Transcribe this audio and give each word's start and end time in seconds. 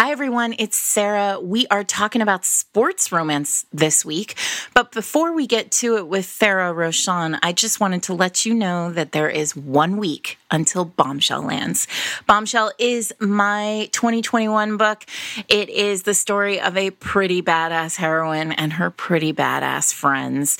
Hi, 0.00 0.12
everyone. 0.12 0.54
It's 0.60 0.78
Sarah. 0.78 1.40
We 1.40 1.66
are 1.72 1.82
talking 1.82 2.22
about 2.22 2.44
sports 2.44 3.10
romance 3.10 3.66
this 3.72 4.04
week. 4.04 4.36
But 4.72 4.92
before 4.92 5.32
we 5.32 5.48
get 5.48 5.72
to 5.72 5.96
it 5.96 6.06
with 6.06 6.24
Farrah 6.24 6.72
Rochon, 6.72 7.36
I 7.42 7.52
just 7.52 7.80
wanted 7.80 8.04
to 8.04 8.14
let 8.14 8.46
you 8.46 8.54
know 8.54 8.92
that 8.92 9.10
there 9.10 9.28
is 9.28 9.56
one 9.56 9.96
week 9.96 10.38
until 10.52 10.84
Bombshell 10.84 11.42
lands. 11.42 11.88
Bombshell 12.28 12.70
is 12.78 13.12
my 13.18 13.88
2021 13.90 14.76
book. 14.76 15.04
It 15.48 15.68
is 15.68 16.04
the 16.04 16.14
story 16.14 16.60
of 16.60 16.76
a 16.76 16.90
pretty 16.90 17.42
badass 17.42 17.96
heroine 17.96 18.52
and 18.52 18.74
her 18.74 18.90
pretty 18.90 19.32
badass 19.32 19.92
friends. 19.92 20.58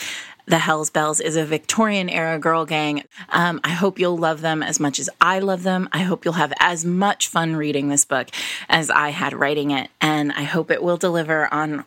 The 0.49 0.59
Hell's 0.59 0.89
Belles 0.89 1.21
is 1.21 1.37
a 1.37 1.45
Victorian 1.45 2.09
era 2.09 2.39
girl 2.39 2.65
gang. 2.65 3.05
Um, 3.29 3.61
I 3.63 3.69
hope 3.69 3.99
you'll 3.99 4.17
love 4.17 4.41
them 4.41 4.63
as 4.63 4.81
much 4.81 4.99
as 4.99 5.11
I 5.21 5.41
love 5.41 5.63
them. 5.63 5.91
I 5.93 5.99
hope 5.99 6.25
you'll 6.25 6.33
have 6.35 6.55
as 6.59 6.87
much 6.87 7.29
fun 7.29 7.55
reading 7.55 7.91
this 7.91 8.07
book 8.07 8.29
as 8.67 8.89
I 8.89 9.11
had 9.11 9.35
writing 9.35 9.73
it. 9.73 9.91
And 10.01 10.33
I 10.33 10.45
hope 10.45 10.71
it 10.71 10.83
will 10.83 10.97
deliver 10.97 11.53
on 11.53 11.85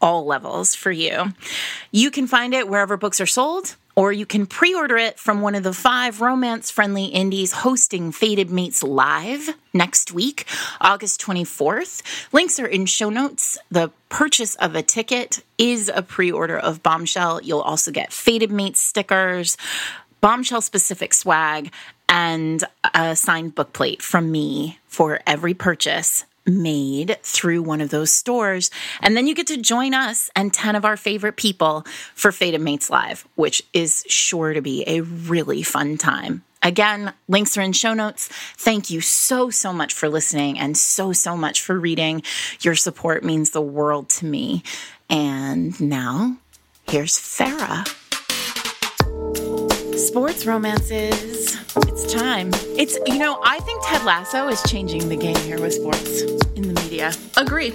all 0.00 0.24
levels 0.24 0.76
for 0.76 0.92
you. 0.92 1.32
You 1.90 2.12
can 2.12 2.28
find 2.28 2.54
it 2.54 2.68
wherever 2.68 2.96
books 2.96 3.20
are 3.20 3.26
sold 3.26 3.74
or 3.96 4.12
you 4.12 4.26
can 4.26 4.46
pre 4.46 4.74
order 4.74 4.96
it 4.96 5.18
from 5.18 5.40
one 5.40 5.54
of 5.54 5.62
the 5.62 5.72
five 5.72 6.20
romance 6.20 6.70
friendly 6.70 7.06
indies 7.06 7.52
hosting 7.52 8.12
Fated 8.12 8.50
Mates 8.50 8.82
Live 8.82 9.56
next 9.72 10.12
week, 10.12 10.46
August 10.80 11.20
24th. 11.22 12.02
Links 12.32 12.60
are 12.60 12.66
in 12.66 12.86
show 12.86 13.10
notes. 13.10 13.58
The 13.70 13.90
purchase 14.10 14.54
of 14.56 14.76
a 14.76 14.82
ticket 14.82 15.42
is 15.58 15.90
a 15.92 16.02
pre 16.02 16.30
order 16.30 16.58
of 16.58 16.82
Bombshell. 16.82 17.42
You'll 17.42 17.60
also 17.60 17.90
get 17.90 18.12
Fated 18.12 18.52
Mates 18.52 18.80
stickers, 18.80 19.56
Bombshell 20.20 20.60
specific 20.60 21.14
swag, 21.14 21.72
and 22.08 22.62
a 22.94 23.16
signed 23.16 23.56
bookplate 23.56 24.02
from 24.02 24.30
me 24.30 24.78
for 24.86 25.20
every 25.26 25.54
purchase 25.54 26.24
made 26.46 27.18
through 27.22 27.62
one 27.62 27.80
of 27.80 27.90
those 27.90 28.12
stores. 28.12 28.70
And 29.00 29.16
then 29.16 29.26
you 29.26 29.34
get 29.34 29.46
to 29.48 29.56
join 29.56 29.94
us 29.94 30.30
and 30.36 30.52
10 30.52 30.76
of 30.76 30.84
our 30.84 30.96
favorite 30.96 31.36
people 31.36 31.84
for 32.14 32.32
Fated 32.32 32.60
Mates 32.60 32.90
Live, 32.90 33.26
which 33.34 33.62
is 33.72 34.04
sure 34.08 34.52
to 34.52 34.60
be 34.60 34.84
a 34.86 35.00
really 35.00 35.62
fun 35.62 35.96
time. 35.96 36.42
Again, 36.62 37.12
links 37.28 37.56
are 37.56 37.62
in 37.62 37.72
show 37.72 37.94
notes. 37.94 38.28
Thank 38.56 38.90
you 38.90 39.00
so, 39.00 39.50
so 39.50 39.72
much 39.72 39.94
for 39.94 40.08
listening 40.08 40.58
and 40.58 40.76
so, 40.76 41.12
so 41.12 41.36
much 41.36 41.60
for 41.60 41.78
reading. 41.78 42.22
Your 42.60 42.74
support 42.74 43.22
means 43.22 43.50
the 43.50 43.60
world 43.60 44.08
to 44.10 44.26
me. 44.26 44.62
And 45.08 45.78
now, 45.80 46.38
here's 46.88 47.18
Farrah. 47.18 47.86
Sports 49.96 50.44
romances. 50.44 51.65
It's 51.78 52.12
time. 52.12 52.50
It's, 52.78 52.98
you 53.06 53.18
know, 53.18 53.40
I 53.44 53.58
think 53.60 53.82
Ted 53.84 54.04
Lasso 54.04 54.48
is 54.48 54.62
changing 54.64 55.08
the 55.08 55.16
game 55.16 55.36
here 55.36 55.60
with 55.60 55.74
sports 55.74 56.22
in 56.54 56.62
the 56.72 56.80
media. 56.82 57.12
Agree. 57.36 57.72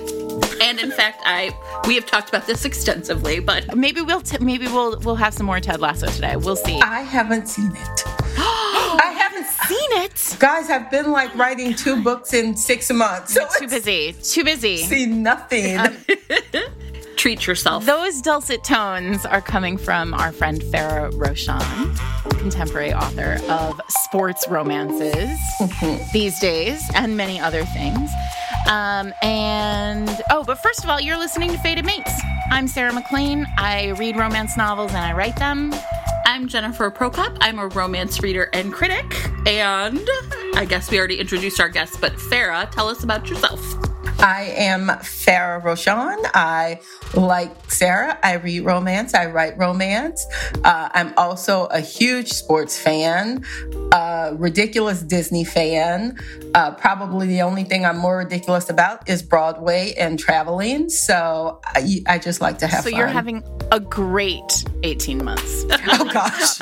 And 0.62 0.80
in 0.80 0.92
fact, 0.92 1.22
I 1.26 1.52
we 1.88 1.96
have 1.96 2.06
talked 2.06 2.30
about 2.30 2.46
this 2.48 2.66
extensively, 2.66 3.40
but 3.40 3.76
maybe 3.76 4.02
we'll 4.02 4.22
t- 4.22 4.38
maybe 4.40 4.68
we'll 4.68 5.00
we'll 5.00 5.16
have 5.16 5.34
some 5.34 5.46
more 5.46 5.60
Ted 5.60 5.80
Lasso 5.82 6.08
today. 6.08 6.36
We'll 6.36 6.56
see. 6.56 6.80
I 6.82 7.02
haven't 7.02 7.48
seen 7.48 7.72
it. 7.72 8.04
I 8.38 9.14
haven't 9.18 9.48
seen 9.68 9.92
it. 10.04 10.36
Guys, 10.40 10.70
I've 10.70 10.90
been 10.92 11.12
like 11.12 11.36
writing 11.36 11.76
two 11.76 12.02
books 12.04 12.34
in 12.34 12.56
six 12.56 12.92
months. 12.92 13.34
So 13.34 13.48
too 13.60 13.68
busy. 13.68 14.14
Too 14.14 14.44
busy. 14.44 14.78
See 14.78 15.06
nothing. 15.06 15.78
Um, 15.78 15.98
treat 17.22 17.46
yourself. 17.46 17.86
Those 17.86 18.20
dulcet 18.20 18.64
tones 18.64 19.28
are 19.28 19.42
coming 19.42 19.78
from 19.78 20.16
our 20.16 20.32
friend 20.32 20.60
Farrah 20.60 21.12
Rochon, 21.12 21.96
contemporary 22.40 22.94
author 22.94 23.40
of 23.48 23.80
sports 23.90 24.48
romances 24.50 25.40
these 26.14 26.40
days 26.40 26.82
and 26.96 27.16
many 27.16 27.40
other 27.40 27.64
things. 27.64 28.10
Um, 28.68 29.14
and 29.22 30.10
oh, 30.32 30.44
but 30.44 30.64
first 30.64 30.84
of 30.84 30.90
all, 30.90 31.00
you're 31.00 31.20
listening 31.20 31.52
to 31.52 31.60
Fated 31.60 31.86
Mates. 31.86 32.12
I'm 32.50 32.68
Sarah 32.68 32.92
MacLean. 32.92 33.46
I 33.56 33.90
read 34.00 34.16
romance 34.16 34.58
novels 34.58 34.90
and 34.90 35.06
I 35.06 35.14
write 35.14 35.36
them. 35.36 35.76
I'm 36.26 36.48
Jennifer 36.48 36.90
Prokop. 36.90 37.38
I'm 37.40 37.60
a 37.60 37.68
romance 37.68 38.24
reader 38.24 38.50
and 38.52 38.74
critic. 38.74 39.06
And 39.46 40.02
I 40.56 40.66
guess 40.68 40.90
we 40.90 40.98
already 40.98 41.20
introduced 41.20 41.60
our 41.60 41.70
guests, 41.70 41.98
but 41.98 42.14
Farrah, 42.14 42.72
tell 42.72 42.90
us 42.90 43.04
about 43.04 43.30
yourself. 43.30 43.71
I 44.22 44.54
am 44.56 44.88
Farrah 44.88 45.64
Rochon. 45.64 46.18
I, 46.36 46.80
like 47.16 47.72
Sarah, 47.72 48.20
I 48.22 48.34
read 48.34 48.62
romance, 48.62 49.16
I 49.16 49.26
write 49.26 49.58
romance. 49.58 50.28
Uh, 50.64 50.90
I'm 50.94 51.12
also 51.18 51.66
a 51.66 51.80
huge 51.80 52.30
sports 52.30 52.80
fan, 52.80 53.44
a 53.92 54.36
ridiculous 54.38 55.02
Disney 55.02 55.44
fan. 55.44 56.20
Uh, 56.54 56.72
probably 56.76 57.28
the 57.28 57.42
only 57.42 57.64
thing 57.64 57.84
I'm 57.84 57.98
more 57.98 58.18
ridiculous 58.18 58.70
about 58.70 59.10
is 59.10 59.24
Broadway 59.24 59.94
and 59.98 60.20
traveling. 60.20 60.90
So 60.90 61.60
I, 61.66 62.04
I 62.08 62.20
just 62.20 62.42
like 62.42 62.60
to 62.60 62.68
have 62.68 62.84
so 62.84 62.92
fun. 62.92 63.00
you're 63.00 63.08
having 63.08 63.44
a 63.72 63.80
great 63.80 64.66
18 64.84 65.24
months. 65.24 65.66
oh, 65.72 66.10
gosh. 66.14 66.60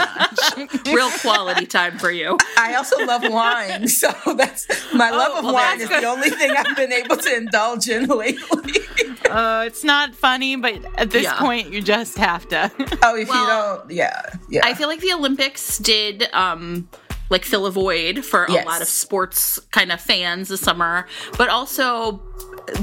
Real 0.94 1.12
quality 1.20 1.66
time 1.66 1.98
for 1.98 2.12
you. 2.12 2.38
I 2.58 2.76
also 2.76 3.04
love 3.06 3.24
wine. 3.26 3.88
So 3.88 4.14
that's 4.38 4.68
my 4.94 5.10
love 5.10 5.32
oh, 5.34 5.40
of 5.40 5.46
well, 5.46 5.54
wine 5.56 5.82
is 5.82 5.90
good. 5.90 6.04
the 6.04 6.08
only 6.08 6.30
thing 6.30 6.52
I've 6.52 6.76
been 6.76 6.94
able 6.94 7.18
to 7.18 7.36
indulge 7.50 7.90
in 7.90 8.08
lately. 8.08 8.82
uh, 9.30 9.64
it's 9.66 9.84
not 9.84 10.16
funny, 10.16 10.56
but 10.56 10.80
at 10.98 11.12
this 11.12 11.24
yeah. 11.24 11.40
point, 11.40 11.72
you 11.72 11.82
just 11.82 12.18
have 12.18 12.48
to. 12.50 12.72
oh, 13.04 13.16
if 13.16 13.30
well, 13.30 13.42
you 13.42 13.80
don't, 13.80 13.92
yeah, 13.92 14.22
yeah. 14.50 14.62
I 14.64 14.74
feel 14.74 14.88
like 14.88 15.02
the 15.02 15.14
Olympics 15.14 15.78
did. 15.78 16.32
um 16.34 16.90
like 17.32 17.46
fill 17.46 17.68
a 17.68 17.72
void 17.72 18.26
for 18.26 18.48
yes. 18.50 18.66
a 18.66 18.68
lot 18.68 18.82
of 18.82 18.88
sports 18.88 19.60
kind 19.70 19.92
of 19.92 20.02
fans 20.02 20.50
this 20.50 20.62
summer, 20.62 21.06
but 21.38 21.48
also 21.48 22.20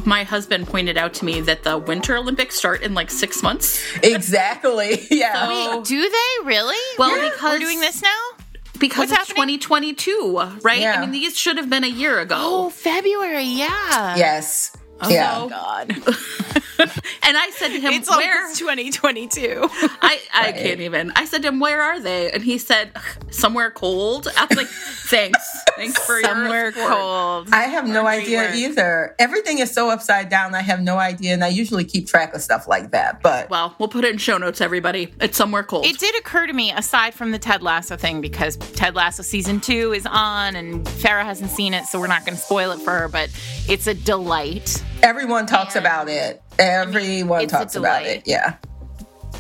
my 0.05 0.23
husband 0.23 0.67
pointed 0.67 0.97
out 0.97 1.15
to 1.15 1.25
me 1.25 1.41
that 1.41 1.65
the 1.65 1.79
Winter 1.79 2.17
Olympics 2.17 2.57
start 2.57 2.83
in 2.83 2.95
like 2.95 3.11
six 3.11 3.43
months. 3.43 3.83
Exactly. 4.05 5.01
Yeah. 5.11 5.47
So, 5.47 5.79
Wait, 5.79 5.85
do 5.87 6.01
they 6.01 6.47
really? 6.47 6.77
Well, 6.99 7.17
yeah. 7.17 7.31
because 7.31 7.53
we're 7.55 7.59
doing 7.59 7.81
this 7.81 8.03
now 8.03 8.36
because 8.79 9.11
What's 9.11 9.31
it's 9.31 9.31
2022, 9.31 10.59
right? 10.63 10.81
Yeah. 10.81 10.95
I 10.97 11.01
mean, 11.01 11.11
these 11.11 11.37
should 11.37 11.57
have 11.57 11.71
been 11.71 11.85
a 11.85 11.89
year 11.89 12.21
ago. 12.21 12.37
Oh, 12.39 12.71
February, 12.71 13.45
yeah. 13.45 14.17
Yes. 14.17 14.73
Oh, 15.01 15.11
yeah. 15.11 15.47
God. 15.49 15.91
and 16.79 17.37
I 17.37 17.51
said 17.55 17.69
to 17.69 17.81
him, 17.81 17.93
it's 17.93 18.09
"Where?" 18.09 18.55
2022. 18.55 19.69
I 19.71 20.21
I 20.33 20.47
right. 20.47 20.55
can't 20.55 20.81
even. 20.81 21.13
I 21.17 21.25
said 21.25 21.43
to 21.43 21.49
him, 21.49 21.61
"Where 21.61 21.83
are 21.83 22.01
they?" 22.01 22.31
And 22.31 22.43
he 22.43 22.59
said, 22.59 22.93
"Somewhere 23.31 23.71
cold." 23.71 24.29
I 24.37 24.47
was 24.47 24.57
like, 24.57 24.67
"Thanks, 25.09 25.65
thanks 25.77 25.99
for 26.05 26.15
your 26.15 26.25
somewhere 26.25 26.73
cold." 26.73 27.49
I 27.53 27.65
have 27.65 27.87
no 27.87 28.07
idea 28.07 28.39
work. 28.39 28.55
either. 28.55 29.15
Everything 29.19 29.59
is 29.59 29.73
so 29.73 29.91
upside 29.91 30.29
down. 30.29 30.55
I 30.55 30.63
have 30.63 30.81
no 30.81 30.99
idea, 30.99 31.35
and 31.35 31.45
I 31.45 31.49
usually 31.49 31.85
keep 31.85 32.07
track 32.07 32.35
of 32.35 32.41
stuff 32.41 32.67
like 32.69 32.91
that. 32.93 33.23
But 33.23 33.51
well, 33.51 33.75
we'll 33.79 33.89
put 33.89 34.05
it 34.05 34.13
in 34.13 34.19
show 34.19 34.39
notes. 34.39 34.61
Everybody, 34.61 35.13
it's 35.21 35.37
somewhere 35.37 35.63
cold. 35.63 35.87
It 35.87 35.99
did 35.99 36.15
occur 36.17 36.47
to 36.47 36.53
me, 36.53 36.73
aside 36.73 37.15
from 37.15 37.33
the 37.33 37.39
Ted 37.39 37.63
Lasso 37.63 37.97
thing, 37.97 38.21
because 38.21 38.57
Ted 38.57 38.95
Lasso 38.95 39.23
season 39.23 39.61
two 39.61 39.93
is 39.93 40.07
on, 40.07 40.57
and 40.57 40.85
Farrah 40.87 41.25
hasn't 41.25 41.51
seen 41.51 41.75
it, 41.75 41.85
so 41.85 41.99
we're 41.99 42.07
not 42.07 42.25
going 42.25 42.37
to 42.37 42.43
spoil 42.43 42.71
it 42.73 42.81
for 42.81 42.93
her. 42.93 43.09
But 43.09 43.31
it's 43.69 43.87
a 43.87 43.95
delight. 43.95 44.83
Everyone 45.03 45.47
talks 45.47 45.77
and, 45.77 45.85
about 45.85 46.09
it. 46.09 46.43
Everyone 46.59 47.37
I 47.39 47.41
mean, 47.43 47.49
talks 47.49 47.77
about 47.77 48.05
it. 48.05 48.23
Yeah. 48.27 48.57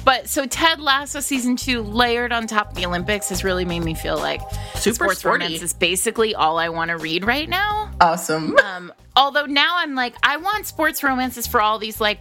But 0.04 0.28
so 0.28 0.46
Ted 0.46 0.80
Lasso 0.80 1.18
season 1.18 1.56
two 1.56 1.82
layered 1.82 2.32
on 2.32 2.46
top 2.46 2.70
of 2.70 2.74
the 2.76 2.86
Olympics 2.86 3.28
has 3.30 3.42
really 3.42 3.64
made 3.64 3.80
me 3.82 3.94
feel 3.94 4.16
like 4.16 4.40
Super 4.76 4.94
sports 4.94 5.18
sporty. 5.20 5.44
romance 5.44 5.62
is 5.62 5.72
basically 5.72 6.34
all 6.34 6.58
I 6.58 6.68
want 6.68 6.90
to 6.90 6.96
read 6.96 7.24
right 7.24 7.48
now. 7.48 7.90
Awesome. 8.00 8.56
Um, 8.66 8.92
although 9.16 9.46
now 9.46 9.78
I'm 9.78 9.94
like, 9.94 10.14
I 10.22 10.36
want 10.36 10.66
sports 10.66 11.02
romances 11.02 11.46
for 11.46 11.60
all 11.60 11.78
these 11.78 12.00
like 12.00 12.20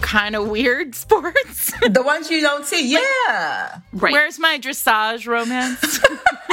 kind 0.00 0.34
of 0.36 0.48
weird 0.48 0.94
sports. 0.96 1.72
the 1.80 2.02
ones 2.02 2.30
you 2.30 2.40
don't 2.40 2.64
see, 2.66 2.92
yeah. 2.92 3.78
Like, 3.92 4.02
right. 4.02 4.12
Where's 4.12 4.38
my 4.38 4.58
dressage 4.58 5.26
romance? 5.26 6.00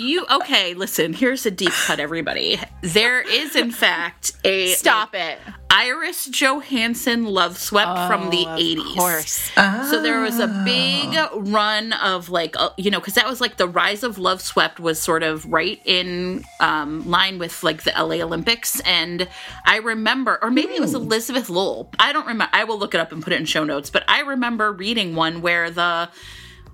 you 0.00 0.26
okay? 0.30 0.74
Listen, 0.74 1.12
here's 1.12 1.46
a 1.46 1.50
deep 1.50 1.72
cut, 1.72 2.00
everybody. 2.00 2.58
There 2.82 3.20
is, 3.20 3.54
in 3.56 3.70
fact, 3.70 4.32
a 4.44 4.72
stop 4.72 5.14
it. 5.14 5.38
Iris 5.72 6.28
Johansen 6.28 7.26
Loveswept 7.26 7.94
oh, 7.96 8.08
from 8.08 8.30
the 8.30 8.44
80s. 8.44 8.96
course. 8.96 9.50
So 9.90 10.02
there 10.02 10.20
was 10.20 10.40
a 10.40 10.48
big 10.64 11.16
run 11.48 11.92
of 11.92 12.28
like, 12.28 12.56
uh, 12.58 12.70
you 12.76 12.90
know, 12.90 12.98
because 12.98 13.14
that 13.14 13.28
was 13.28 13.40
like 13.40 13.56
the 13.56 13.68
rise 13.68 14.02
of 14.02 14.16
Loveswept 14.16 14.80
was 14.80 15.00
sort 15.00 15.22
of 15.22 15.44
right 15.46 15.80
in 15.84 16.44
um, 16.58 17.08
line 17.08 17.38
with 17.38 17.62
like 17.62 17.84
the 17.84 17.92
LA 17.92 18.16
Olympics. 18.16 18.80
And 18.80 19.28
I 19.64 19.76
remember, 19.76 20.38
or 20.42 20.50
maybe 20.50 20.74
it 20.74 20.80
was. 20.80 20.94
Elizabeth 20.94 21.48
Lowell. 21.48 21.90
I 21.98 22.12
don't 22.12 22.26
remember. 22.26 22.50
I 22.52 22.64
will 22.64 22.78
look 22.78 22.94
it 22.94 23.00
up 23.00 23.12
and 23.12 23.22
put 23.22 23.32
it 23.32 23.40
in 23.40 23.46
show 23.46 23.64
notes. 23.64 23.90
But 23.90 24.04
I 24.08 24.20
remember 24.20 24.72
reading 24.72 25.14
one 25.14 25.40
where 25.40 25.70
the 25.70 26.08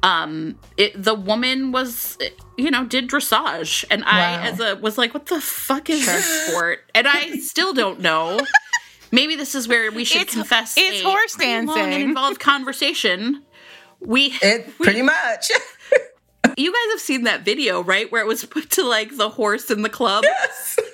um 0.07 0.57
it 0.77 1.03
the 1.03 1.15
woman 1.15 1.73
was 1.73 2.17
you 2.57 2.71
know 2.71 2.87
did 2.87 3.09
dressage 3.09 3.85
and 3.91 4.03
wow. 4.03 4.11
i 4.13 4.49
as 4.49 4.61
a 4.61 4.77
was 4.77 4.97
like 4.97 5.13
what 5.13 5.27
the 5.27 5.41
fuck 5.41 5.91
is 5.91 6.07
this 6.07 6.47
sport? 6.47 6.79
And 6.95 7.09
i 7.09 7.37
still 7.39 7.75
don't 7.75 8.01
know. 8.01 8.41
Maybe 9.13 9.37
this 9.37 9.55
is 9.55 9.69
where 9.69 9.91
we 9.91 10.05
should 10.05 10.23
it's, 10.23 10.35
confess 10.35 10.75
it's 10.77 11.03
horse 11.03 11.35
dancing 11.37 11.69
long 11.69 11.93
and 11.93 12.03
involved 12.03 12.41
conversation. 12.41 13.43
We 14.01 14.33
it 14.41 14.67
we, 14.79 14.85
pretty 14.85 15.03
much. 15.03 15.51
You 16.59 16.73
guys 16.73 16.93
have 16.93 17.01
seen 17.01 17.25
that 17.25 17.45
video 17.45 17.83
right 17.83 18.11
where 18.11 18.23
it 18.23 18.27
was 18.27 18.43
put 18.47 18.71
to 18.71 18.83
like 18.83 19.15
the 19.19 19.29
horse 19.29 19.71
in 19.71 19.83
the 19.83 19.91
club? 19.91 20.25
Yes. 20.25 20.77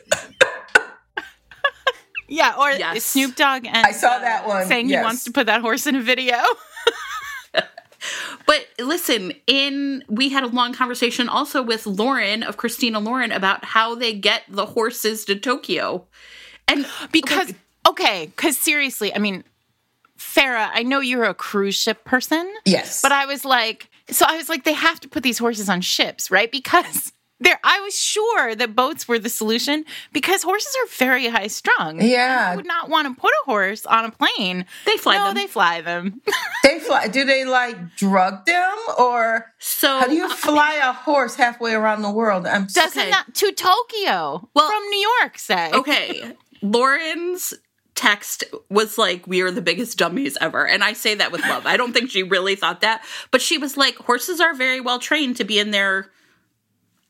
Yeah, 2.29 2.55
or 2.59 2.71
Yes. 2.71 3.05
Snoop 3.05 3.37
Dogg 3.37 3.67
and 3.67 3.87
I 3.87 3.93
saw 3.93 4.19
that 4.19 4.49
one, 4.49 4.67
saying 4.67 4.89
yes. 4.89 5.01
he 5.01 5.05
wants 5.05 5.25
to 5.25 5.33
put 5.33 5.47
that 5.47 5.61
horse 5.61 5.87
in 5.87 5.97
a 5.97 6.01
video. 6.01 6.37
But 8.47 8.67
listen, 8.79 9.33
in 9.47 10.05
we 10.09 10.29
had 10.31 10.43
a 10.45 10.49
long 10.49 10.73
conversation 10.75 11.29
also 11.29 11.63
with 11.63 11.87
Lauren 11.87 12.43
of 12.43 12.57
Christina 12.57 12.99
Lauren 13.01 13.33
about 13.33 13.65
how 13.65 13.95
they 13.95 14.13
get 14.15 14.43
the 14.49 14.67
horses 14.67 15.25
to 15.27 15.37
Tokyo. 15.37 16.07
And 16.69 16.87
because 17.13 17.49
like, 17.49 17.57
okay, 17.89 18.27
because 18.27 18.57
seriously, 18.59 19.15
I 19.15 19.19
mean, 19.19 19.45
Farrah, 20.19 20.71
I 20.73 20.83
know 20.83 21.01
you're 21.01 21.25
a 21.25 21.35
cruise 21.35 21.75
ship 21.75 22.05
person, 22.05 22.53
Yes. 22.65 23.03
but 23.03 23.13
I 23.13 23.27
was 23.27 23.45
like, 23.45 23.89
so 24.11 24.25
I 24.29 24.37
was 24.37 24.49
like, 24.49 24.65
they 24.65 24.73
have 24.73 25.01
to 25.01 25.09
put 25.09 25.23
these 25.23 25.39
horses 25.39 25.69
on 25.69 25.81
ships, 25.81 26.31
right? 26.31 26.51
Because 26.51 27.13
there, 27.43 27.59
I 27.65 27.81
was 27.81 27.99
sure 27.99 28.55
that 28.55 28.75
boats 28.77 29.07
were 29.09 29.19
the 29.19 29.29
solution 29.29 29.85
because 30.13 30.43
horses 30.43 30.75
are 30.83 30.87
very 30.97 31.29
high 31.29 31.49
strung. 31.49 32.01
Yeah. 32.01 32.51
I 32.53 32.57
would 32.57 32.67
not 32.67 32.89
want 32.89 33.09
to 33.09 33.21
put 33.21 33.31
a 33.43 33.45
horse 33.45 33.85
on 33.87 34.05
a 34.05 34.11
plane. 34.11 34.67
They 34.87 34.97
fly 34.97 35.17
no, 35.19 35.27
them. 35.27 35.35
they 35.35 35.47
fly 35.47 35.81
them. 35.81 36.21
they 36.65 36.79
fly. 36.79 37.09
Do 37.09 37.25
they 37.25 37.45
like 37.45 37.97
drug 37.97 38.47
them 38.47 38.75
or 38.99 39.53
so 39.59 39.99
how 39.99 40.07
do 40.07 40.15
you 40.15 40.27
uh, 40.27 40.35
fly 40.35 40.75
a 40.83 40.93
horse 40.93 41.35
halfway 41.35 41.75
around 41.75 42.03
the 42.03 42.11
world? 42.11 42.47
I'm 42.47 42.69
so, 42.69 42.81
Doesn't 42.83 43.01
Okay. 43.01 43.11
that 43.11 43.27
to 43.35 43.53
Tokyo? 43.53 44.49
Well- 44.55 44.69
from 44.71 44.83
New 44.91 45.09
York, 45.21 45.39
say. 45.39 45.71
okay, 45.73 46.37
Lauren's 46.63 47.55
text 47.95 48.45
was 48.71 48.97
like, 48.99 49.27
We 49.27 49.43
are 49.43 49.51
the 49.51 49.61
biggest 49.63 49.99
dummies 49.99 50.39
ever. 50.41 50.67
And 50.67 50.83
I 50.83 50.93
say 50.93 51.15
that 51.15 51.31
with 51.33 51.43
love. 51.43 51.67
I 51.67 51.77
don't 51.77 51.93
think 51.93 52.11
she 52.11 52.23
really 52.23 52.55
thought 52.55 52.81
that. 52.81 53.05
But 53.31 53.43
she 53.43 53.59
was 53.59 53.77
like, 53.77 53.97
Horses 53.97 54.41
are 54.41 54.55
very 54.55 54.81
well 54.81 54.99
trained 54.99 55.37
to 55.37 55.45
be 55.45 55.59
in 55.59 55.71
their 55.73 56.11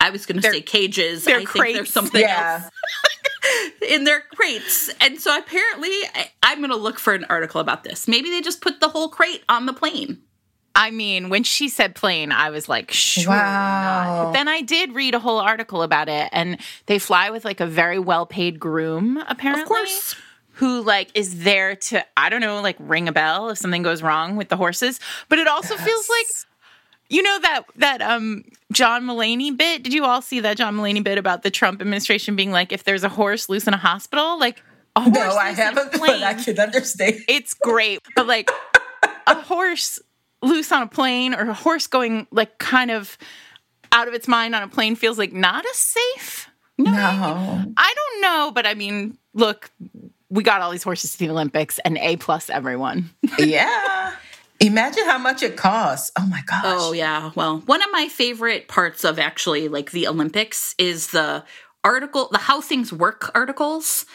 I 0.02 0.10
was 0.10 0.26
gonna 0.26 0.42
say 0.42 0.60
cages. 0.60 1.24
their 1.24 1.38
I 1.38 1.44
think 1.44 1.76
there's 1.76 1.92
something 1.92 2.20
yeah. 2.20 2.62
else 2.64 3.72
in 3.88 4.02
their 4.02 4.20
crates. 4.34 4.90
And 5.00 5.20
so 5.20 5.36
apparently 5.38 5.90
I, 6.14 6.30
I'm 6.42 6.60
gonna 6.60 6.76
look 6.76 6.98
for 6.98 7.14
an 7.14 7.24
article 7.28 7.60
about 7.60 7.84
this. 7.84 8.08
Maybe 8.08 8.28
they 8.28 8.40
just 8.40 8.60
put 8.60 8.80
the 8.80 8.88
whole 8.88 9.08
crate 9.08 9.44
on 9.48 9.66
the 9.66 9.72
plane. 9.72 10.18
I 10.74 10.90
mean, 10.90 11.28
when 11.28 11.44
she 11.44 11.68
said 11.68 11.94
plane, 11.94 12.32
I 12.32 12.50
was 12.50 12.68
like, 12.68 12.90
sure. 12.90 13.28
Wow. 13.28 14.04
Not. 14.04 14.24
But 14.24 14.32
then 14.32 14.48
I 14.48 14.62
did 14.62 14.94
read 14.94 15.14
a 15.14 15.18
whole 15.20 15.38
article 15.38 15.82
about 15.82 16.08
it, 16.08 16.30
and 16.32 16.58
they 16.86 16.98
fly 16.98 17.30
with 17.30 17.44
like 17.44 17.60
a 17.60 17.66
very 17.66 17.98
well 17.98 18.26
paid 18.26 18.58
groom, 18.58 19.22
apparently. 19.28 19.62
Of 19.62 19.68
course. 19.68 20.16
Who 20.56 20.82
like 20.82 21.10
is 21.14 21.44
there 21.44 21.76
to 21.76 22.04
I 22.16 22.28
don't 22.28 22.42
know 22.42 22.60
like 22.60 22.76
ring 22.78 23.08
a 23.08 23.12
bell 23.12 23.50
if 23.50 23.58
something 23.58 23.82
goes 23.82 24.02
wrong 24.02 24.36
with 24.36 24.48
the 24.48 24.56
horses, 24.56 25.00
but 25.28 25.38
it 25.38 25.48
also 25.48 25.76
feels 25.76 26.08
like 26.08 26.26
you 27.12 27.22
know 27.22 27.38
that 27.40 27.62
that 27.76 28.02
um 28.02 28.44
John 28.72 29.04
Mulaney 29.04 29.56
bit. 29.56 29.82
Did 29.82 29.92
you 29.92 30.04
all 30.04 30.22
see 30.22 30.40
that 30.40 30.56
John 30.56 30.76
Mulaney 30.76 31.04
bit 31.04 31.18
about 31.18 31.42
the 31.42 31.50
Trump 31.50 31.80
administration 31.80 32.34
being 32.36 32.50
like 32.50 32.72
if 32.72 32.84
there's 32.84 33.04
a 33.04 33.08
horse 33.08 33.48
loose 33.48 33.66
in 33.66 33.74
a 33.74 33.78
hospital, 33.78 34.38
like 34.38 34.62
a 34.96 35.02
horse 35.02 35.14
No, 35.14 35.36
I 35.36 35.50
a 35.50 35.54
haven't, 35.54 35.92
but 35.92 36.00
plane 36.00 36.22
I 36.22 36.34
can 36.34 36.58
understand. 36.58 37.16
it's 37.28 37.54
great. 37.54 38.00
But 38.16 38.26
like 38.26 38.50
a 39.26 39.34
horse 39.42 40.00
loose 40.42 40.72
on 40.72 40.82
a 40.82 40.86
plane 40.88 41.34
or 41.34 41.48
a 41.50 41.54
horse 41.54 41.86
going 41.86 42.26
like 42.32 42.58
kind 42.58 42.90
of 42.90 43.16
out 43.92 44.08
of 44.08 44.14
its 44.14 44.26
mind 44.26 44.54
on 44.54 44.62
a 44.62 44.68
plane 44.68 44.96
feels 44.96 45.18
like 45.18 45.32
not 45.32 45.64
as 45.66 45.76
safe. 45.76 46.48
No. 46.78 46.90
I 46.90 47.94
don't 47.94 48.20
know, 48.22 48.50
but 48.54 48.66
I 48.66 48.74
mean, 48.74 49.18
look, 49.34 49.70
we 50.30 50.42
got 50.42 50.62
all 50.62 50.70
these 50.70 50.82
horses 50.82 51.12
to 51.12 51.18
the 51.18 51.28
Olympics 51.28 51.78
and 51.84 51.98
A 51.98 52.16
plus 52.16 52.48
everyone. 52.48 53.10
yeah. 53.38 54.14
Imagine 54.62 55.04
how 55.06 55.18
much 55.18 55.42
it 55.42 55.56
costs. 55.56 56.10
Oh 56.18 56.26
my 56.26 56.40
gosh. 56.46 56.62
Oh 56.64 56.92
yeah. 56.92 57.32
Well, 57.34 57.58
one 57.66 57.82
of 57.82 57.88
my 57.92 58.08
favorite 58.08 58.68
parts 58.68 59.04
of 59.04 59.18
actually 59.18 59.68
like 59.68 59.90
the 59.90 60.06
Olympics 60.06 60.74
is 60.78 61.08
the 61.08 61.44
article, 61.84 62.28
the 62.30 62.38
how 62.38 62.60
things 62.60 62.92
work 62.92 63.30
articles. 63.34 64.06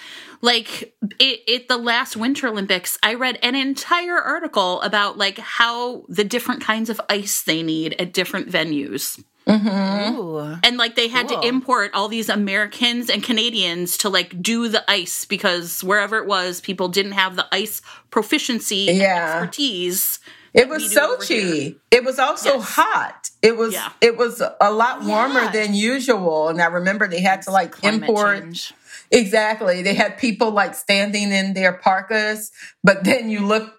Like 0.42 0.94
it, 1.20 1.42
it 1.48 1.68
the 1.68 1.78
last 1.78 2.16
Winter 2.16 2.48
Olympics, 2.48 2.98
I 3.04 3.16
read 3.16 3.40
an 3.44 3.56
entire 3.56 4.18
article 4.18 4.82
about 4.82 5.18
like 5.18 5.38
how 5.38 6.06
the 6.08 6.24
different 6.24 6.62
kinds 6.62 6.90
of 6.90 7.02
ice 7.10 7.42
they 7.44 7.62
need 7.64 7.96
at 8.00 8.14
different 8.14 8.50
venues. 8.50 9.22
Mm-hmm. 9.48 10.16
Ooh. 10.20 10.58
And 10.64 10.78
like 10.78 10.96
they 10.96 11.08
had 11.08 11.28
Cool. 11.30 11.42
to 11.42 11.48
import 11.48 11.92
all 11.94 12.08
these 12.10 12.28
Americans 12.30 13.10
and 13.10 13.24
Canadians 13.24 13.98
to 14.00 14.10
like 14.10 14.42
do 14.42 14.68
the 14.68 14.90
ice 14.92 15.26
because 15.26 15.84
wherever 15.84 16.18
it 16.18 16.28
was, 16.28 16.60
people 16.62 16.90
didn't 16.90 17.14
have 17.14 17.36
the 17.36 17.48
ice 17.54 17.82
proficiency 18.12 18.90
and 18.90 18.98
Yeah. 18.98 19.36
expertise. 19.42 20.20
It 20.54 20.70
was 20.70 20.92
do 20.94 21.00
over 21.00 21.24
Sochi. 21.24 21.76
It 21.92 22.04
was 22.04 22.20
also 22.20 22.56
Yes. 22.58 22.70
hot. 22.70 23.30
It 23.42 23.58
was 23.58 23.74
Yeah. 23.74 23.90
it 24.02 24.18
was 24.18 24.42
a 24.62 24.72
lot 24.72 25.04
warmer 25.04 25.42
Yeah. 25.44 25.52
than 25.52 25.74
usual. 25.74 26.50
And 26.50 26.62
I 26.62 26.66
remember 26.66 27.08
they 27.08 27.22
had 27.22 27.42
to 27.44 27.52
like 27.52 27.72
Climate 27.74 28.02
import 28.10 28.42
change. 28.44 28.74
exactly. 29.12 29.82
They 29.82 29.94
had 29.94 30.18
people 30.18 30.52
like 30.52 30.76
standing 30.76 31.32
in 31.32 31.54
their 31.54 31.74
parkas, 31.74 32.52
but 32.84 33.04
then 33.04 33.30
you 33.30 33.46
look 33.46 33.74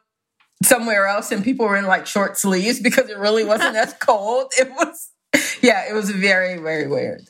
somewhere 0.65 1.06
else 1.06 1.31
and 1.32 1.44
people 1.44 1.67
were 1.67 1.76
in 1.76 1.87
like 1.87 2.06
short 2.06 2.37
sleeves 2.38 2.81
because 2.81 3.09
it 3.09 3.19
really 3.19 3.44
wasn't 3.44 3.76
as 3.76 3.93
cold. 4.00 4.53
It 4.59 4.71
was 4.71 5.11
yeah, 5.62 5.88
it 5.88 5.93
was 5.94 6.11
very, 6.11 6.59
very 6.59 6.87
weird. 6.87 7.29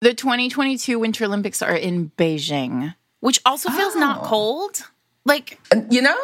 The 0.00 0.14
2022 0.14 0.98
Winter 0.98 1.24
Olympics 1.26 1.62
are 1.62 1.74
in 1.76 2.10
Beijing, 2.18 2.94
which 3.20 3.40
also 3.46 3.70
feels 3.70 3.94
not 3.94 4.20
Oh. 4.22 4.26
cold. 4.26 4.88
Like 5.24 5.58
You 5.90 6.02
know, 6.02 6.18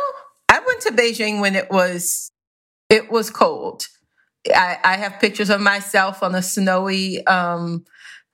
I 0.49 0.61
went 0.67 0.81
to 0.83 0.91
Beijing 0.93 1.41
when 1.41 1.55
it 1.55 1.71
was 1.71 2.31
it 2.89 3.11
was 3.11 3.31
cold. 3.31 3.87
I, 4.55 4.79
I 4.85 4.97
have 4.97 5.21
pictures 5.21 5.51
of 5.51 5.61
myself 5.61 6.23
on 6.23 6.33
the 6.33 6.43
snowy 6.43 7.27
um 7.27 7.85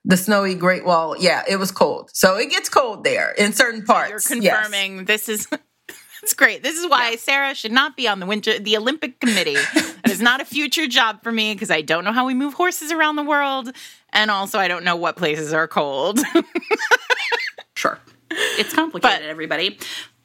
the 0.07 0.17
snowy 0.17 0.53
Great 0.55 0.85
Wall. 0.85 1.15
Yeah, 1.17 1.43
it 1.49 1.55
was 1.57 1.71
cold. 1.71 2.11
So 2.13 2.37
it 2.37 2.49
gets 2.51 2.69
cold 2.69 3.03
there 3.03 3.31
in 3.31 3.53
certain 3.53 3.83
parts. 3.83 4.29
You're 4.29 4.41
Yes. 4.41 4.53
confirming 4.63 5.05
this 5.05 5.27
is 5.27 5.47
it's 6.23 6.33
great. 6.35 6.61
This 6.63 6.77
is 6.77 6.87
why 6.89 7.15
Sarah 7.15 7.55
should 7.55 7.71
not 7.71 7.97
be 7.97 8.07
on 8.07 8.19
the 8.19 8.25
winter 8.27 8.59
the 8.59 8.77
Olympic 8.77 9.19
committee. 9.19 9.55
That 9.55 10.09
is 10.11 10.21
not 10.21 10.41
a 10.41 10.45
future 10.45 10.85
job 10.87 11.23
for 11.23 11.31
me 11.31 11.53
because 11.53 11.71
I 11.71 11.81
don't 11.81 12.03
know 12.03 12.11
how 12.13 12.25
we 12.27 12.33
move 12.35 12.53
horses 12.53 12.91
around 12.91 13.15
the 13.15 13.23
world, 13.23 13.71
and 14.13 14.29
also 14.29 14.59
I 14.59 14.67
don't 14.67 14.83
know 14.83 14.95
what 14.95 15.17
places 15.17 15.51
are 15.53 15.67
cold. 15.67 16.19
Sure. 17.75 17.99
It's 18.57 18.73
complicated, 18.73 19.21
But- 19.21 19.29
everybody. 19.29 19.77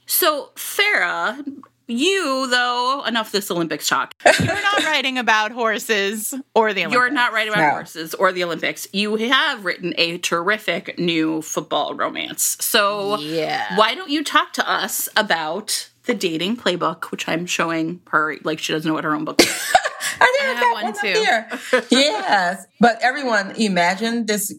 So, 0.06 0.50
Farrah, 0.56 1.44
you, 1.90 2.46
though, 2.50 3.04
enough 3.06 3.26
of 3.28 3.32
this 3.32 3.50
Olympics 3.50 3.88
talk. 3.88 4.14
You're 4.38 4.46
not 4.46 4.84
writing 4.84 5.18
about 5.18 5.52
horses 5.52 6.32
or 6.54 6.72
the 6.72 6.80
Olympics. 6.82 6.92
You're 6.94 7.10
not 7.10 7.32
writing 7.32 7.52
about 7.52 7.66
No. 7.66 7.70
horses 7.70 8.14
or 8.14 8.32
the 8.32 8.44
Olympics. 8.44 8.86
You 8.92 9.16
have 9.16 9.64
written 9.64 9.94
a 9.98 10.18
terrific 10.18 10.98
new 10.98 11.42
football 11.42 11.94
romance. 11.94 12.56
So, 12.60 13.18
Yeah. 13.18 13.76
why 13.76 13.94
don't 13.94 14.10
you 14.10 14.22
talk 14.24 14.52
to 14.54 14.70
us 14.70 15.08
about 15.16 15.90
the 16.06 16.14
dating 16.14 16.56
playbook, 16.56 17.10
which 17.10 17.28
I'm 17.28 17.46
showing 17.46 18.00
her 18.08 18.36
like 18.42 18.58
she 18.58 18.72
doesn't 18.72 18.88
know 18.88 18.94
what 18.94 19.04
her 19.04 19.14
own 19.14 19.24
book 19.24 19.40
is. 19.42 19.48
I 20.22 20.36
didn't 20.38 20.56
have 20.56 20.64
have 20.64 20.72
one 20.74 20.82
one 20.84 20.92
up 20.92 21.00
too. 21.00 21.06
here. 21.08 21.48
yes, 21.90 22.66
but 22.80 22.98
everyone, 23.02 23.52
imagine 23.56 24.26
this 24.26 24.52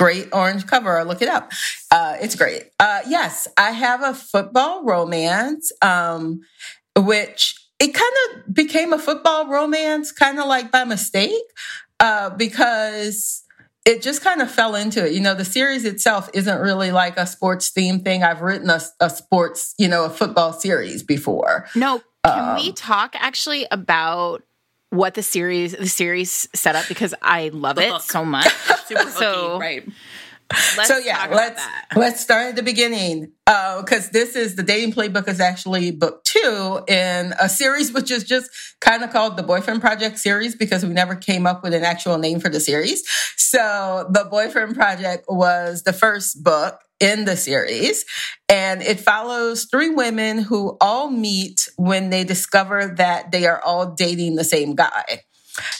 great 0.00 0.28
orange 0.32 0.66
cover. 0.66 1.04
Look 1.04 1.20
it 1.20 1.28
up. 1.28 1.52
Uh, 1.90 2.16
it's 2.22 2.34
great. 2.34 2.62
Uh, 2.80 3.00
yes, 3.06 3.46
I 3.58 3.72
have 3.72 4.02
a 4.02 4.14
football 4.14 4.82
romance, 4.82 5.70
um, 5.82 6.40
which 6.96 7.54
it 7.78 7.92
kind 7.92 8.16
of 8.24 8.54
became 8.54 8.94
a 8.94 8.98
football 8.98 9.48
romance, 9.48 10.10
kind 10.10 10.38
of 10.40 10.46
like 10.46 10.70
by 10.70 10.84
mistake, 10.84 11.44
uh, 12.00 12.30
because 12.30 13.44
it 13.84 14.00
just 14.00 14.22
kind 14.22 14.40
of 14.40 14.50
fell 14.50 14.74
into 14.74 15.04
it. 15.06 15.12
You 15.12 15.20
know, 15.20 15.34
the 15.34 15.44
series 15.44 15.84
itself 15.84 16.30
isn't 16.32 16.60
really 16.60 16.92
like 16.92 17.18
a 17.18 17.26
sports 17.26 17.68
theme 17.68 18.00
thing. 18.00 18.22
I've 18.22 18.40
written 18.40 18.70
a, 18.70 18.80
a 19.00 19.10
sports, 19.10 19.74
you 19.76 19.88
know, 19.88 20.06
a 20.06 20.10
football 20.10 20.54
series 20.54 21.02
before. 21.02 21.66
No, 21.74 22.00
can 22.24 22.50
Um, 22.50 22.56
we 22.56 22.72
talk 22.72 23.16
actually 23.18 23.66
about 23.70 24.42
what 24.90 25.14
the 25.14 25.22
series 25.22 25.72
the 25.72 25.88
series 25.88 26.48
set 26.52 26.76
up 26.76 26.86
because 26.88 27.14
I 27.22 27.48
love 27.48 27.78
it 27.78 27.90
hook. 27.90 28.02
so 28.10 28.24
much. 28.24 28.48
So- 29.14 29.58
right? 29.58 29.88
Let's 30.76 30.88
so 30.88 30.98
yeah, 30.98 31.28
let's 31.30 31.62
let's 31.94 32.20
start 32.20 32.48
at 32.48 32.56
the 32.56 32.62
beginning 32.62 33.32
uh, 33.46 33.82
because 33.82 34.10
this 34.10 34.34
is 34.34 34.56
the 34.56 34.62
dating 34.62 34.92
playbook 34.92 35.28
is 35.28 35.38
actually 35.38 35.92
book 35.92 36.24
two 36.24 36.80
in 36.88 37.34
a 37.40 37.48
series 37.48 37.92
which 37.94 38.10
is 38.10 38.24
just 38.24 38.50
kind 38.80 39.04
of 39.04 39.10
called 39.10 39.36
the 39.36 39.42
Boyfriend 39.42 39.80
Project 39.80 40.18
series 40.18 40.56
because 40.56 40.84
we 40.84 40.92
never 40.92 41.14
came 41.14 41.46
up 41.46 41.62
with 41.62 41.72
an 41.72 41.84
actual 41.84 42.18
name 42.18 42.40
for 42.40 42.48
the 42.48 42.60
series. 42.60 43.08
So 43.36 44.08
the 44.10 44.24
Boyfriend 44.24 44.74
Project 44.74 45.26
was 45.28 45.84
the 45.84 45.92
first 45.92 46.42
book 46.42 46.80
in 46.98 47.24
the 47.24 47.36
series 47.36 48.04
and 48.48 48.82
it 48.82 49.00
follows 49.00 49.64
three 49.64 49.90
women 49.90 50.38
who 50.38 50.76
all 50.80 51.10
meet 51.10 51.68
when 51.76 52.10
they 52.10 52.24
discover 52.24 52.94
that 52.98 53.30
they 53.32 53.46
are 53.46 53.60
all 53.64 53.94
dating 53.94 54.34
the 54.34 54.44
same 54.44 54.74
guy. 54.74 55.22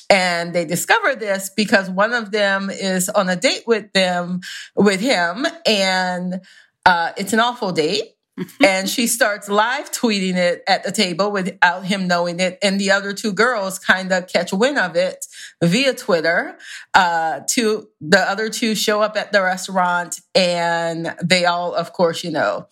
And 0.09 0.55
they 0.55 0.65
discover 0.65 1.15
this 1.15 1.51
because 1.55 1.91
one 1.91 2.13
of 2.13 2.33
them 2.33 2.71
is 2.71 3.09
on 3.09 3.29
a 3.29 3.37
date 3.37 3.65
with 3.67 3.93
them, 3.93 4.41
with 4.75 5.01
him, 5.01 5.47
and 5.67 6.41
uh, 6.87 7.13
it's 7.17 7.33
an 7.33 7.41
awful 7.41 7.73
date. 7.73 8.17
and 8.65 8.89
she 8.89 9.07
starts 9.07 9.49
live 9.49 9.91
tweeting 9.91 10.37
it 10.37 10.63
at 10.67 10.83
the 10.83 10.93
table 10.93 11.31
without 11.31 11.85
him 11.85 12.07
knowing 12.07 12.41
it. 12.41 12.59
And 12.63 12.81
the 12.81 12.91
other 12.91 13.13
two 13.13 13.33
girls 13.33 13.79
kind 13.79 14.13
of 14.13 14.29
catch 14.29 14.53
wind 14.53 14.79
of 14.79 14.97
it 14.97 15.27
via 15.63 15.95
Twitter. 15.95 16.57
Uh, 16.95 17.41
two, 17.49 17.89
the 18.01 18.19
other 18.19 18.49
two 18.49 18.75
show 18.75 19.03
up 19.03 19.17
at 19.17 19.33
the 19.33 19.43
restaurant 19.43 20.21
and 20.35 21.15
they 21.23 21.45
all, 21.45 21.75
of 21.75 21.93
course, 21.93 22.25
you 22.25 22.31
know, 22.31 22.67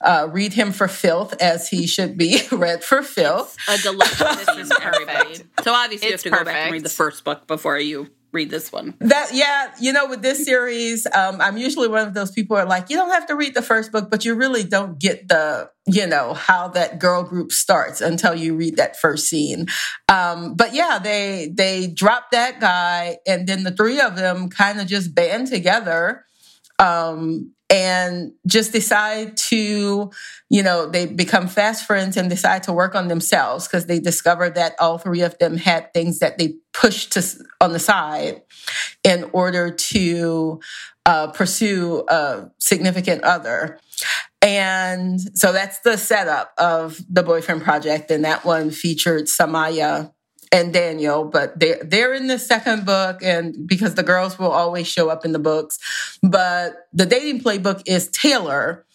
uh, 0.00 0.28
read 0.30 0.52
him 0.52 0.72
for 0.72 0.88
filth 0.88 1.34
as 1.40 1.68
he 1.68 1.86
should 1.86 2.16
be 2.16 2.40
read 2.52 2.84
for 2.84 3.02
filth. 3.02 3.56
a 3.68 3.78
delicious 3.78 4.46
scene, 4.46 4.76
everybody. 4.82 5.38
So 5.64 5.72
obviously, 5.72 6.08
It's 6.08 6.24
you 6.24 6.30
have 6.30 6.38
to 6.40 6.44
go 6.44 6.44
back 6.44 6.54
and 6.54 6.56
perfect. 6.56 6.72
read 6.72 6.84
the 6.84 6.88
first 6.88 7.24
book 7.24 7.46
before 7.46 7.78
you 7.78 8.08
read 8.30 8.50
this 8.50 8.70
one. 8.70 8.94
That 9.00 9.30
yeah, 9.32 9.72
you 9.80 9.92
know, 9.92 10.06
with 10.06 10.22
this 10.22 10.44
series, 10.44 11.06
um, 11.14 11.40
I'm 11.40 11.56
usually 11.56 11.88
one 11.88 12.06
of 12.06 12.14
those 12.14 12.30
people 12.30 12.56
who 12.56 12.62
are 12.62 12.66
like, 12.68 12.90
you 12.90 12.96
don't 12.96 13.10
have 13.10 13.26
to 13.26 13.34
read 13.34 13.54
the 13.54 13.62
first 13.62 13.90
book, 13.90 14.10
but 14.10 14.24
you 14.24 14.34
really 14.34 14.62
don't 14.64 14.98
get 15.00 15.28
the, 15.28 15.70
you 15.86 16.06
know, 16.06 16.34
how 16.34 16.68
that 16.68 16.98
girl 17.00 17.22
group 17.24 17.50
starts 17.52 18.00
until 18.02 18.34
you 18.34 18.54
read 18.54 18.76
that 18.76 18.96
first 18.98 19.28
scene. 19.28 19.66
Um, 20.08 20.54
but 20.54 20.74
yeah, 20.74 20.98
they 21.02 21.50
they 21.52 21.86
drop 21.88 22.30
that 22.32 22.60
guy, 22.60 23.16
and 23.26 23.46
then 23.48 23.64
the 23.64 23.72
three 23.72 23.98
of 23.98 24.14
them 24.14 24.48
kind 24.50 24.78
of 24.80 24.86
just 24.86 25.14
band 25.14 25.48
together. 25.48 26.24
Um, 26.78 27.52
and 27.70 28.32
just 28.46 28.72
decide 28.72 29.36
to, 29.36 30.10
you 30.48 30.62
know, 30.62 30.88
they 30.88 31.06
become 31.06 31.48
fast 31.48 31.86
friends 31.86 32.16
and 32.16 32.30
decide 32.30 32.62
to 32.62 32.72
work 32.72 32.94
on 32.94 33.08
themselves 33.08 33.66
because 33.66 33.86
they 33.86 34.00
discover 34.00 34.48
that 34.48 34.74
all 34.80 34.96
three 34.96 35.20
of 35.20 35.36
them 35.38 35.58
had 35.58 35.92
things 35.92 36.20
that 36.20 36.38
they 36.38 36.54
pushed 36.72 37.12
to 37.12 37.22
on 37.60 37.72
the 37.72 37.78
side 37.78 38.42
in 39.04 39.28
order 39.32 39.70
to 39.70 40.60
uh, 41.04 41.26
pursue 41.28 42.04
a 42.08 42.50
significant 42.58 43.22
other. 43.24 43.78
And 44.40 45.20
so 45.36 45.52
that's 45.52 45.80
the 45.80 45.98
setup 45.98 46.52
of 46.56 47.00
the 47.10 47.22
Boyfriend 47.22 47.62
Project. 47.62 48.10
And 48.10 48.24
that 48.24 48.44
one 48.44 48.70
featured 48.70 49.24
Samiah 49.24 50.12
and 50.52 50.72
Daniel, 50.72 51.24
but 51.24 51.58
they're, 51.58 51.82
they're 51.82 52.14
in 52.14 52.26
the 52.26 52.38
second 52.38 52.86
book 52.86 53.22
and 53.22 53.66
because 53.66 53.94
the 53.94 54.02
girls 54.02 54.38
will 54.38 54.50
always 54.50 54.86
show 54.86 55.08
up 55.08 55.24
in 55.24 55.32
the 55.32 55.38
books. 55.38 55.78
But 56.22 56.88
the 56.92 57.06
dating 57.06 57.40
playbook 57.40 57.82
is 57.86 58.08
Taylor, 58.08 58.86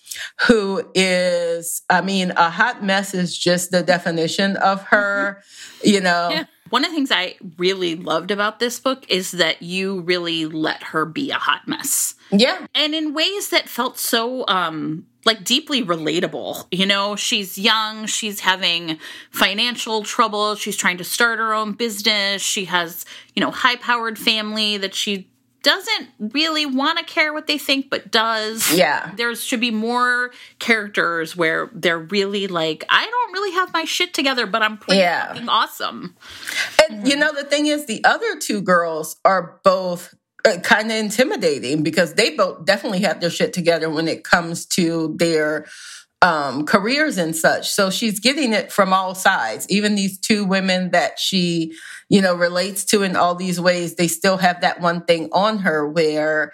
who 0.47 0.83
is, 0.93 1.81
I 1.89 2.01
mean, 2.01 2.31
a 2.31 2.49
hot 2.49 2.83
mess 2.83 3.13
is 3.13 3.37
just 3.37 3.71
the 3.71 3.83
definition 3.83 4.57
of 4.57 4.83
her, 4.83 5.41
you 5.83 6.01
know. 6.01 6.29
Yeah. 6.31 6.45
One 6.69 6.83
of 6.83 6.91
the 6.91 6.95
things 6.95 7.11
I 7.11 7.35
really 7.57 7.95
loved 7.95 8.31
about 8.31 8.59
this 8.59 8.79
book 8.79 9.05
is 9.07 9.31
that 9.31 9.61
you 9.61 10.01
really 10.01 10.45
let 10.45 10.81
her 10.81 11.05
be 11.05 11.29
a 11.29 11.35
hot 11.35 11.67
mess. 11.67 12.15
Yeah. 12.31 12.65
And 12.73 12.95
in 12.95 13.13
ways 13.13 13.49
that 13.49 13.69
felt 13.69 13.99
so 13.99 14.43
um 14.47 15.05
like 15.25 15.43
deeply 15.43 15.83
relatable. 15.83 16.65
You 16.71 16.85
know, 16.85 17.15
she's 17.15 17.57
young, 17.57 18.05
she's 18.05 18.41
having 18.41 18.97
financial 19.31 20.03
trouble, 20.03 20.55
she's 20.55 20.77
trying 20.77 20.97
to 20.97 21.03
start 21.03 21.39
her 21.39 21.53
own 21.53 21.73
business, 21.73 22.41
she 22.41 22.65
has, 22.65 23.05
you 23.35 23.41
know, 23.41 23.51
high-powered 23.51 24.19
family 24.19 24.77
that 24.77 24.93
she 24.93 25.29
doesn't 25.61 26.09
really 26.19 26.65
want 26.65 26.99
to 26.99 27.05
care 27.05 27.31
what 27.31 27.47
they 27.47 27.57
think 27.57 27.89
but 27.89 28.11
does. 28.11 28.75
Yeah. 28.75 29.11
There 29.15 29.33
should 29.33 29.61
be 29.61 29.71
more 29.71 30.31
characters 30.59 31.37
where 31.37 31.69
they're 31.73 31.97
really 31.97 32.47
like, 32.47 32.83
I 32.89 33.05
don't 33.05 33.31
really 33.31 33.53
have 33.53 33.71
my 33.71 33.85
shit 33.85 34.13
together, 34.13 34.45
but 34.45 34.61
I'm 34.61 34.77
pretty 34.77 34.99
Yeah. 34.99 35.41
awesome. 35.47 36.17
And 36.89 37.07
you 37.07 37.15
know, 37.15 37.31
the 37.33 37.45
thing 37.45 37.67
is, 37.67 37.85
the 37.85 38.03
other 38.03 38.37
two 38.37 38.59
girls 38.61 39.15
are 39.23 39.61
both 39.63 40.13
kind 40.43 40.91
of 40.91 40.97
intimidating 40.97 41.83
because 41.83 42.15
they 42.15 42.31
both 42.31 42.65
definitely 42.65 42.99
have 43.01 43.21
their 43.21 43.29
shit 43.29 43.53
together 43.53 43.89
when 43.89 44.07
it 44.07 44.23
comes 44.23 44.65
to 44.65 45.15
their 45.17 45.65
um, 46.21 46.65
careers 46.65 47.17
and 47.17 47.35
such. 47.35 47.69
So 47.69 47.89
she's 47.89 48.19
getting 48.19 48.53
it 48.53 48.71
from 48.71 48.93
all 48.93 49.13
sides. 49.13 49.67
Even 49.69 49.95
these 49.95 50.17
two 50.17 50.45
women 50.45 50.91
that 50.91 51.19
she, 51.19 51.73
you 52.09 52.21
know, 52.21 52.33
relates 52.33 52.85
to 52.85 53.03
in 53.03 53.15
all 53.17 53.35
these 53.35 53.59
ways, 53.59 53.95
they 53.95 54.07
still 54.07 54.37
have 54.37 54.61
that 54.61 54.79
one 54.79 55.03
thing 55.03 55.29
on 55.33 55.59
her 55.59 55.87
where 55.87 56.53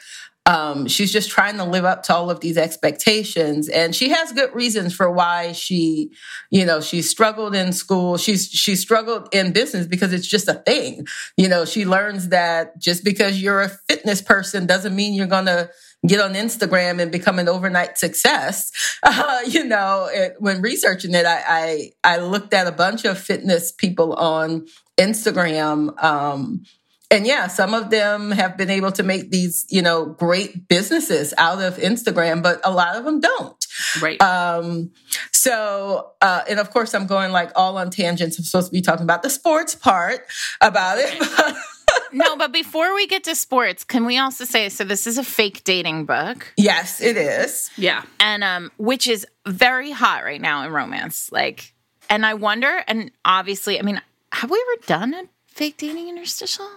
um, 0.50 0.88
she's 0.88 1.12
just 1.13 1.29
trying 1.29 1.58
to 1.58 1.63
live 1.63 1.86
up 1.86 2.01
to 2.03 2.15
all 2.15 2.32
of 2.32 2.39
these 2.39 2.58
expectations, 2.58 3.70
and 3.70 3.96
she 3.96 4.10
has 4.10 4.32
good 4.32 4.51
reasons 4.56 4.96
for 4.96 5.12
why 5.12 5.51
she, 5.51 6.10
you 6.50 6.65
know, 6.65 6.82
she 6.82 7.03
struggled 7.03 7.53
in 7.53 7.72
school. 7.72 8.18
She's 8.18 8.50
she 8.50 8.75
struggled 8.75 9.29
in 9.32 9.51
business 9.51 9.86
because 9.86 10.12
it's 10.12 10.25
just 10.25 10.48
a 10.48 10.56
thing. 10.56 11.06
You 11.38 11.50
know, 11.50 11.65
she 11.65 11.86
learns 11.86 12.29
that 12.29 12.79
just 12.79 13.03
because 13.03 13.39
you're 13.39 13.62
a 13.62 13.70
fitness 13.70 14.24
person 14.24 14.65
doesn't 14.65 14.96
mean 14.96 15.13
you're 15.13 15.27
gonna 15.27 15.70
get 16.08 16.20
on 16.20 16.34
Instagram 16.34 17.00
and 17.00 17.12
become 17.12 17.38
an 17.38 17.48
overnight 17.48 18.00
success. 18.00 18.72
Uh, 19.01 19.39
you 19.48 19.63
know, 19.63 20.10
it, 20.12 20.36
when 20.39 20.62
researching 20.62 21.13
it, 21.13 21.25
I, 21.25 21.91
I 22.03 22.15
I 22.15 22.18
looked 22.18 22.53
at 22.53 22.68
a 22.68 22.72
bunch 22.72 23.06
of 23.06 23.18
fitness 23.18 23.72
people 23.72 24.13
on 24.13 24.68
Instagram. 24.98 26.01
Um, 26.03 26.65
and 27.11 27.25
yeah, 27.25 27.47
some 27.47 27.73
of 27.73 27.89
them 27.89 28.31
have 28.31 28.55
been 28.55 28.69
able 28.69 28.91
to 28.91 29.03
make 29.03 29.31
these, 29.31 29.65
you 29.69 29.81
know, 29.81 30.05
great 30.05 30.67
businesses 30.67 31.33
out 31.37 31.61
of 31.61 31.77
Instagram, 31.77 32.43
but 32.43 32.61
a 32.63 32.71
lot 32.71 32.95
of 32.95 33.03
them 33.03 33.19
don't. 33.19 33.67
Right. 33.99 34.21
Um, 34.21 34.91
so, 35.31 36.11
uh, 36.21 36.43
and 36.47 36.59
of 36.59 36.69
course, 36.69 36.93
I'm 36.93 37.07
going 37.07 37.31
like 37.31 37.51
all 37.55 37.77
on 37.77 37.89
tangents. 37.89 38.37
I'm 38.37 38.45
supposed 38.45 38.67
to 38.67 38.71
be 38.71 38.81
talking 38.81 39.03
about 39.03 39.23
the 39.23 39.29
sports 39.29 39.73
part 39.73 40.21
about 40.61 40.97
it. 40.99 41.55
no, 42.11 42.35
but 42.37 42.51
before 42.51 42.93
we 42.93 43.07
get 43.07 43.23
to 43.23 43.33
sports, 43.33 43.83
can 43.83 44.05
we 44.05 44.19
also 44.19 44.45
say 44.45 44.69
so 44.69 44.83
this 44.83 45.07
is 45.07 45.17
a 45.17 45.23
fake 45.23 45.63
dating 45.63 46.05
book 46.05 46.53
yes, 46.57 47.01
it 47.01 47.17
is. 47.17 47.71
yeah. 47.75 48.03
and 48.19 48.43
um 48.43 48.71
which 48.77 49.07
is 49.07 49.25
very 49.47 49.91
hot 49.91 50.23
right 50.23 50.41
now 50.41 50.63
in 50.63 50.71
romance. 50.71 51.31
Like 51.31 51.73
and 52.07 52.23
I 52.23 52.35
wonder 52.35 52.83
and 52.87 53.09
obviously, 53.25 53.79
I 53.79 53.81
mean, 53.81 53.99
have 54.31 54.51
we 54.51 54.63
ever 54.73 54.85
done 54.85 55.13
a 55.15 55.23
fake 55.47 55.77
dating 55.77 56.09
interstitial? 56.09 56.69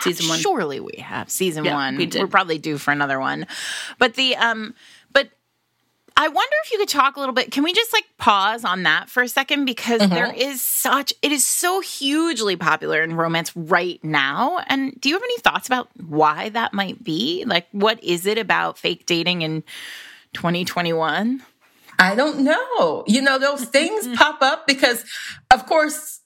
Season 0.00 0.28
one. 0.28 0.38
Surely 0.38 0.80
we 0.80 0.96
have. 1.00 1.30
Season 1.30 1.64
Yeah, 1.64 1.74
1. 1.74 1.96
we 1.96 2.06
did. 2.06 2.20
We're 2.20 2.28
probably 2.28 2.58
due 2.58 2.78
for 2.78 2.90
another 2.92 3.18
one. 3.20 3.46
But 3.98 4.14
the 4.14 4.36
um 4.36 4.74
but 5.12 5.28
I 6.16 6.26
wonder 6.26 6.56
if 6.64 6.72
you 6.72 6.78
could 6.78 6.88
talk 6.88 7.16
a 7.16 7.20
little 7.20 7.34
bit. 7.34 7.52
Can 7.52 7.62
we 7.62 7.72
just 7.72 7.92
like 7.92 8.04
pause 8.18 8.64
on 8.64 8.82
that 8.82 9.08
for 9.08 9.22
a 9.22 9.28
second? 9.28 9.66
Because 9.66 10.00
there 10.10 10.32
is 10.34 10.60
such, 10.60 11.14
it 11.22 11.30
is 11.30 11.46
so 11.46 11.78
hugely 11.80 12.56
popular 12.56 13.02
in 13.04 13.14
romance 13.14 13.56
right 13.56 14.02
now. 14.02 14.58
And 14.66 15.00
do 15.00 15.08
you 15.10 15.14
have 15.14 15.22
any 15.22 15.38
thoughts 15.38 15.68
about 15.68 15.88
why 15.96 16.48
that 16.48 16.74
might 16.74 17.04
be? 17.04 17.44
Like, 17.46 17.68
what 17.70 18.02
is 18.02 18.26
it 18.26 18.36
about 18.36 18.78
fake 18.78 19.06
dating 19.06 19.42
in 19.42 19.62
2021? 20.32 21.40
I 22.00 22.14
don't 22.14 22.40
know. 22.40 23.04
You 23.06 23.22
know, 23.22 23.38
those 23.38 23.64
things 23.66 24.08
pop 24.16 24.42
up 24.42 24.66
because, 24.66 25.04
of 25.52 25.66
course, 25.66 26.17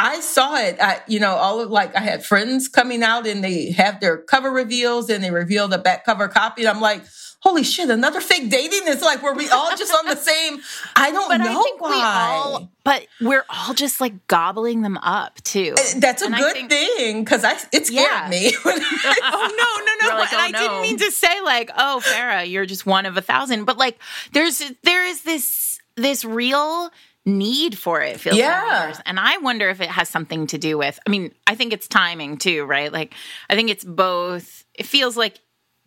I 0.00 0.20
saw 0.20 0.56
it. 0.56 0.76
I, 0.80 1.00
you 1.08 1.18
know, 1.20 1.32
all 1.34 1.60
of 1.60 1.70
like 1.70 1.96
I 1.96 2.00
had 2.00 2.24
friends 2.24 2.68
coming 2.68 3.02
out 3.02 3.26
and 3.26 3.42
they 3.42 3.72
have 3.72 4.00
their 4.00 4.16
cover 4.18 4.50
reveals 4.50 5.10
and 5.10 5.22
they 5.24 5.30
reveal 5.30 5.66
the 5.68 5.78
back 5.78 6.04
cover 6.04 6.28
copy. 6.28 6.62
And 6.62 6.68
I'm 6.68 6.80
like, 6.80 7.02
holy 7.40 7.64
shit, 7.64 7.90
another 7.90 8.20
fake 8.20 8.48
dating? 8.50 8.82
It's 8.84 9.02
like, 9.02 9.22
were 9.22 9.34
we 9.34 9.48
all 9.50 9.76
just 9.76 9.92
on 9.92 10.06
the 10.06 10.16
same? 10.30 10.60
I 10.94 11.10
don't 11.10 11.28
But 11.28 11.38
know 11.38 11.60
I 11.60 11.62
think 11.64 11.80
why. 11.80 11.90
we 11.90 11.96
all, 12.02 12.70
but 12.84 13.06
we're 13.20 13.44
all 13.50 13.74
just 13.74 14.00
like 14.00 14.26
gobbling 14.28 14.82
them 14.82 14.98
up 14.98 15.40
too. 15.42 15.74
Eh, 15.76 15.94
that's 15.98 16.22
a 16.22 16.26
And 16.26 16.36
good 16.36 16.52
think- 16.52 16.70
thing 16.70 17.24
because 17.24 17.42
I 17.44 17.54
it 17.72 17.86
scared 17.88 18.08
Yeah. 18.08 18.28
me. 18.28 18.52
oh 18.64 19.98
no, 20.04 20.06
no, 20.06 20.10
no! 20.14 20.16
Like, 20.20 20.32
"Oh, 20.32 20.36
I 20.38 20.52
didn't 20.52 20.80
mean 20.82 20.98
to 20.98 21.10
say 21.10 21.40
like, 21.40 21.70
oh, 21.76 22.00
Farrah, 22.04 22.48
you're 22.48 22.66
just 22.66 22.86
one 22.86 23.04
of 23.06 23.16
a 23.16 23.20
thousand. 23.22 23.64
But 23.64 23.78
like, 23.78 23.98
there's 24.32 24.62
there 24.84 25.04
is 25.06 25.22
this 25.22 25.80
this 25.96 26.24
real 26.24 26.90
need 27.28 27.78
for 27.78 28.00
it. 28.00 28.18
Feels 28.20 28.34
like 28.34 28.40
Yeah. 28.44 28.86
ours. 28.88 29.00
and 29.06 29.20
I 29.20 29.38
wonder 29.38 29.68
if 29.68 29.80
it 29.80 29.88
has 29.90 30.08
something 30.08 30.46
to 30.48 30.58
do 30.58 30.76
with. 30.78 30.98
I 31.06 31.10
mean, 31.10 31.32
I 31.46 31.54
think 31.54 31.72
it's 31.72 31.86
timing 31.88 32.38
too, 32.38 32.64
right? 32.64 32.92
Like, 32.92 33.14
I 33.50 33.54
think 33.54 33.70
it's 33.70 33.84
both. 33.84 34.64
It 34.74 34.86
feels 34.86 35.16
like 35.16 35.38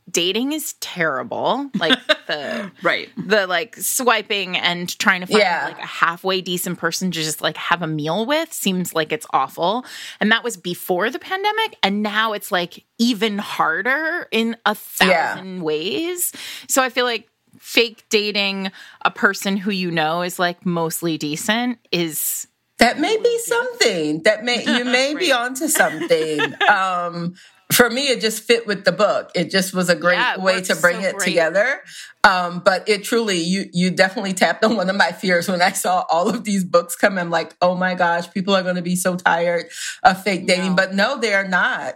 dating 0.09 0.51
is 0.51 0.73
terrible, 0.81 1.69
like 1.75 1.97
the 2.27 2.71
Right. 2.81 3.09
the 3.17 3.47
like 3.47 3.75
swiping 3.77 4.57
and 4.57 4.97
trying 4.99 5.21
to 5.21 5.27
find 5.27 5.39
Yeah. 5.39 5.65
like 5.65 5.79
a 5.79 5.85
halfway 5.85 6.41
decent 6.41 6.79
person 6.79 7.11
to 7.11 7.23
just 7.23 7.41
like 7.41 7.55
have 7.55 7.81
a 7.81 7.87
meal 7.87 8.25
with 8.25 8.51
seems 8.51 8.93
like 8.93 9.11
it's 9.13 9.27
awful. 9.31 9.85
And 10.19 10.31
that 10.31 10.43
was 10.43 10.57
before 10.57 11.09
the 11.11 11.19
pandemic. 11.19 11.77
And 11.83 12.01
now 12.03 12.33
it's 12.33 12.51
like 12.51 12.83
even 12.97 13.37
harder 13.37 14.27
in 14.31 14.57
a 14.65 14.75
Yeah. 15.01 15.35
thousand 15.35 15.61
ways. 15.61 16.33
So 16.67 16.81
I 16.83 16.89
feel 16.89 17.05
like 17.05 17.29
fake 17.61 18.03
dating 18.09 18.71
a 19.03 19.11
person 19.11 19.55
who 19.55 19.71
you 19.71 19.91
know 19.91 20.23
is 20.23 20.39
like 20.39 20.65
mostly 20.65 21.17
decent 21.17 21.77
is 21.91 22.47
That 22.79 22.99
may 22.99 23.15
be 23.17 23.39
something. 23.45 24.23
That 24.23 24.43
may 24.43 24.63
you 24.77 24.83
may 24.99 25.13
be 25.15 25.31
onto 25.31 25.67
something. 25.67 26.53
Um, 26.69 27.35
for 27.71 27.89
me, 27.89 28.09
it 28.09 28.19
just 28.19 28.43
fit 28.43 28.67
with 28.67 28.83
the 28.83 28.91
book. 28.91 29.31
It 29.33 29.49
just 29.49 29.73
was 29.73 29.87
a 29.89 29.95
great 29.95 30.17
Yeah, 30.17 30.39
way 30.39 30.61
to 30.61 30.75
bring 30.75 31.01
so 31.01 31.07
it 31.07 31.15
great. 31.15 31.25
together. 31.25 31.81
Um, 32.23 32.59
but 32.59 32.89
it 32.89 33.03
truly, 33.05 33.37
you 33.37 33.69
you 33.71 33.91
definitely 33.91 34.33
tapped 34.33 34.65
on 34.65 34.75
one 34.75 34.89
of 34.89 34.95
my 34.97 35.11
fears 35.13 35.47
when 35.47 35.61
I 35.61 35.71
saw 35.71 36.03
all 36.09 36.27
of 36.29 36.43
these 36.43 36.65
books 36.65 36.95
come. 36.97 37.17
I'm 37.17 37.29
like, 37.29 37.55
oh 37.61 37.75
my 37.75 37.93
gosh, 37.93 38.29
people 38.31 38.53
are 38.55 38.63
going 38.63 38.75
to 38.75 38.81
be 38.81 38.95
so 38.97 39.15
tired 39.15 39.67
of 40.03 40.21
fake 40.21 40.47
dating. 40.47 40.71
No. 40.71 40.75
But 40.75 40.93
no, 40.93 41.17
they 41.19 41.33
are 41.33 41.47
not. 41.47 41.93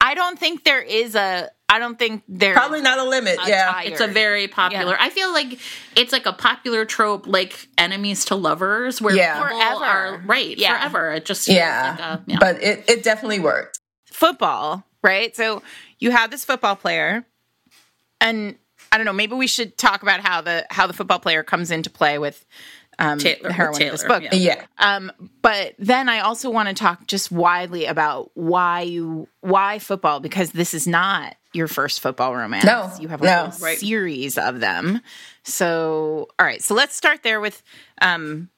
I 0.00 0.14
don't 0.14 0.38
think 0.38 0.64
there 0.64 0.82
is 0.82 1.14
a 1.14 1.50
I 1.68 1.78
don't 1.78 1.98
think 1.98 2.22
there 2.28 2.52
Probably 2.54 2.82
not 2.82 2.98
a 2.98 3.04
limit. 3.04 3.38
a 3.44 3.48
yeah. 3.48 3.72
tie. 3.72 3.84
It's 3.84 4.00
a 4.00 4.06
very 4.06 4.46
popular. 4.48 4.96
I 5.00 5.08
feel 5.10 5.32
like 5.32 5.58
it's 5.96 6.12
like 6.12 6.26
a 6.26 6.32
popular 6.32 6.84
trope, 6.84 7.26
like 7.26 7.68
enemies 7.78 8.26
to 8.26 8.34
lovers, 8.36 9.00
where 9.00 9.16
Yeah. 9.16 9.42
people 9.42 9.58
Forever. 9.58 9.84
are 9.84 10.22
right 10.26 10.56
Yeah. 10.56 10.78
forever. 10.78 11.12
It 11.12 11.24
just 11.24 11.48
Yeah. 11.48 11.90
like 11.98 12.00
a, 12.00 12.22
yeah. 12.26 12.36
But 12.38 12.62
it, 12.62 12.84
it 12.88 13.02
definitely 13.02 13.40
worked. 13.40 13.80
football, 14.12 14.84
right? 15.02 15.34
So 15.34 15.62
you 15.98 16.10
have 16.12 16.30
this 16.30 16.44
football 16.44 16.76
player, 16.76 17.24
and 18.20 18.56
I 18.92 18.96
don't 18.96 19.06
know. 19.06 19.12
Maybe 19.12 19.34
we 19.34 19.46
should 19.46 19.76
talk 19.76 20.02
about 20.02 20.20
how 20.20 20.40
the 20.40 20.66
how 20.70 20.86
the 20.86 20.92
football 20.92 21.18
player 21.18 21.42
comes 21.42 21.70
into 21.70 21.90
play 21.90 22.18
with 22.18 22.44
um, 22.98 23.18
Taylor- 23.18 23.48
the 23.48 23.52
heroine 23.52 23.74
Taylor, 23.78 23.92
of 23.94 23.98
this 24.00 24.06
book. 24.06 24.22
yeah. 24.22 24.34
Yeah. 24.34 24.62
Um, 24.78 25.10
but 25.42 25.74
then 25.80 26.08
I 26.08 26.20
also 26.20 26.48
want 26.50 26.68
to 26.68 26.74
talk 26.74 27.06
just 27.08 27.32
widely 27.32 27.86
about 27.86 28.30
why 28.34 28.82
you 28.82 29.26
why 29.40 29.80
football 29.80 30.20
because 30.20 30.52
this 30.52 30.74
is 30.74 30.86
not 30.86 31.34
your 31.54 31.68
first 31.68 32.00
football 32.00 32.34
romance. 32.34 32.64
No, 32.64 32.90
you 33.00 33.08
have 33.08 33.22
a 33.22 33.24
no. 33.24 33.32
whole 33.46 33.58
Right. 33.60 33.78
series 33.78 34.36
of 34.38 34.60
them. 34.60 35.00
So, 35.44 36.28
all 36.38 36.46
right. 36.46 36.62
So 36.62 36.74
let's 36.74 36.94
start 36.96 37.22
there 37.22 37.40
with 37.40 37.62
um, 38.00 38.48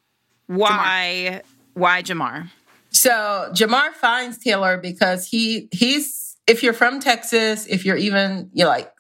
why 0.47 1.43
why 1.75 2.03
Jamar. 2.03 2.51
So 2.91 3.51
Jamar 3.53 3.93
finds 3.93 4.39
Taylor 4.39 4.79
because 4.79 5.27
he 5.29 5.69
he's 5.73 6.37
if 6.47 6.63
you're 6.63 6.73
from 6.73 7.01
Texas, 7.01 7.67
if 7.67 7.85
you're 7.85 7.97
even 7.97 8.51
you're 8.53 8.69
like 8.69 8.91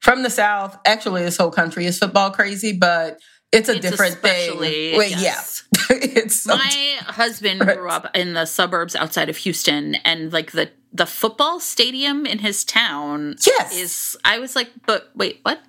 from 0.00 0.22
the 0.22 0.30
South, 0.30 0.78
actually 0.84 1.22
this 1.22 1.36
whole 1.36 1.50
country 1.50 1.86
is 1.86 1.98
football 1.98 2.30
crazy, 2.30 2.72
but 2.72 3.18
it's 3.52 3.68
a 3.68 3.72
It's 3.76 3.80
different 3.82 4.16
thing. 4.16 4.58
Wait, 4.58 5.10
yes. 5.10 5.64
yeah. 5.74 5.84
it's 5.96 6.42
so 6.42 6.54
My 6.56 6.96
husband 7.06 7.60
grew 7.60 7.88
up 7.88 8.10
in 8.14 8.34
the 8.34 8.44
suburbs 8.44 8.94
outside 8.96 9.28
of 9.30 9.36
Houston, 9.38 9.94
and 10.04 10.32
like 10.32 10.52
the 10.52 10.70
the 10.92 11.06
football 11.06 11.60
stadium 11.60 12.26
in 12.26 12.38
his 12.38 12.64
town 12.64 13.36
Yes. 13.46 13.76
is. 13.76 14.16
I 14.24 14.38
was 14.38 14.56
like, 14.56 14.70
but 14.86 15.10
wait, 15.14 15.40
what? 15.42 15.60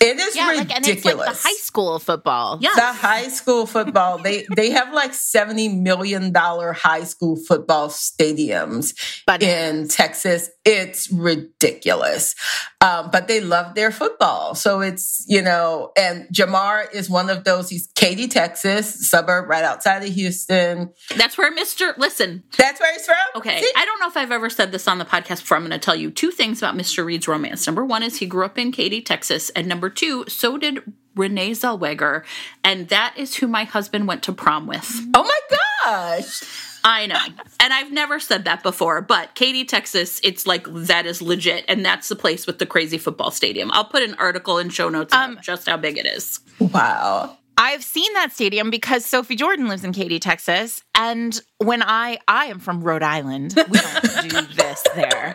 it 0.00 0.16
is 0.18 0.34
Yeah, 0.34 0.46
like 0.46 0.74
and 0.74 0.86
it's 0.86 1.04
like 1.04 1.14
ridiculous. 1.14 1.42
the 1.42 1.48
high 1.48 1.54
school 1.60 1.98
football. 1.98 2.58
Yeah, 2.62 2.70
the 2.74 2.92
high 2.92 3.28
school 3.28 3.66
football 3.66 4.16
they 4.18 4.46
they 4.56 4.70
have 4.70 4.94
like 4.94 5.12
70 5.12 5.68
million 5.76 6.32
dollar 6.32 6.72
high 6.72 7.04
school 7.04 7.36
football 7.36 7.88
stadiums 7.90 8.94
But 9.26 9.42
in 9.42 9.88
texas 9.88 10.48
it's 10.64 11.10
ridiculous 11.12 12.34
um, 12.80 13.10
but 13.10 13.28
they 13.28 13.40
love 13.40 13.74
their 13.74 13.90
football 13.90 14.54
so 14.54 14.80
it's 14.80 15.24
you 15.28 15.42
know 15.42 15.92
and 15.96 16.26
jamar 16.28 16.92
is 16.92 17.08
one 17.08 17.30
of 17.30 17.44
those 17.44 17.68
he's 17.70 17.88
katy 17.94 18.28
texas 18.28 19.08
suburb 19.08 19.48
right 19.48 19.64
outside 19.64 20.02
of 20.02 20.08
houston 20.08 20.90
that's 21.16 21.36
where 21.36 21.50
Mister. 21.50 21.94
Listen, 21.98 22.42
that's 22.56 22.80
where 22.80 22.92
he's 22.92 23.04
from 23.04 23.16
Okay, 23.36 23.60
See? 23.60 23.70
I 23.76 23.84
don't 23.84 24.00
know 24.00 24.08
if 24.08 24.16
I've 24.16 24.32
ever 24.32 24.48
said 24.48 24.72
this 24.72 24.88
on 24.88 24.98
the 24.98 25.04
podcast 25.04 25.40
before. 25.40 25.56
I'm 25.56 25.62
going 25.62 25.72
to 25.72 25.78
tell 25.78 25.96
you 25.96 26.10
two 26.10 26.30
things 26.30 26.58
about 26.58 26.74
Mr. 26.74 27.04
Reed's 27.04 27.28
romance. 27.28 27.66
Number 27.66 27.84
one 27.84 28.02
is 28.02 28.16
he 28.16 28.26
grew 28.26 28.44
up 28.44 28.58
in 28.58 28.72
Katy, 28.72 29.02
Texas, 29.02 29.50
and 29.50 29.66
number 29.66 29.90
two, 29.90 30.24
so 30.28 30.56
did 30.56 30.80
Renee 31.16 31.50
Zellweger, 31.50 32.24
and 32.64 32.88
that 32.88 33.14
is 33.16 33.36
who 33.36 33.46
my 33.46 33.64
husband 33.64 34.06
went 34.06 34.22
to 34.24 34.32
prom 34.32 34.66
with. 34.66 34.88
oh 35.14 35.24
my 35.24 35.40
gosh 35.84 36.42
I 36.84 37.06
know, 37.06 37.18
and 37.60 37.72
I've 37.72 37.92
never 37.92 38.18
said 38.20 38.44
that 38.44 38.62
before, 38.62 39.00
but 39.02 39.34
Katy, 39.34 39.64
Texas, 39.64 40.20
it's 40.24 40.46
like 40.46 40.66
that 40.68 41.06
is 41.06 41.20
legit, 41.20 41.64
and 41.68 41.84
that's 41.84 42.08
the 42.08 42.16
place 42.16 42.46
with 42.46 42.58
the 42.58 42.66
crazy 42.66 42.98
football 42.98 43.30
stadium. 43.30 43.70
I'll 43.72 43.84
put 43.84 44.02
an 44.02 44.14
article 44.14 44.58
in 44.58 44.70
show 44.70 44.88
notes 44.88 45.12
Um, 45.12 45.32
about 45.32 45.44
just 45.44 45.68
how 45.68 45.76
big 45.76 45.98
it 45.98 46.06
is. 46.06 46.40
wow 46.58 47.36
I've 47.62 47.84
seen 47.84 48.10
that 48.14 48.32
stadium 48.32 48.70
because 48.70 49.04
Sophie 49.04 49.36
Jordan 49.36 49.68
lives 49.68 49.84
in 49.84 49.92
Katy, 49.92 50.18
Texas, 50.18 50.82
and 50.94 51.38
when 51.58 51.82
I 51.82 52.18
I 52.26 52.46
am 52.46 52.58
from 52.58 52.82
Rhode 52.82 53.02
Island, 53.02 53.52
we 53.68 53.78
don't 53.78 54.30
do 54.30 54.40
this 54.54 54.82
there. 54.94 55.34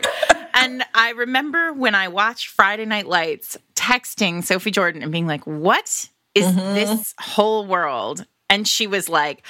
And 0.55 0.83
I 0.95 1.11
remember 1.11 1.71
when 1.73 1.93
I 1.93 2.07
watched 2.07 2.47
Friday 2.47 2.85
Night 2.85 3.05
Lights, 3.05 3.57
texting 3.75 4.43
Sophie 4.43 4.71
Jordan 4.71 5.03
and 5.03 5.11
being 5.11 5.27
like, 5.27 5.43
"What 5.45 6.09
is 6.33 6.55
this 6.55 7.13
whole 7.19 7.67
world?" 7.67 8.25
And 8.49 8.67
she 8.67 8.87
was 8.87 9.07
like, 9.09 9.45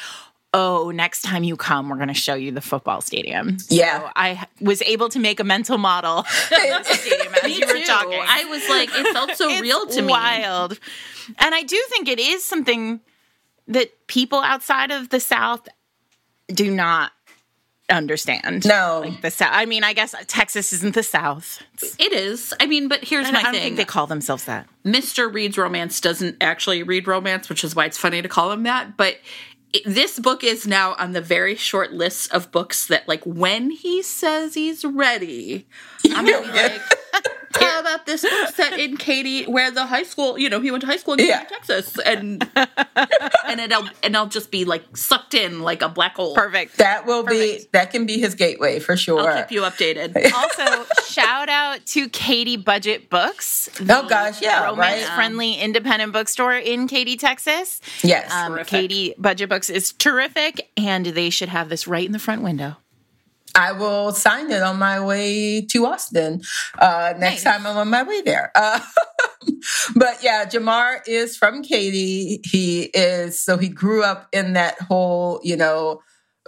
"Oh, 0.58 0.92
next 0.92 1.22
time 1.24 1.44
you 1.44 1.56
come, 1.58 1.90
we're 1.90 1.98
going 1.98 2.08
to 2.08 2.14
show 2.14 2.34
you 2.36 2.52
the 2.52 2.62
football 2.62 3.02
stadium." 3.02 3.58
Yeah. 3.70 4.00
so 4.02 4.10
I 4.16 4.48
was 4.62 4.82
able 4.84 5.10
to 5.10 5.20
make 5.20 5.40
a 5.40 5.44
mental 5.44 5.78
model 5.78 6.20
of 6.20 6.26
the 6.50 6.84
stadium 6.94 7.34
as 7.36 7.44
Me 7.44 7.60
you 7.60 7.68
were 7.68 7.74
too. 7.74 7.84
talking. 7.84 8.20
I 8.26 8.46
was 8.46 8.68
like, 8.70 8.90
it 8.94 9.14
felt 9.14 9.32
so 9.36 9.50
It's 9.50 9.62
real 9.62 9.86
to 9.88 10.02
me. 10.02 10.08
Wild. 10.12 10.80
And 11.40 11.54
I 11.56 11.64
do 11.64 11.82
think 11.90 12.08
it 12.08 12.20
is 12.20 12.44
something 12.44 13.02
that 13.68 14.08
people 14.08 14.40
outside 14.40 14.92
of 14.92 15.10
the 15.10 15.20
South 15.20 15.68
do 16.48 16.70
not 16.72 17.12
understand. 17.90 18.66
no 18.66 19.02
Like 19.06 19.22
the 19.22 19.32
South. 19.32 19.50
I 19.52 19.66
mean, 19.66 19.84
I 19.84 19.94
guess 19.94 20.16
Texas 20.28 20.74
isn't 20.74 20.96
the 20.96 21.04
South. 21.04 21.62
It's- 21.76 21.96
It 22.00 22.14
is. 22.14 22.54
I 22.60 22.66
mean, 22.66 22.88
but 22.88 23.04
here's 23.04 23.28
I 23.28 23.32
my 23.32 23.44
don't 23.44 23.54
thing. 23.54 23.62
think 23.64 23.78
they 23.78 23.86
call 23.86 24.08
themselves 24.08 24.46
that. 24.46 24.68
Mr. 24.84 25.32
Reed's 25.32 25.58
romance 25.58 26.00
doesn't 26.02 26.38
actually 26.42 26.84
read 26.84 27.08
romance, 27.08 27.50
which 27.50 27.64
is 27.64 27.76
why 27.76 27.86
it's 27.86 27.98
funny 27.98 28.22
to 28.22 28.28
call 28.30 28.52
him 28.52 28.64
that. 28.64 28.98
But 28.98 29.16
it, 29.16 29.22
this 29.86 30.20
book 30.20 30.44
is 30.44 30.66
now 30.68 30.96
on 30.98 31.12
the 31.14 31.22
very 31.22 31.56
short 31.56 31.92
list 31.92 32.32
of 32.32 32.52
books 32.52 32.88
that, 32.88 33.08
like, 33.08 33.24
when 33.26 33.72
he 33.72 34.02
says 34.02 34.54
he's 34.54 34.86
ready, 34.86 35.66
I'm 36.12 36.26
gonna 36.26 36.48
be 36.48 36.54
like, 36.54 36.82
how 37.60 37.80
about 37.82 38.06
this 38.06 38.22
book 38.22 38.56
set 38.56 38.80
in 38.80 38.98
Katy, 39.06 39.46
where 39.46 39.72
the 39.72 39.86
high 39.86 40.04
school, 40.04 40.38
you 40.38 40.50
know, 40.50 40.60
he 40.62 40.72
went 40.72 40.82
to 40.82 40.88
high 40.88 40.98
school 40.98 41.14
in 41.14 41.20
Katy, 41.20 41.30
Yeah. 41.30 41.44
Texas, 41.44 41.98
and 42.06 42.48
and 43.48 43.60
it'll 43.60 43.88
and 44.04 44.16
I'll 44.16 44.28
just 44.28 44.52
be 44.52 44.66
like 44.66 44.96
sucked 44.98 45.34
in 45.34 45.62
like 45.62 45.82
a 45.82 45.90
black 45.90 46.16
hole. 46.16 46.34
Perfect. 46.36 46.78
that 46.78 47.06
will 47.06 47.24
be 47.24 47.66
that 47.72 47.92
can 47.92 48.06
be 48.06 48.20
his 48.20 48.36
gateway 48.36 48.80
for 48.80 48.96
sure 48.98 49.20
I'll 49.20 49.44
keep 49.44 49.52
you 49.52 49.62
updated. 49.62 50.16
also, 50.34 50.86
shout 51.08 51.50
out 51.50 51.86
to 51.88 52.10
Katy 52.10 52.58
Budget 52.58 53.10
Books. 53.10 53.70
Oh, 53.82 54.08
gosh, 54.08 54.42
yeah, 54.42 54.66
romance 54.66 55.06
right? 55.08 55.16
friendly 55.16 55.54
independent 55.56 56.14
bookstore 56.14 56.54
in 56.56 56.88
Katy, 56.88 57.18
Texas. 57.18 57.82
yes 58.04 58.32
Um, 58.32 58.54
Terrific. 58.54 58.68
Katy 58.68 59.14
Budget 59.18 59.50
Books 59.50 59.70
is 59.70 59.94
terrific, 59.94 60.70
and 60.78 61.06
they 61.08 61.30
should 61.30 61.50
have 61.50 61.70
this 61.70 61.88
right 61.88 62.06
in 62.06 62.12
the 62.12 62.20
front 62.20 62.42
window. 62.42 62.78
I 63.56 63.72
will 63.72 64.12
sign 64.12 64.52
it 64.52 64.62
on 64.62 64.78
my 64.78 65.00
way 65.00 65.62
to 65.62 65.86
Austin 65.86 66.42
uh, 66.78 67.14
next 67.18 67.44
Nice. 67.44 67.56
time 67.56 67.66
I'm 67.66 67.78
on 67.78 67.90
my 67.90 68.04
way 68.04 68.22
there. 68.22 68.52
Uh, 68.54 68.80
but 69.96 70.22
yeah, 70.24 70.46
Jamar 70.46 71.00
is 71.08 71.38
from 71.38 71.64
Katy. 71.64 72.42
He 72.44 72.84
is, 72.84 73.40
so 73.40 73.58
he 73.58 73.70
grew 73.70 74.04
up 74.04 74.28
in 74.32 74.54
that 74.54 74.80
whole, 74.82 75.40
you 75.44 75.56
know, 75.56 76.02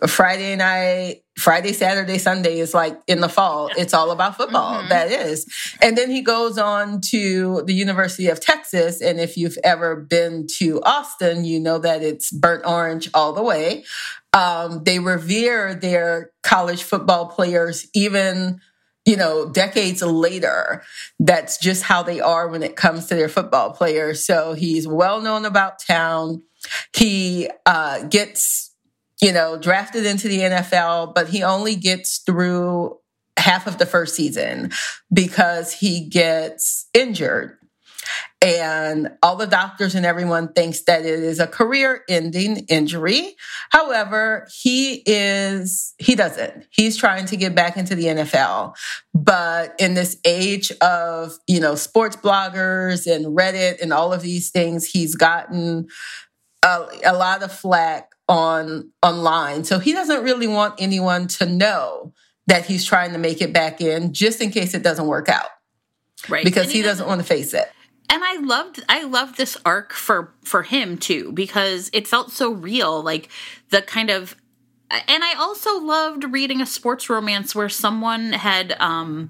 Friday 0.05 0.55
night, 0.55 1.23
Friday, 1.39 1.73
Saturday, 1.73 2.19
Sunday 2.19 2.59
is 2.59 2.75
like 2.75 2.99
in 3.07 3.19
the 3.19 3.27
fall. 3.29 3.71
It's 3.75 3.95
all 3.95 4.11
about 4.11 4.37
football. 4.37 4.83
Mhm. 4.83 4.89
That 4.89 5.11
is. 5.11 5.47
And 5.81 5.97
then 5.97 6.11
he 6.11 6.21
goes 6.21 6.59
on 6.59 7.01
to 7.09 7.63
the 7.65 7.73
University 7.73 8.27
of 8.27 8.39
Texas. 8.39 9.01
And 9.01 9.19
if 9.19 9.37
you've 9.37 9.57
ever 9.63 9.95
been 9.95 10.45
to 10.57 10.83
Austin, 10.83 11.45
you 11.45 11.59
know 11.59 11.79
that 11.79 12.03
it's 12.03 12.29
burnt 12.29 12.63
orange 12.67 13.09
all 13.15 13.33
the 13.33 13.41
way. 13.41 13.85
Um, 14.33 14.83
they 14.83 14.99
revere 14.99 15.73
their 15.73 16.31
college 16.43 16.83
football 16.83 17.27
players 17.27 17.87
even 17.95 18.59
you 19.05 19.15
know 19.15 19.49
decades 19.49 20.01
later. 20.01 20.83
That's 21.19 21.57
just 21.57 21.83
how 21.83 22.03
they 22.03 22.19
are 22.19 22.47
when 22.47 22.61
it 22.63 22.75
comes 22.75 23.07
to 23.07 23.15
their 23.15 23.29
football 23.29 23.71
players. 23.71 24.25
So 24.25 24.53
he's 24.53 24.87
well 24.87 25.21
known 25.21 25.45
about 25.45 25.79
town. 25.79 26.43
He 26.95 27.49
uh, 27.65 28.03
gets 28.03 28.67
you 29.21 29.31
know 29.31 29.57
drafted 29.57 30.05
into 30.05 30.27
the 30.27 30.39
nfl 30.39 31.13
but 31.13 31.27
he 31.29 31.43
only 31.43 31.75
gets 31.75 32.19
through 32.19 32.97
half 33.37 33.67
of 33.67 33.77
the 33.77 33.85
first 33.85 34.15
season 34.15 34.71
because 35.11 35.71
he 35.73 36.07
gets 36.07 36.87
injured 36.93 37.56
and 38.41 39.09
all 39.23 39.35
the 39.35 39.47
doctors 39.47 39.95
and 39.95 40.05
everyone 40.05 40.53
thinks 40.53 40.81
that 40.83 41.01
it 41.01 41.19
is 41.19 41.39
a 41.39 41.47
career 41.47 42.03
ending 42.07 42.65
injury. 42.69 43.35
However 43.71 44.47
he 44.53 45.01
is 45.05 45.93
he 45.97 46.15
doesn't 46.15 46.65
he's 46.69 46.97
trying 46.97 47.25
to 47.25 47.37
get 47.37 47.55
back 47.55 47.77
into 47.77 47.95
the 47.95 48.05
nfl 48.05 48.75
but 49.13 49.73
in 49.79 49.93
this 49.93 50.17
age 50.25 50.71
of 50.81 51.33
you 51.47 51.59
know 51.59 51.75
sports 51.75 52.15
bloggers 52.15 53.11
and 53.11 53.37
reddit 53.37 53.81
and 53.81 53.91
all 53.91 54.13
of 54.13 54.21
these 54.21 54.51
things 54.51 54.85
he's 54.85 55.15
gotten 55.15 55.87
a, 56.63 56.85
a 57.05 57.13
lot 57.13 57.43
of 57.43 57.51
flack 57.51 58.11
on 58.27 58.91
online. 59.01 59.63
So 59.63 59.79
he 59.79 59.93
doesn't 59.93 60.23
really 60.23 60.47
want 60.47 60.75
anyone 60.79 61.27
to 61.29 61.45
know 61.45 62.13
that 62.47 62.65
he's 62.65 62.85
trying 62.85 63.11
to 63.13 63.17
make 63.17 63.41
it 63.41 63.53
back 63.53 63.81
in 63.81 64.13
just 64.13 64.41
in 64.41 64.51
case 64.51 64.73
it 64.73 64.83
doesn't 64.83 65.07
work 65.07 65.29
out. 65.29 65.49
Right. 66.27 66.43
because 66.43 66.65
And 66.65 66.73
he 66.73 66.81
doesn't 66.81 67.07
want 67.07 67.21
to 67.21 67.27
face 67.27 67.53
it 67.53 67.71
and 68.09 68.23
I 68.23 68.37
loved 68.37 68.83
I 68.89 69.03
loved 69.03 69.37
this 69.37 69.57
arc 69.65 69.93
for 69.93 70.31
for 70.43 70.63
him 70.63 70.97
too 70.97 71.31
because 71.33 71.89
it 71.93 72.07
felt 72.07 72.31
so 72.31 72.51
real 72.51 73.01
like 73.01 73.29
the 73.69 73.81
kind 73.81 74.09
of 74.09 74.35
and 74.89 75.23
I 75.23 75.33
also 75.37 75.79
loved 75.79 76.23
reading 76.25 76.61
a 76.61 76.65
sports 76.65 77.09
romance 77.09 77.53
where 77.53 77.69
someone 77.69 78.31
had 78.33 78.75
um 78.79 79.29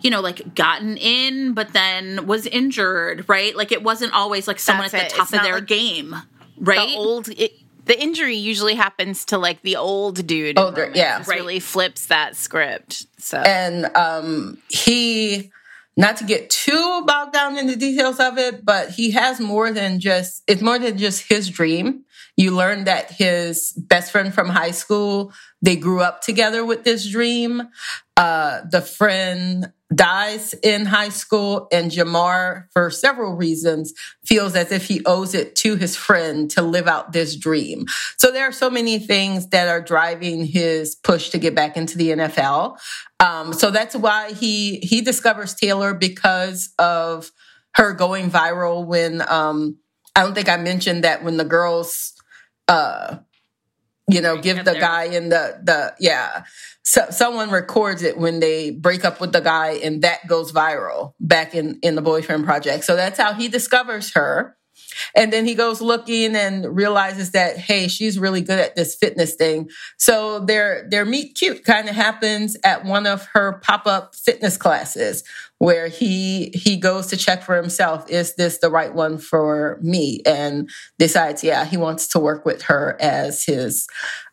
you 0.00 0.10
know 0.10 0.20
like 0.20 0.54
gotten 0.54 0.96
in 0.96 1.52
but 1.52 1.72
then 1.72 2.26
was 2.26 2.46
injured 2.46 3.28
right 3.28 3.54
like 3.56 3.72
it 3.72 3.82
wasn't 3.82 4.12
always 4.12 4.46
like 4.48 4.58
someone 4.58 4.84
That's 4.84 4.94
at 4.94 5.06
it. 5.06 5.10
the 5.10 5.16
top 5.16 5.24
It's 5.28 5.34
of 5.34 5.42
their 5.42 5.54
like 5.56 5.66
game 5.66 6.14
right 6.58 6.88
The 6.88 6.96
old. 6.96 7.28
It, 7.28 7.52
the 7.84 8.02
injury 8.02 8.34
usually 8.34 8.74
happens 8.74 9.24
to 9.26 9.38
like 9.38 9.62
the 9.62 9.76
old 9.76 10.26
dude. 10.26 10.58
in 10.58 10.58
Older, 10.58 10.90
yeah. 10.92 11.18
Right. 11.18 11.28
really 11.38 11.60
flips 11.60 12.06
that 12.06 12.34
script. 12.34 13.06
So 13.18 13.38
and 13.38 13.84
um, 13.96 14.58
he 14.68 15.52
not 15.96 16.16
to 16.18 16.24
get 16.24 16.50
too 16.50 17.02
bogged 17.06 17.32
down 17.32 17.56
in 17.56 17.66
the 17.66 17.76
details 17.76 18.20
of 18.20 18.38
it 18.38 18.64
but 18.64 18.90
he 18.90 19.10
has 19.10 19.40
more 19.40 19.72
than 19.72 20.00
just 20.00 20.42
it's 20.46 20.62
more 20.62 20.78
than 20.78 20.96
just 20.98 21.28
his 21.28 21.48
dream 21.48 22.04
you 22.36 22.50
learn 22.50 22.84
that 22.84 23.10
his 23.10 23.72
best 23.72 24.12
friend 24.12 24.32
from 24.34 24.48
high 24.48 24.70
school 24.70 25.32
they 25.62 25.76
grew 25.76 26.00
up 26.00 26.20
together 26.20 26.64
with 26.64 26.84
this 26.84 27.08
dream. 27.10 27.62
Uh, 28.16 28.60
the 28.70 28.80
friend 28.80 29.72
dies 29.94 30.52
in 30.62 30.84
high 30.86 31.10
school, 31.10 31.68
and 31.70 31.90
Jamar, 31.90 32.64
for 32.72 32.90
several 32.90 33.34
reasons, 33.34 33.92
feels 34.24 34.56
as 34.56 34.72
if 34.72 34.86
he 34.86 35.02
owes 35.06 35.34
it 35.34 35.54
to 35.56 35.76
his 35.76 35.94
friend 35.96 36.50
to 36.50 36.62
live 36.62 36.88
out 36.88 37.12
this 37.12 37.36
dream. 37.36 37.86
So 38.16 38.30
there 38.32 38.44
are 38.48 38.52
so 38.52 38.68
many 38.68 38.98
things 38.98 39.48
that 39.50 39.68
are 39.68 39.80
driving 39.80 40.44
his 40.44 40.96
push 40.96 41.30
to 41.30 41.38
get 41.38 41.54
back 41.54 41.76
into 41.76 41.96
the 41.96 42.10
NFL. 42.10 42.78
Um, 43.20 43.52
so 43.52 43.70
that's 43.70 43.94
why 43.94 44.32
he 44.32 44.78
he 44.78 45.00
discovers 45.00 45.54
Taylor 45.54 45.94
because 45.94 46.72
of 46.78 47.30
her 47.74 47.92
going 47.92 48.30
viral 48.30 48.84
when 48.84 49.22
um, 49.28 49.78
I 50.14 50.22
don't 50.22 50.34
think 50.34 50.48
I 50.48 50.56
mentioned 50.56 51.04
that 51.04 51.22
when 51.22 51.36
the 51.36 51.44
girls 51.44 52.12
uh 52.68 53.18
you 54.08 54.20
know 54.20 54.36
give 54.40 54.64
the 54.64 54.74
guy 54.74 55.04
in 55.04 55.28
the 55.28 55.60
the 55.62 55.94
yeah. 55.98 56.44
So 56.82 57.06
someone 57.10 57.50
records 57.50 58.02
it 58.02 58.16
when 58.16 58.38
they 58.38 58.70
break 58.70 59.04
up 59.04 59.20
with 59.20 59.32
the 59.32 59.40
guy 59.40 59.72
and 59.82 60.02
that 60.02 60.26
goes 60.28 60.52
viral 60.52 61.14
back 61.18 61.54
in 61.54 61.78
in 61.82 61.96
the 61.96 62.02
boyfriend 62.02 62.44
project. 62.44 62.84
So 62.84 62.94
that's 62.94 63.18
how 63.18 63.32
he 63.34 63.48
discovers 63.48 64.14
her. 64.14 64.56
And 65.14 65.32
then 65.32 65.44
he 65.44 65.54
goes 65.54 65.80
looking 65.80 66.36
and 66.36 66.64
realizes 66.76 67.32
that 67.32 67.56
hey 67.58 67.88
she's 67.88 68.18
really 68.18 68.40
good 68.40 68.60
at 68.60 68.76
this 68.76 68.94
fitness 68.94 69.34
thing. 69.34 69.68
So 69.98 70.38
their 70.38 70.86
their 70.88 71.04
meet 71.04 71.34
cute 71.34 71.64
kind 71.64 71.88
of 71.88 71.96
happens 71.96 72.56
at 72.62 72.84
one 72.84 73.06
of 73.06 73.26
her 73.32 73.60
pop-up 73.64 74.14
fitness 74.14 74.56
classes 74.56 75.24
where 75.58 75.88
he 75.88 76.50
he 76.54 76.76
goes 76.76 77.06
to 77.08 77.16
check 77.16 77.42
for 77.42 77.56
himself 77.56 78.08
is 78.10 78.34
this 78.36 78.58
the 78.58 78.70
right 78.70 78.94
one 78.94 79.18
for 79.18 79.78
me? 79.82 80.20
And 80.26 80.68
decides 80.98 81.42
yeah 81.42 81.64
he 81.64 81.76
wants 81.76 82.08
to 82.08 82.18
work 82.18 82.44
with 82.44 82.62
her 82.62 82.96
as 83.00 83.44
his 83.44 83.86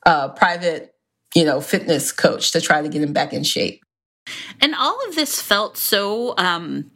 uh, 0.05 0.29
private 0.29 0.93
you 1.35 1.45
know 1.45 1.61
fitness 1.61 2.11
coach 2.11 2.51
to 2.51 2.61
try 2.61 2.81
to 2.81 2.89
get 2.89 3.01
him 3.01 3.13
back 3.13 3.33
in 3.33 3.43
shape. 3.43 3.81
And 4.61 4.73
all 4.75 4.97
of 5.07 5.15
this 5.15 5.41
felt 5.41 5.77
so 5.77 6.33
um 6.37 6.91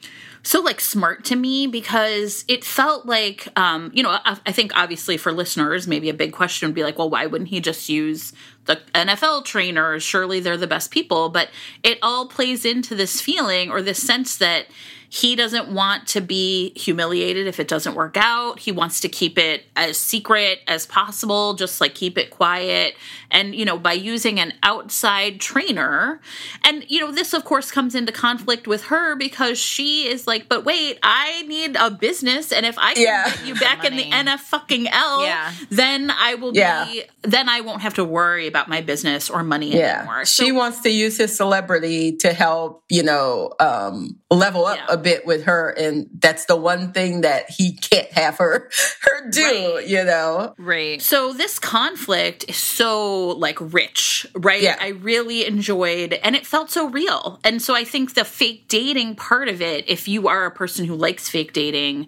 so 0.47 0.61
like 0.61 0.79
smart 0.79 1.25
to 1.25 1.35
me 1.35 1.67
because 1.67 2.45
it 2.47 2.63
felt 2.63 3.05
like 3.05 3.49
um 3.59 3.91
you 3.93 4.01
know 4.01 4.11
I, 4.11 4.37
I, 4.45 4.51
think 4.53 4.71
obviously 4.75 5.17
for 5.17 5.33
listeners 5.33 5.87
maybe 5.87 6.09
a 6.09 6.13
big 6.13 6.31
question 6.31 6.69
would 6.69 6.75
be 6.75 6.83
like 6.83 6.97
well 6.97 7.09
why 7.09 7.25
wouldn't 7.25 7.49
he 7.49 7.59
just 7.59 7.89
use 7.89 8.31
the 8.63 8.79
NFL 8.95 9.43
trainers 9.43 10.03
surely 10.03 10.39
they're 10.39 10.55
the 10.55 10.65
best 10.65 10.89
people 10.89 11.27
but 11.27 11.49
it 11.83 11.99
all 12.01 12.27
plays 12.27 12.63
into 12.63 12.95
this 12.95 13.19
feeling 13.19 13.69
or 13.69 13.81
this 13.81 14.01
sense 14.01 14.37
that 14.37 14.67
he 15.09 15.35
doesn't 15.35 15.69
want 15.69 16.07
to 16.07 16.21
be 16.21 16.73
humiliated 16.77 17.47
if 17.47 17.59
it 17.61 17.67
doesn't 17.67 17.95
work 17.95 18.17
out. 18.17 18.59
He 18.59 18.73
wants 18.73 18.99
to 19.01 19.09
keep 19.09 19.37
it 19.37 19.63
as 19.75 19.97
secret 19.97 20.59
as 20.67 20.85
possible, 20.85 21.53
just 21.53 21.79
like 21.79 21.95
keep 21.95 22.17
it 22.17 22.29
quiet. 22.29 22.95
And, 23.31 23.55
you 23.55 23.65
know, 23.65 23.77
by 23.77 23.93
using 23.93 24.39
an 24.39 24.53
outside 24.63 25.39
trainer, 25.39 26.21
and, 26.63 26.85
you 26.89 26.99
know, 26.99 27.11
this 27.11 27.33
of 27.33 27.45
course 27.45 27.71
comes 27.71 27.95
into 27.95 28.11
conflict 28.11 28.67
with 28.67 28.85
her 28.85 29.15
because 29.15 29.57
she 29.57 30.07
is 30.07 30.27
like, 30.27 30.47
but 30.49 30.65
wait, 30.65 30.99
I 31.03 31.43
need 31.43 31.75
a 31.75 31.91
business. 31.91 32.51
And 32.51 32.65
if 32.65 32.77
I 32.77 32.93
can 32.93 33.03
yeah. 33.03 33.29
get 33.29 33.45
you 33.45 33.55
back 33.55 33.83
in 33.83 33.95
the 33.95 34.03
NF 34.03 34.39
fucking 34.39 34.87
L, 34.87 35.23
yeah. 35.23 35.53
then 35.69 36.11
I 36.11 36.35
will 36.35 36.55
yeah. 36.55 36.85
be, 36.85 37.03
then 37.23 37.49
I 37.49 37.61
won't 37.61 37.81
have 37.81 37.95
to 37.95 38.03
worry 38.03 38.47
about 38.47 38.69
my 38.69 38.81
business 38.81 39.29
or 39.29 39.43
money 39.43 39.75
yeah. 39.75 39.99
anymore. 39.99 40.25
So, 40.25 40.45
she 40.45 40.51
wants 40.51 40.81
to 40.81 40.89
use 40.89 41.17
his 41.17 41.35
celebrity 41.35 42.17
to 42.17 42.33
help, 42.33 42.83
you 42.89 43.03
know, 43.03 43.53
um, 43.59 44.19
level 44.29 44.65
up 44.65 44.79
a 44.89 44.97
bit 44.97 45.25
with 45.25 45.45
her 45.45 45.69
and 45.69 46.09
that's 46.19 46.45
the 46.45 46.55
one 46.55 46.91
thing 46.91 47.21
that 47.21 47.49
he 47.49 47.73
can't 47.77 48.11
have 48.11 48.37
her 48.37 48.69
her 49.01 49.29
do 49.29 49.75
right. 49.75 49.87
you 49.87 50.03
know 50.03 50.53
right 50.57 51.01
so 51.01 51.31
this 51.31 51.57
conflict 51.59 52.43
is 52.49 52.57
so 52.57 53.16
like 53.17 53.57
rich 53.59 54.25
right 54.35 54.61
yeah. 54.61 54.77
i 54.79 54.89
really 54.89 55.45
enjoyed 55.45 56.13
and 56.13 56.35
it 56.35 56.45
felt 56.45 56.69
so 56.71 56.87
real 56.89 57.39
and 57.43 57.61
so 57.61 57.75
i 57.75 57.83
think 57.83 58.13
the 58.13 58.25
fake 58.25 58.67
dating 58.67 59.15
part 59.15 59.47
of 59.47 59.61
it 59.61 59.87
if 59.87 60.07
you 60.07 60.27
are 60.27 60.45
a 60.45 60.51
person 60.51 60.85
who 60.85 60.95
likes 60.95 61.29
fake 61.29 61.53
dating 61.53 62.07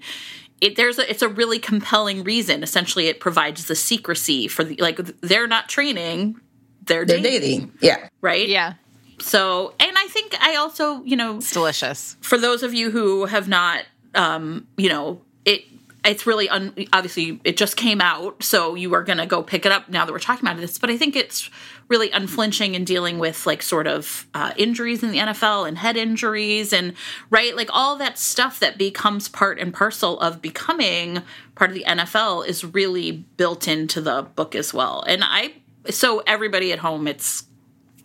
it, 0.61 0.75
there's 0.75 0.99
a, 0.99 1.09
it's 1.09 1.21
a 1.21 1.29
really 1.29 1.57
compelling 1.57 2.25
reason. 2.25 2.63
Essentially, 2.63 3.07
it 3.07 3.21
provides 3.21 3.67
the 3.67 3.75
secrecy 3.75 4.49
for 4.49 4.65
the 4.65 4.75
like 4.75 4.97
they're 5.21 5.47
not 5.47 5.69
training, 5.69 6.35
they're, 6.83 7.05
they're 7.05 7.21
dating. 7.21 7.41
dating. 7.41 7.73
Yeah, 7.79 8.09
right. 8.19 8.45
Yeah, 8.45 8.73
so, 9.21 9.73
and 9.79 9.97
I 9.97 10.07
think 10.07 10.35
I 10.41 10.55
also, 10.55 11.03
you 11.03 11.15
know, 11.15 11.37
it's 11.37 11.51
delicious. 11.51 12.17
For 12.21 12.37
those 12.37 12.63
of 12.63 12.73
you 12.73 12.91
who 12.91 13.25
have 13.25 13.47
not, 13.47 13.85
um, 14.15 14.67
you 14.77 14.89
know, 14.89 15.21
it 15.45 15.63
it's 16.05 16.25
really 16.25 16.47
un- 16.49 16.73
obviously 16.93 17.41
it 17.43 17.57
just 17.57 17.75
came 17.75 18.01
out, 18.01 18.41
so 18.43 18.75
you 18.75 18.93
are 18.93 19.03
going 19.03 19.17
to 19.17 19.25
go 19.25 19.43
pick 19.43 19.65
it 19.65 19.71
up 19.71 19.89
now 19.89 20.05
that 20.05 20.11
we're 20.11 20.19
talking 20.19 20.47
about 20.47 20.59
this. 20.59 20.77
But 20.77 20.89
I 20.89 20.97
think 20.97 21.15
it's 21.15 21.49
really 21.89 22.09
unflinching 22.11 22.75
in 22.75 22.85
dealing 22.85 23.19
with 23.19 23.45
like 23.45 23.61
sort 23.61 23.87
of 23.87 24.27
uh, 24.33 24.53
injuries 24.55 25.03
in 25.03 25.11
the 25.11 25.17
NFL 25.17 25.67
and 25.67 25.77
head 25.77 25.97
injuries 25.97 26.71
and 26.71 26.93
right, 27.29 27.55
like 27.55 27.69
all 27.73 27.95
that 27.97 28.17
stuff 28.17 28.59
that 28.59 28.77
becomes 28.77 29.27
part 29.27 29.59
and 29.59 29.73
parcel 29.73 30.19
of 30.19 30.41
becoming 30.41 31.21
part 31.55 31.71
of 31.71 31.75
the 31.75 31.83
NFL 31.85 32.47
is 32.47 32.63
really 32.63 33.11
built 33.11 33.67
into 33.67 33.99
the 33.99 34.21
book 34.35 34.55
as 34.55 34.73
well. 34.73 35.03
And 35.07 35.23
I, 35.25 35.53
so 35.89 36.19
everybody 36.25 36.71
at 36.71 36.79
home, 36.79 37.07
it's 37.07 37.43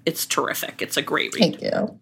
it's 0.07 0.27
terrific. 0.27 0.83
It's 0.83 0.97
a 0.97 1.03
great 1.03 1.35
read. 1.35 1.41
Thank 1.41 1.63
you. 1.63 1.99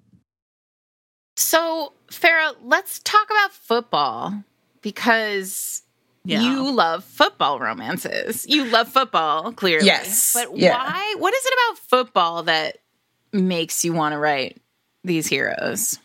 So, 1.36 1.94
Farrah, 2.08 2.54
let's 2.62 2.98
talk 3.00 3.26
about 3.30 3.52
football 3.52 4.44
because 4.82 5.82
yeah. 6.24 6.40
you 6.40 6.70
love 6.72 7.04
football 7.04 7.58
romances. 7.58 8.46
You 8.48 8.66
love 8.66 8.88
football, 8.88 9.52
clearly. 9.52 9.86
Yes. 9.86 10.32
But 10.34 10.56
yeah. 10.56 10.76
why? 10.76 11.14
What 11.18 11.34
is 11.34 11.44
it 11.44 11.54
about 11.54 11.78
football 11.88 12.42
that 12.44 12.78
makes 13.32 13.84
you 13.84 13.92
want 13.92 14.12
to 14.12 14.18
write 14.18 14.60
these 15.04 15.26
heroes? 15.26 15.98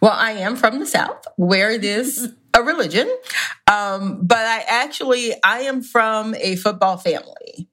Well, 0.00 0.12
I 0.12 0.32
am 0.32 0.56
from 0.56 0.78
the 0.78 0.86
South, 0.86 1.26
where 1.36 1.70
it 1.70 1.84
is 1.84 2.32
a 2.54 2.62
religion. 2.62 3.08
Um, 3.70 4.20
but 4.22 4.38
I 4.38 4.64
actually 4.68 5.32
I 5.42 5.60
am 5.60 5.82
from 5.82 6.34
a 6.34 6.56
football 6.56 6.98
family. 6.98 7.68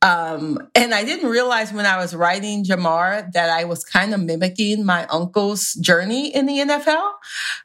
Um, 0.00 0.68
and 0.76 0.94
I 0.94 1.04
didn't 1.04 1.28
realize 1.28 1.72
when 1.72 1.84
I 1.84 1.96
was 1.96 2.14
writing 2.14 2.64
Jamar 2.64 3.32
that 3.32 3.50
I 3.50 3.64
was 3.64 3.84
kind 3.84 4.14
of 4.14 4.20
mimicking 4.20 4.84
my 4.84 5.06
uncle's 5.06 5.72
journey 5.74 6.32
in 6.32 6.46
the 6.46 6.58
NFL. 6.58 7.12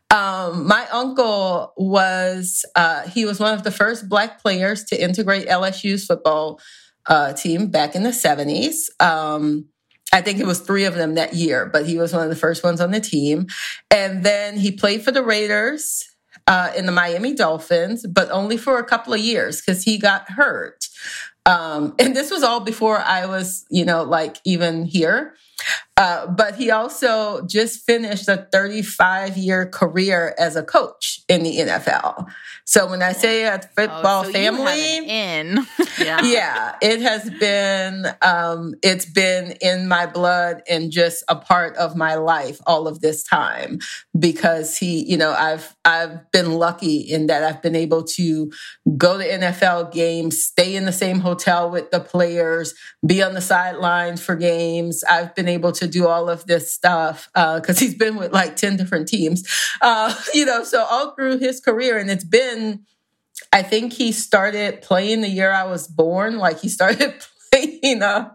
Um, 0.10 0.66
my 0.68 0.88
uncle 0.92 1.74
was, 1.78 2.66
uh, 2.76 3.08
he 3.08 3.26
was 3.26 3.40
one 3.40 3.54
of 3.54 3.64
the 3.64 3.72
first 3.72 4.10
black 4.10 4.42
players 4.42 4.84
to 4.86 5.02
integrate 5.02 5.48
LSU's 5.48 6.06
football 6.06 6.60
uh, 7.08 7.34
team 7.34 7.68
back 7.68 7.96
in 7.96 8.02
the 8.02 8.10
70s. 8.10 8.90
Um, 9.00 9.66
I 10.12 10.22
think 10.22 10.40
it 10.40 10.48
was 10.48 10.60
three 10.60 10.86
of 10.86 10.96
them 10.96 11.16
that 11.16 11.34
year, 11.34 11.68
but 11.72 11.86
he 11.86 11.98
was 11.98 12.14
one 12.14 12.24
of 12.24 12.30
the 12.30 12.36
first 12.36 12.64
ones 12.64 12.82
on 12.82 12.92
the 12.92 13.00
team. 13.00 13.48
And 13.92 14.24
then 14.24 14.58
he 14.58 14.72
played 14.72 15.04
for 15.04 15.12
the 15.12 15.24
Raiders 15.24 16.04
uh, 16.48 16.72
in 16.76 16.86
the 16.86 16.92
Miami 16.92 17.34
Dolphins, 17.34 18.06
but 18.08 18.30
only 18.32 18.58
for 18.58 18.78
a 18.80 18.84
couple 18.84 19.14
of 19.14 19.20
years 19.20 19.62
because 19.62 19.84
he 19.84 19.98
got 19.98 20.30
hurt. 20.32 20.83
Um, 21.46 21.96
and 22.00 22.16
this 22.16 22.32
was 22.32 22.44
all 22.44 22.60
before 22.60 23.00
I 23.00 23.26
was, 23.26 23.66
you 23.70 23.86
know, 23.86 24.04
like 24.04 24.38
even 24.46 24.86
here. 24.86 25.36
Uh, 25.96 26.26
but 26.26 26.56
he 26.56 26.72
also 26.72 27.46
just 27.46 27.86
finished 27.86 28.28
a 28.28 28.48
35 28.52 29.38
year 29.38 29.68
career 29.68 30.34
as 30.40 30.56
a 30.56 30.64
coach 30.64 31.22
in 31.30 31.44
the 31.44 31.58
NFL. 31.58 32.28
So 32.66 32.90
when 32.90 33.04
I 33.04 33.12
say 33.12 33.44
a 33.44 33.60
football 33.76 34.22
oh, 34.22 34.24
so 34.24 34.32
family, 34.32 34.98
in 34.98 35.68
yeah. 36.00 36.22
yeah, 36.24 36.76
it 36.82 37.02
has 37.02 37.30
been 37.30 38.08
um, 38.22 38.74
it's 38.82 39.06
been 39.06 39.52
in 39.62 39.88
my 39.88 40.06
blood 40.06 40.64
and 40.70 40.90
just 40.90 41.24
a 41.28 41.36
part 41.36 41.76
of 41.76 41.96
my 41.96 42.16
life 42.16 42.60
all 42.66 42.88
of 42.88 43.02
this 43.02 43.22
time 43.22 43.80
because 44.18 44.78
he, 44.78 45.04
you 45.04 45.18
know, 45.18 45.32
I've 45.32 45.76
I've 45.84 46.32
been 46.32 46.54
lucky 46.54 46.98
in 46.98 47.28
that 47.28 47.44
I've 47.44 47.62
been 47.62 47.76
able 47.76 48.04
to 48.04 48.52
go 48.98 49.18
to 49.18 49.28
NFL 49.28 49.92
games, 49.92 50.42
stay 50.42 50.76
in 50.76 50.86
the 50.86 50.92
same 50.94 51.20
hotel 51.20 51.70
with 51.70 51.92
the 51.92 52.00
players, 52.00 52.74
be 53.06 53.22
on 53.22 53.34
the 53.34 53.42
sidelines 53.42 54.24
for 54.24 54.36
games. 54.36 55.04
I've 55.04 55.36
been 55.36 55.50
able 55.50 55.74
to 55.74 55.83
do 55.88 56.08
all 56.08 56.30
of 56.30 56.46
this 56.46 56.74
stuff 56.74 57.30
because 57.34 57.78
uh, 57.78 57.80
he's 57.80 57.96
been 57.96 58.16
with 58.16 58.34
like 58.34 58.56
10 58.56 58.78
different 58.78 59.08
teams, 59.08 59.48
uh, 59.82 60.14
you 60.34 60.46
know, 60.46 60.64
so 60.64 60.84
all 60.84 61.12
through 61.16 61.40
his 61.40 61.60
career. 61.60 61.98
And 61.98 62.10
it's 62.10 62.24
been, 62.24 62.86
I 63.52 63.62
think 63.64 63.94
he 63.94 64.12
started 64.12 64.82
playing 64.82 65.22
the 65.22 65.30
year 65.30 65.52
I 65.52 65.66
was 65.66 65.88
born. 65.88 66.38
Like 66.38 66.60
he 66.60 66.70
started 66.70 67.16
playing, 67.52 68.02
uh, 68.02 68.32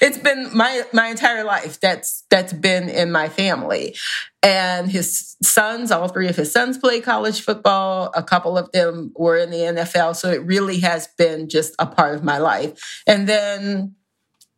it's 0.00 0.18
been 0.18 0.50
my 0.56 0.82
my 0.92 1.08
entire 1.08 1.44
life 1.44 1.80
that's 1.80 2.24
that's 2.30 2.52
been 2.52 2.88
in 2.88 3.10
my 3.10 3.28
family 3.28 3.96
and 4.42 4.90
his 4.90 5.36
sons 5.42 5.90
all 5.90 6.08
three 6.08 6.28
of 6.28 6.36
his 6.36 6.52
sons 6.52 6.78
play 6.78 7.00
college 7.00 7.40
football 7.40 8.12
a 8.14 8.22
couple 8.22 8.56
of 8.56 8.70
them 8.72 9.12
were 9.16 9.36
in 9.36 9.50
the 9.50 9.58
NFL 9.58 10.14
so 10.14 10.30
it 10.30 10.44
really 10.44 10.80
has 10.80 11.08
been 11.18 11.48
just 11.48 11.74
a 11.78 11.86
part 11.86 12.14
of 12.14 12.22
my 12.22 12.38
life 12.38 13.02
and 13.06 13.28
then 13.28 13.94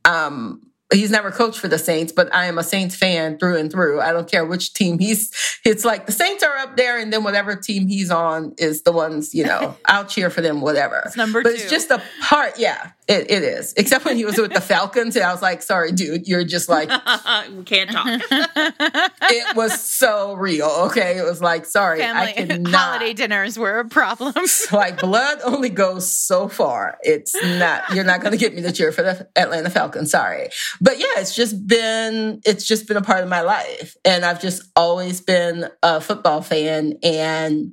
um 0.05 0.61
he's 0.93 1.11
never 1.11 1.31
coached 1.31 1.59
for 1.59 1.69
the 1.69 1.79
Saints, 1.79 2.13
but 2.13 2.33
I 2.35 2.47
am 2.47 2.59
a 2.59 2.63
Saints 2.65 2.95
fan 2.95 3.39
through 3.39 3.57
and 3.57 3.71
through. 3.71 4.01
I 4.01 4.13
don't 4.13 4.31
care 4.31 4.45
which 4.45 4.73
team 4.73 4.99
he's. 4.99 5.33
It's 5.65 5.85
like 5.85 6.07
the 6.07 6.13
Saints 6.13 6.43
are 6.43 6.57
up 6.59 6.77
there, 6.77 6.99
and 6.99 7.13
then 7.13 7.25
whatever 7.25 7.57
team 7.57 7.89
he's 7.89 8.11
on 8.11 8.55
is 8.59 8.83
the 8.83 8.93
ones 8.93 9.35
you 9.35 9.45
know. 9.45 9.77
I'll 9.87 10.05
cheer 10.05 10.31
for 10.31 10.41
them, 10.41 10.61
whatever. 10.61 11.03
It's 11.07 11.17
number 11.17 11.43
but 11.43 11.51
two. 11.51 11.55
it's 11.57 11.71
just 11.71 11.91
a 11.91 12.03
part. 12.23 12.59
Yeah, 12.59 12.91
it, 13.09 13.31
it 13.31 13.43
is. 13.45 13.73
Except 13.77 14.05
when 14.05 14.17
he 14.17 14.25
was 14.25 14.37
with 14.37 14.53
the 14.53 14.61
Falcons, 14.61 15.15
and 15.15 15.25
I 15.25 15.33
was 15.33 15.41
like, 15.41 15.63
sorry, 15.63 15.93
dude, 15.93 16.27
you're 16.27 16.45
just 16.45 16.69
like 16.69 16.89
we 17.57 17.63
can't 17.63 17.91
talk. 17.91 18.07
it 18.31 19.57
was 19.57 19.81
so 19.81 20.35
real. 20.35 20.69
Okay, 20.87 21.19
it 21.19 21.23
was 21.23 21.41
like, 21.41 21.67
sorry, 21.67 22.03
I 22.03 22.33
cannot. 22.33 22.73
holiday 22.75 23.13
dinners 23.13 23.59
were 23.59 23.79
a 23.79 23.89
problem. 23.89 24.35
like 24.73 25.01
blood 25.01 25.39
only 25.45 25.69
goes 25.69 26.11
so 26.11 26.49
far. 26.49 26.99
It's 27.03 27.35
not 27.43 27.95
you're 27.95 28.05
not 28.05 28.21
going 28.21 28.33
to 28.33 28.39
get 28.39 28.55
me 28.55 28.63
to 28.63 28.73
cheer 28.73 28.91
for 28.91 29.03
the 29.03 29.29
Atlanta 29.37 29.71
Falcons. 29.71 30.11
Sorry, 30.11 30.49
but 30.81 30.99
yeah, 30.99 31.07
it's 31.19 31.35
just 31.35 31.67
been 31.67 32.41
it's 32.45 32.67
just 32.67 32.89
been 32.89 32.97
a 32.97 33.03
part 33.03 33.23
of 33.23 33.29
my 33.29 33.43
life, 33.43 33.97
and 34.05 34.25
I've 34.25 34.41
just 34.41 34.63
always 34.75 35.21
been 35.21 35.69
a 35.83 36.01
football 36.01 36.43
fan, 36.43 36.95
and 37.05 37.73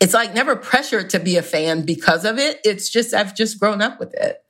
it's 0.00 0.14
like 0.14 0.34
never 0.34 0.56
pressured 0.56 1.10
to 1.10 1.18
be 1.18 1.36
a 1.36 1.42
fan 1.42 1.82
because 1.82 2.24
of 2.24 2.38
it. 2.38 2.60
It's 2.64 2.88
just 2.88 3.14
I've 3.14 3.34
just 3.34 3.58
grown 3.60 3.82
up 3.82 3.98
with 3.98 4.14
it. 4.14 4.42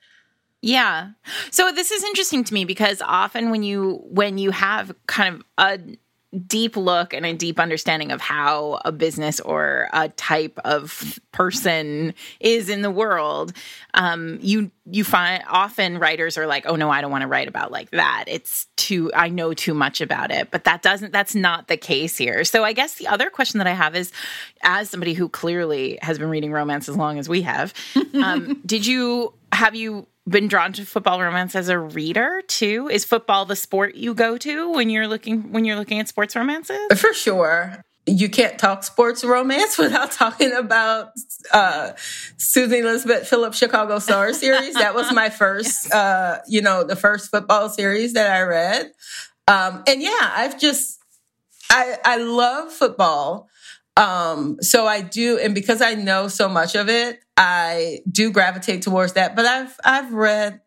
Yeah. 0.63 1.11
So 1.51 1.71
this 1.71 1.91
is 1.91 2.03
interesting 2.03 2.43
to 2.45 2.55
me 2.55 2.65
because 2.65 3.03
often 3.03 3.51
when 3.51 3.63
you 3.63 4.01
when 4.05 4.39
you 4.39 4.51
have 4.51 4.95
kind 5.07 5.37
of 5.37 5.43
a 5.59 5.79
deep 6.47 6.77
look 6.77 7.15
and 7.15 7.25
a 7.25 7.33
deep 7.33 7.59
understanding 7.59 8.13
of 8.13 8.21
how 8.21 8.81
a 8.85 8.93
business 8.93 9.41
or 9.41 9.89
a 9.93 10.09
type 10.11 10.59
of 10.65 11.19
person 11.33 12.15
is 12.41 12.69
in 12.69 12.83
the 12.83 12.91
world, 12.91 13.53
um, 13.95 14.39
you 14.41 14.71
you 14.89 15.03
find 15.03 15.43
often 15.49 15.99
writers 15.99 16.39
are 16.39 16.47
like, 16.47 16.65
"Oh 16.67 16.77
no, 16.77 16.91
I 16.91 17.01
don't 17.01 17.11
want 17.11 17.23
to 17.23 17.29
write 17.29 17.49
about 17.49 17.73
like 17.73 17.91
that. 17.91 18.25
It's 18.27 18.67
too 18.77 19.11
I 19.15 19.29
know 19.29 19.55
too 19.55 19.75
much 19.75 20.01
about 20.01 20.31
it." 20.31 20.51
But 20.51 20.65
that 20.65 20.83
doesn't 20.83 21.13
that's 21.13 21.35
not 21.35 21.69
the 21.69 21.77
case 21.77 22.17
here. 22.17 22.45
So 22.45 22.65
I 22.65 22.73
guess 22.73 22.95
the 22.95 23.09
other 23.09 23.31
question 23.31 23.59
that 23.59 23.67
I 23.67 23.73
have 23.73 23.97
is, 23.97 24.13
as 24.63 24.91
somebody 24.91 25.15
who 25.15 25.29
clearly 25.29 25.99
has 26.03 26.19
been 26.19 26.29
reading 26.29 26.53
romance 26.53 26.89
as 26.89 26.97
long 26.97 27.19
as 27.19 27.29
we 27.29 27.43
have, 27.43 27.75
um, 28.15 28.61
did 28.67 28.87
you 28.87 29.33
have 29.53 29.75
you 29.75 30.07
been 30.29 30.49
drawn 30.49 30.73
to 30.75 30.85
football 30.85 31.21
romance 31.21 31.55
as 31.55 31.69
a 31.69 31.79
reader 31.79 32.43
too? 32.49 32.89
Is 32.91 33.05
football 33.05 33.45
the 33.45 33.57
sport 33.57 33.95
you 33.95 34.15
go 34.15 34.37
to 34.39 34.73
when 34.73 34.91
you're 34.91 35.07
looking 35.07 35.53
when 35.53 35.65
you're 35.65 35.77
looking 35.77 36.01
at 36.01 36.09
sports 36.09 36.35
romances? 36.35 36.79
For 36.97 37.13
sure. 37.13 37.85
You 38.09 38.29
can't 38.29 38.57
talk 38.57 38.85
sports 38.85 39.25
romance 39.25 39.79
without 39.79 40.13
talking 40.13 40.53
about 40.53 41.11
uh, 41.53 41.93
Susan 42.37 42.81
Elizabeth 42.81 43.27
Phillips 43.27 43.59
Chicago 43.59 43.99
Star 43.99 44.33
series. 44.33 44.75
That 44.75 44.95
was 44.95 45.13
my 45.13 45.29
first, 45.31 45.93
uh, 45.93 46.39
you 46.47 46.63
know, 46.63 46.85
the 46.85 46.97
first 46.97 47.31
football 47.31 47.69
series 47.69 48.13
that 48.13 48.31
I 48.31 48.43
read. 48.43 48.93
Um, 49.49 49.83
and 49.89 50.01
yeah, 50.01 50.33
I've 50.37 50.59
just, 50.59 51.01
I, 51.71 51.97
I 52.05 52.17
love 52.19 52.73
football. 52.73 53.49
Um, 53.97 54.59
so 54.61 54.87
I 54.87 55.01
do, 55.01 55.39
and 55.39 55.55
because 55.55 55.81
I 55.81 55.95
know 55.95 56.29
so 56.29 56.49
much 56.49 56.75
of 56.77 56.89
it, 56.89 57.21
I 57.37 58.01
do 58.11 58.31
gravitate 58.31 58.83
towards 58.83 59.15
that. 59.15 59.37
But 59.37 59.47
I've, 59.47 59.79
I've 59.85 60.13
read 60.13 60.61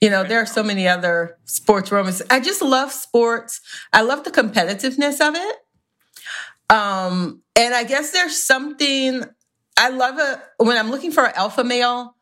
you 0.00 0.10
know, 0.10 0.24
there 0.24 0.40
are 0.40 0.46
so 0.46 0.62
many 0.62 0.86
other 0.86 1.38
sports 1.46 1.90
romances. 1.90 2.26
I 2.30 2.40
just 2.40 2.60
love 2.60 2.92
sports. 2.92 3.60
I 3.92 4.02
love 4.02 4.24
the 4.24 4.30
competitiveness 4.30 5.26
of 5.26 5.34
it. 5.34 5.56
Um, 6.68 7.42
and 7.54 7.74
I 7.74 7.84
guess 7.84 8.10
there's 8.10 8.36
something 8.36 9.24
I 9.76 9.88
love 9.90 10.18
it 10.18 10.38
when 10.64 10.76
I'm 10.76 10.90
looking 10.90 11.12
for 11.12 11.24
an 11.24 11.32
alpha 11.34 11.64
male. 11.64 12.14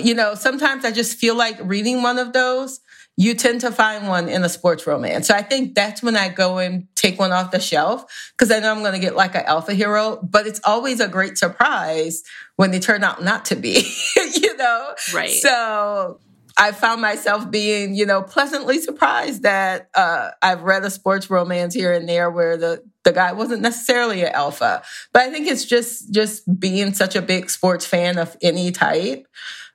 You 0.00 0.14
know, 0.14 0.34
sometimes 0.34 0.84
I 0.84 0.90
just 0.90 1.18
feel 1.18 1.34
like 1.34 1.58
reading 1.62 2.02
one 2.02 2.18
of 2.18 2.32
those. 2.32 2.80
You 3.16 3.34
tend 3.34 3.60
to 3.60 3.70
find 3.70 4.08
one 4.08 4.28
in 4.28 4.42
a 4.42 4.48
sports 4.48 4.86
romance. 4.86 5.28
So 5.28 5.34
I 5.34 5.42
think 5.42 5.74
that's 5.74 6.02
when 6.02 6.16
I 6.16 6.28
go 6.28 6.58
and 6.58 6.88
take 6.94 7.18
one 7.18 7.30
off 7.30 7.50
the 7.50 7.60
shelf 7.60 8.32
because 8.32 8.50
I 8.50 8.60
know 8.60 8.72
I'm 8.72 8.80
going 8.80 8.94
to 8.94 8.98
get 8.98 9.14
like 9.14 9.34
an 9.34 9.42
alpha 9.46 9.74
hero, 9.74 10.18
but 10.22 10.46
it's 10.46 10.60
always 10.64 10.98
a 10.98 11.08
great 11.08 11.36
surprise 11.36 12.22
when 12.56 12.70
they 12.70 12.80
turn 12.80 13.04
out 13.04 13.22
not 13.22 13.44
to 13.46 13.56
be, 13.56 13.86
you 14.34 14.56
know? 14.56 14.94
Right. 15.12 15.30
So 15.30 16.20
I 16.58 16.72
found 16.72 17.00
myself 17.00 17.50
being, 17.50 17.94
you 17.94 18.06
know, 18.06 18.22
pleasantly 18.22 18.78
surprised 18.78 19.42
that 19.42 19.88
uh, 19.94 20.30
I've 20.40 20.62
read 20.62 20.84
a 20.84 20.90
sports 20.90 21.30
romance 21.30 21.74
here 21.74 21.92
and 21.92 22.08
there 22.08 22.30
where 22.30 22.56
the 22.56 22.82
the 23.04 23.12
guy 23.12 23.32
wasn't 23.32 23.62
necessarily 23.62 24.22
an 24.22 24.32
alpha. 24.32 24.82
But 25.12 25.22
I 25.22 25.30
think 25.30 25.48
it's 25.48 25.64
just 25.64 26.12
just 26.12 26.60
being 26.60 26.94
such 26.94 27.16
a 27.16 27.22
big 27.22 27.50
sports 27.50 27.86
fan 27.86 28.18
of 28.18 28.36
any 28.42 28.70
type. 28.70 29.26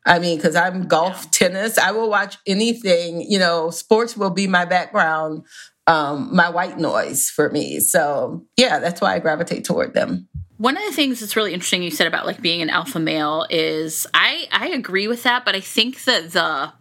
I 0.08 0.20
mean, 0.20 0.38
because 0.38 0.56
I'm 0.56 0.88
golf, 0.88 1.24
yeah. 1.26 1.50
tennis, 1.50 1.78
I 1.78 1.92
will 1.92 2.10
watch 2.10 2.38
anything. 2.48 3.22
You 3.22 3.40
know, 3.40 3.70
sports 3.70 4.16
will 4.16 4.30
be 4.30 4.48
my 4.48 4.66
background, 4.66 5.46
um, 5.86 6.34
my 6.34 6.50
white 6.50 6.80
noise 6.80 7.30
for 7.30 7.50
me. 7.50 7.80
So 7.80 8.46
yeah, 8.56 8.80
that's 8.80 9.02
why 9.02 9.16
I 9.16 9.20
gravitate 9.20 9.66
toward 9.66 9.94
them. 9.94 10.28
One 10.58 10.76
of 10.76 10.84
the 10.86 10.94
things 10.94 11.20
that's 11.20 11.36
really 11.36 11.54
interesting 11.54 11.84
you 11.84 11.92
said 11.92 12.08
about 12.08 12.26
like 12.26 12.42
being 12.42 12.64
an 12.64 12.70
alpha 12.72 13.00
male 13.00 13.46
is 13.50 14.08
I 14.14 14.48
I 14.52 14.70
agree 14.70 15.08
with 15.08 15.24
that, 15.24 15.46
but 15.46 15.56
I 15.56 15.60
think 15.60 16.04
that 16.06 16.32
the 16.32 16.74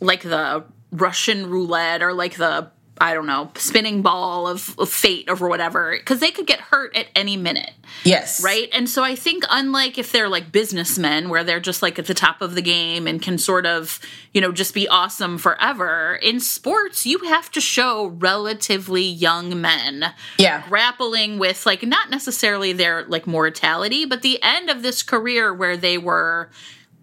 like 0.00 0.22
the 0.22 0.64
Russian 0.90 1.48
roulette 1.48 2.02
or 2.02 2.12
like 2.12 2.36
the 2.36 2.70
I 3.00 3.14
don't 3.14 3.26
know 3.26 3.50
spinning 3.56 4.02
ball 4.02 4.46
of, 4.46 4.78
of 4.78 4.90
fate 4.90 5.30
or 5.30 5.36
whatever 5.48 5.96
because 5.98 6.20
they 6.20 6.30
could 6.30 6.46
get 6.46 6.60
hurt 6.60 6.94
at 6.94 7.06
any 7.16 7.36
minute. 7.36 7.72
Yes. 8.04 8.44
Right. 8.44 8.68
And 8.72 8.88
so 8.88 9.02
I 9.02 9.14
think 9.14 9.44
unlike 9.50 9.96
if 9.98 10.12
they're 10.12 10.28
like 10.28 10.52
businessmen 10.52 11.28
where 11.30 11.42
they're 11.42 11.60
just 11.60 11.82
like 11.82 11.98
at 11.98 12.06
the 12.06 12.14
top 12.14 12.42
of 12.42 12.54
the 12.54 12.62
game 12.62 13.06
and 13.06 13.20
can 13.22 13.38
sort 13.38 13.64
of 13.64 14.00
you 14.32 14.40
know 14.40 14.52
just 14.52 14.74
be 14.74 14.86
awesome 14.88 15.38
forever 15.38 16.18
in 16.22 16.40
sports 16.40 17.06
you 17.06 17.18
have 17.20 17.50
to 17.50 17.60
show 17.60 18.06
relatively 18.06 19.02
young 19.02 19.60
men 19.60 20.12
yeah 20.38 20.62
grappling 20.68 21.38
with 21.38 21.66
like 21.66 21.82
not 21.82 22.10
necessarily 22.10 22.72
their 22.72 23.04
like 23.04 23.26
mortality 23.26 24.04
but 24.04 24.22
the 24.22 24.40
end 24.42 24.70
of 24.70 24.82
this 24.82 25.02
career 25.02 25.52
where 25.52 25.76
they 25.76 25.98
were 25.98 26.50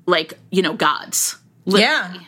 like 0.06 0.34
you 0.52 0.62
know 0.62 0.74
gods 0.74 1.38
literally. 1.66 1.84
yeah 1.84 2.20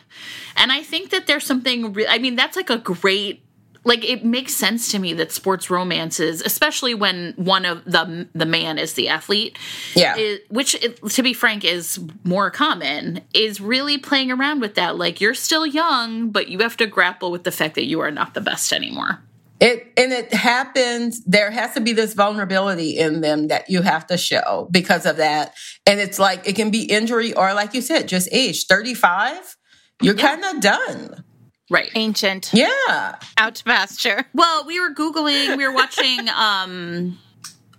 and 0.57 0.71
i 0.71 0.83
think 0.83 1.11
that 1.11 1.27
there's 1.27 1.45
something 1.45 1.93
re- 1.93 2.07
i 2.07 2.17
mean 2.17 2.35
that's 2.35 2.55
like 2.55 2.69
a 2.69 2.77
great 2.77 3.43
like 3.83 4.03
it 4.03 4.25
makes 4.25 4.53
sense 4.53 4.91
to 4.91 4.99
me 4.99 5.13
that 5.13 5.31
sports 5.31 5.69
romances 5.69 6.41
especially 6.41 6.93
when 6.93 7.33
one 7.37 7.65
of 7.65 7.83
the 7.85 8.27
the 8.33 8.45
man 8.45 8.77
is 8.77 8.93
the 8.93 9.09
athlete 9.09 9.57
yeah. 9.95 10.15
is, 10.17 10.39
which 10.49 10.75
to 11.09 11.23
be 11.23 11.33
frank 11.33 11.63
is 11.63 11.99
more 12.23 12.51
common 12.51 13.21
is 13.33 13.61
really 13.61 13.97
playing 13.97 14.31
around 14.31 14.59
with 14.59 14.75
that. 14.75 14.97
Like 14.97 15.21
you're 15.21 15.33
still 15.33 15.65
young 15.65 16.31
but 16.31 16.47
you 16.47 16.59
have 16.59 16.77
to 16.77 16.87
grapple 16.87 17.31
with 17.31 17.43
the 17.43 17.51
fact 17.51 17.75
that 17.75 17.85
you 17.85 17.99
are 18.01 18.11
not 18.11 18.33
the 18.33 18.41
best 18.41 18.73
anymore. 18.73 19.21
It 19.59 19.91
and 19.97 20.13
it 20.13 20.33
happens 20.33 21.23
there 21.25 21.51
has 21.51 21.73
to 21.73 21.81
be 21.81 21.93
this 21.93 22.13
vulnerability 22.13 22.97
in 22.97 23.21
them 23.21 23.47
that 23.47 23.69
you 23.69 23.81
have 23.81 24.07
to 24.07 24.17
show 24.17 24.67
because 24.71 25.05
of 25.05 25.17
that. 25.17 25.53
And 25.85 25.99
it's 25.99 26.19
like 26.19 26.47
it 26.47 26.55
can 26.55 26.71
be 26.71 26.83
injury 26.83 27.33
or 27.33 27.53
like 27.53 27.73
you 27.73 27.81
said 27.81 28.07
just 28.07 28.29
age 28.31 28.65
35 28.67 29.55
you're 30.01 30.15
yeah. 30.15 30.35
kind 30.35 30.45
of 30.45 30.61
done 30.61 31.23
Right. 31.69 31.89
Ancient. 31.95 32.51
Yeah. 32.53 33.15
Out 33.37 33.55
to 33.55 33.63
pasture. 33.63 34.25
Well, 34.33 34.65
we 34.65 34.79
were 34.79 34.93
Googling, 34.93 35.57
we 35.57 35.67
were 35.67 35.73
watching 35.73 36.29
um, 36.35 37.19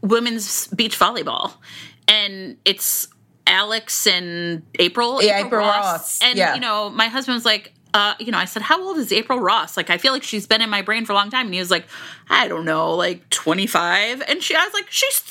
women's 0.02 0.66
beach 0.68 0.98
volleyball, 0.98 1.52
and 2.06 2.56
it's 2.64 3.08
Alex 3.46 4.06
and 4.06 4.62
April. 4.78 5.22
Yeah, 5.22 5.38
April, 5.38 5.46
April 5.46 5.60
Ross. 5.60 5.84
Ross. 5.84 6.18
And, 6.22 6.38
yeah. 6.38 6.54
you 6.54 6.60
know, 6.60 6.90
my 6.90 7.06
husband 7.06 7.34
was 7.34 7.44
like, 7.44 7.72
uh, 7.92 8.14
you 8.20 8.30
know, 8.30 8.38
I 8.38 8.44
said, 8.44 8.62
How 8.62 8.80
old 8.82 8.98
is 8.98 9.12
April 9.12 9.40
Ross? 9.40 9.76
Like, 9.76 9.90
I 9.90 9.98
feel 9.98 10.12
like 10.12 10.22
she's 10.22 10.46
been 10.46 10.60
in 10.60 10.70
my 10.70 10.82
brain 10.82 11.04
for 11.04 11.12
a 11.12 11.16
long 11.16 11.30
time. 11.30 11.46
And 11.46 11.54
he 11.54 11.60
was 11.60 11.70
like, 11.70 11.86
I 12.28 12.46
don't 12.48 12.64
know, 12.64 12.94
like 12.94 13.28
25. 13.30 14.22
And 14.28 14.42
she, 14.42 14.54
I 14.54 14.64
was 14.64 14.74
like, 14.74 14.90
She's 14.90 15.22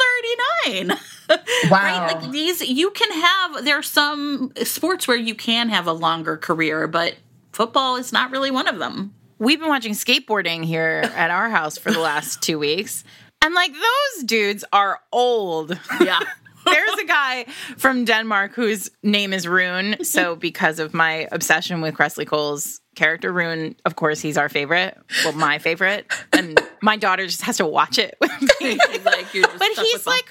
39. 0.68 0.98
Wow. 1.30 1.38
right? 1.72 2.12
Like, 2.12 2.32
these, 2.32 2.60
you 2.68 2.90
can 2.90 3.12
have, 3.12 3.64
there 3.64 3.78
are 3.78 3.84
some 3.84 4.52
sports 4.64 5.08
where 5.08 5.16
you 5.16 5.36
can 5.36 5.70
have 5.70 5.86
a 5.86 5.94
longer 5.94 6.38
career, 6.38 6.88
but 6.88 7.18
football 7.52 7.96
is 7.98 8.12
not 8.12 8.32
really 8.32 8.52
one 8.52 8.68
of 8.68 8.80
them. 8.80 9.14
We've 9.38 9.60
been 9.60 9.70
watching 9.70 9.94
skateboarding 9.94 10.66
here 10.66 11.02
at 11.16 11.32
our 11.32 11.50
house 11.50 11.78
for 11.78 11.92
the 11.92 12.00
last 12.00 12.42
two 12.42 12.60
weeks. 12.60 13.04
And 13.42 13.54
like 13.56 13.72
those 13.72 14.24
dudes 14.26 14.66
are 14.74 15.00
old. 15.12 15.80
Yeah. 16.02 16.20
There's 16.66 17.00
a 17.00 17.06
guy 17.06 17.46
from 17.78 18.06
Denmark 18.06 18.54
whose 18.54 18.92
name 19.02 19.34
is 19.34 19.48
Rune. 19.48 20.04
So, 20.04 20.36
because 20.50 20.78
of 20.80 20.94
my 20.94 21.28
obsession 21.32 21.82
with 21.82 21.96
Kresley 21.96 22.28
Cole's 22.28 22.82
character, 22.96 23.32
Rune, 23.32 23.76
of 23.86 23.96
course, 23.96 24.20
he's 24.20 24.38
our 24.38 24.50
favorite. 24.50 24.98
Well, 25.24 25.34
my 25.34 25.58
favorite. 25.58 26.12
And 26.34 26.60
my 26.82 26.98
daughter 26.98 27.26
just 27.26 27.42
has 27.44 27.58
to 27.58 27.66
watch 27.66 27.98
it 27.98 28.18
with 28.22 28.62
me. 28.62 28.78
like, 29.06 29.28
but 29.34 29.68
he's 29.78 30.06
like 30.06 30.30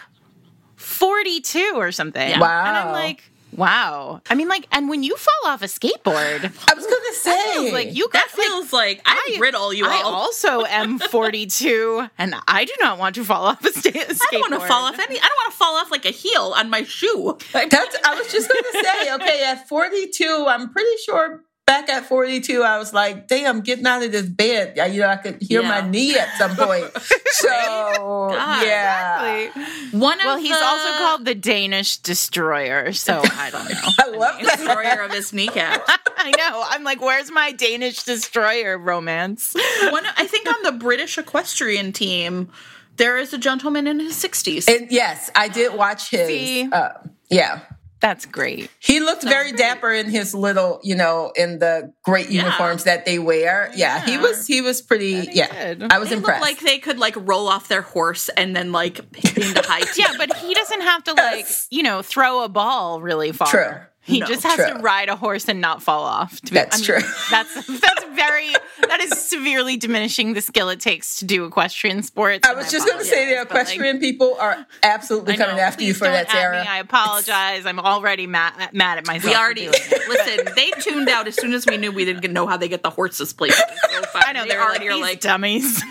42 0.77 1.73
or 1.77 1.93
something. 1.93 2.29
Yeah. 2.29 2.41
Wow. 2.41 2.65
And 2.67 2.77
I'm 2.77 2.93
like, 2.93 3.31
Wow. 3.57 4.21
I 4.31 4.35
mean, 4.35 4.49
like, 4.49 4.67
and 4.73 4.89
when 4.89 5.03
you 5.03 5.17
fall 5.17 5.51
off 5.53 5.63
a 5.63 5.67
skateboard, 5.67 6.45
I 6.45 6.75
was 6.75 6.87
going 6.87 7.03
to 7.09 7.15
say, 7.15 7.73
like, 7.73 7.95
you 7.95 8.09
that 8.13 8.29
feels 8.31 8.73
like, 8.73 8.99
like 8.99 9.03
I 9.07 9.39
riddle 9.41 9.73
you 9.73 9.87
I 9.87 10.03
all. 10.05 10.15
also 10.15 10.65
am 10.69 10.99
42, 10.99 12.09
and 12.19 12.35
I 12.47 12.65
do 12.65 12.73
not 12.81 12.99
want 12.99 13.15
to 13.17 13.25
fall 13.25 13.45
off 13.47 13.65
a 13.65 13.73
sta- 13.73 13.91
skateboard. 13.91 14.21
I 14.21 14.29
don't 14.33 14.51
want 14.51 14.63
to 14.63 14.69
fall 14.69 14.85
off 14.85 14.99
any. 14.99 15.19
I 15.19 15.23
don't 15.23 15.37
want 15.45 15.53
to 15.53 15.59
fall 15.59 15.77
off 15.77 15.91
like 15.91 16.05
a 16.05 16.11
heel 16.11 16.53
on 16.57 16.71
my 16.71 16.83
shoe. 16.85 17.39
Like, 17.55 17.71
That's. 17.79 17.97
I 18.05 18.15
was 18.15 18.31
just 18.31 18.49
going 18.49 18.63
to 18.63 18.85
say, 18.85 19.15
okay, 19.15 19.45
at 19.47 19.69
42, 19.69 20.47
I'm 20.49 20.71
pretty 20.71 20.97
sure 21.05 21.43
back 21.69 21.89
at 21.91 22.07
42, 22.07 22.63
I 22.63 22.79
was 22.79 22.93
like, 22.95 23.29
damn, 23.29 23.61
getting 23.61 23.87
out 23.87 24.03
of 24.03 24.11
this 24.11 24.27
bed. 24.27 24.77
You 24.93 25.01
know, 25.03 25.09
I 25.09 25.17
could 25.17 25.41
hear 25.43 25.61
Yeah. 25.63 25.69
my 25.69 25.89
knee 25.89 26.17
at 26.19 26.37
some 26.39 26.57
point. 26.57 26.87
So, 27.39 27.49
God, 27.49 28.67
yeah. 28.67 29.49
One 29.93 30.19
of 30.19 30.25
Well, 30.25 30.39
he's 30.39 30.51
the 30.59 30.65
also 30.65 30.99
called 30.99 31.25
the 31.25 31.37
Danish 31.37 31.99
destroyer, 31.99 32.93
so 32.93 33.21
I 33.23 33.51
don't 33.51 33.69
know. 33.71 33.81
I 33.99 34.09
love 34.09 34.41
that. 34.43 34.57
destroyer 34.59 35.03
of 35.05 35.13
his 35.13 35.33
kneecap. 35.33 35.85
I 36.17 36.33
know. 36.37 36.65
I'm 36.69 36.83
like, 36.83 37.01
where's 37.01 37.31
my 37.31 37.53
Danish 37.53 38.03
destroyer 38.03 38.77
romance? 38.77 39.55
One, 39.91 40.05
I 40.17 40.27
think 40.27 40.49
on 40.49 40.63
the 40.65 40.73
British 40.73 41.17
equestrian 41.17 41.93
team, 41.93 42.51
there 42.97 43.17
is 43.19 43.33
a 43.33 43.39
gentleman 43.39 43.87
in 43.87 44.01
his 44.01 44.15
60s. 44.15 44.69
And 44.69 44.91
yes, 44.91 45.31
I 45.37 45.47
did 45.49 45.75
watch 45.75 46.11
his. 46.11 46.27
See? 46.27 46.69
Uh, 46.73 46.91
yeah. 47.31 47.61
That's 48.01 48.27
great. 48.27 48.71
He 48.79 49.01
looked 49.01 49.23
very 49.25 49.51
great. 49.51 49.59
dapper 49.59 49.93
in 49.93 50.09
his 50.09 50.35
little, 50.35 50.79
you 50.85 50.95
know, 50.95 51.33
in 51.37 51.59
the 51.59 51.93
great 52.05 52.31
Yeah. 52.31 52.45
uniforms 52.45 52.85
that 52.85 53.05
they 53.05 53.19
wear. 53.19 53.71
Yeah, 53.75 54.05
he 54.05 54.19
was 54.19 54.47
he 54.47 54.61
was 54.61 54.81
pretty. 54.83 55.29
Yeah, 55.33 55.75
did. 55.75 55.93
I 55.93 55.99
was 55.99 56.11
they 56.11 56.17
impressed. 56.17 56.41
like 56.43 56.61
they 56.61 56.79
could 56.79 56.99
like 56.99 57.15
roll 57.17 57.49
off 57.49 57.69
their 57.69 57.83
horse 57.83 58.29
and 58.31 58.55
then 58.55 58.71
like 58.73 58.99
into 59.37 59.63
high 59.65 59.81
tea. 59.81 60.03
Yeah, 60.03 60.15
but 60.17 60.37
he 60.37 60.55
doesn't 60.55 60.81
have 60.83 61.03
to 61.05 61.13
like, 61.15 61.39
Yes. 61.47 61.67
you 61.71 61.83
know, 61.83 62.03
throw 62.03 62.45
a 62.45 62.49
ball 62.49 63.01
really 63.01 63.33
far. 63.33 63.49
True. 63.49 63.81
He 64.09 64.21
No, 64.21 64.27
just 64.27 64.43
has 64.43 64.57
true. 64.57 64.67
to 64.69 64.79
ride 64.79 65.11
a 65.11 65.17
horse 65.17 65.49
and 65.49 65.61
not 65.61 65.83
fall 65.83 66.03
off. 66.03 66.41
To 66.41 66.51
be, 66.51 66.55
That's 66.55 66.77
I 66.77 66.79
mean, 66.79 67.03
true. 67.03 67.11
That's 67.31 67.55
that's 67.67 68.05
very 68.15 68.53
that 68.89 69.01
is 69.01 69.11
severely 69.21 69.77
diminishing 69.77 70.33
the 70.33 70.41
skill 70.41 70.71
it 70.71 70.81
takes 70.81 71.19
to 71.19 71.27
do 71.27 71.45
equestrian 71.45 72.03
sports. 72.03 72.49
I 72.49 72.55
was 72.55 72.71
just 72.73 72.87
going 72.87 72.99
to 72.99 73.05
say 73.05 73.27
the 73.35 73.43
equestrian 73.43 74.01
people 74.01 74.35
are 74.41 74.67
absolutely 74.83 75.37
coming 75.37 75.59
after 75.61 75.85
you 75.85 75.93
for 75.93 76.05
that, 76.05 76.31
Sarah. 76.31 76.65
I 76.67 76.79
apologize. 76.79 77.67
I'm 77.67 77.79
already 77.79 78.27
mad 78.27 78.71
mad 78.73 78.97
at 78.97 79.07
myself. 79.07 79.31
We 79.33 79.39
already 79.39 79.69
listen. 79.69 80.49
They 80.57 80.71
tuned 80.81 81.09
out 81.11 81.29
as 81.29 81.35
soon 81.37 81.53
as 81.53 81.67
we 81.67 81.77
knew 81.77 81.93
we 81.93 82.07
didn't 82.07 82.33
know 82.33 82.47
how 82.47 82.57
they 82.57 82.69
get 82.69 82.83
the 82.83 82.91
horses 82.91 83.33
placed. 83.35 83.59
So. 83.59 84.03
I 84.15 84.33
know 84.33 84.45
they 84.45 84.49
they're 84.51 84.63
already 84.63 84.89
like, 84.89 85.01
like 85.03 85.21
dummies. 85.21 85.83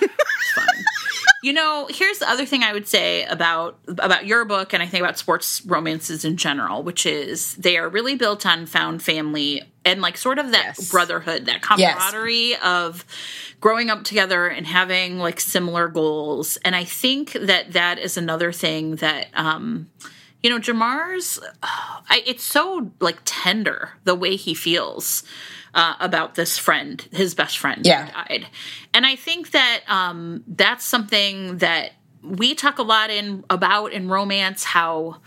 You 1.43 1.53
know, 1.53 1.87
here's 1.89 2.17
the 2.17 2.29
other 2.29 2.45
thing 2.47 2.63
I 2.63 2.73
would 2.73 2.87
say 2.87 3.23
about 3.25 3.77
about 3.87 4.25
your 4.25 4.43
book, 4.43 4.73
and 4.73 4.81
I 4.81 4.87
think 4.87 5.03
about 5.03 5.19
sports 5.19 5.63
romances 5.65 6.25
in 6.25 6.35
general, 6.35 6.81
which 6.81 7.05
is 7.05 7.53
they 7.55 7.77
are 7.77 7.87
really 7.87 8.15
built 8.15 8.45
on 8.45 8.65
found 8.65 9.03
family 9.03 9.61
and 9.85 10.01
like 10.01 10.17
sort 10.17 10.39
of 10.39 10.51
that 10.51 10.75
Yes. 10.77 10.91
brotherhood, 10.91 11.45
that 11.45 11.61
camaraderie 11.61 12.55
of 12.57 13.05
growing 13.61 13.89
up 13.91 14.03
together 14.03 14.47
and 14.47 14.65
having 14.65 15.19
like 15.19 15.39
similar 15.39 15.87
goals. 15.87 16.57
And 16.65 16.75
I 16.75 16.83
think 16.83 17.33
that 17.33 17.71
that 17.73 17.99
is 17.99 18.17
another 18.17 18.51
thing 18.51 18.95
that 18.97 19.27
um 19.35 19.89
you 20.41 20.49
know 20.49 20.57
Jamar's 20.59 21.39
I, 21.63 22.23
it's 22.25 22.43
so 22.43 22.91
like 22.99 23.17
tender 23.25 23.91
the 24.05 24.15
way 24.15 24.35
he 24.37 24.53
feels 24.55 25.23
uh, 25.77 25.95
about 26.01 26.35
this 26.35 26.57
friend, 26.57 27.07
his 27.13 27.33
best 27.35 27.57
friend, 27.57 27.85
Yeah. 27.85 28.11
died, 28.11 28.47
and 28.93 29.05
I 29.05 29.15
think 29.15 29.51
that 29.51 29.81
um, 29.87 30.43
that's 30.47 30.83
something 30.83 31.59
that 31.59 31.91
we 32.21 32.53
talk 32.55 32.79
a 32.79 32.83
lot 32.83 33.09
in 33.09 33.45
about 33.49 33.93
in 33.93 34.09
romance 34.09 34.65
how 34.65 35.17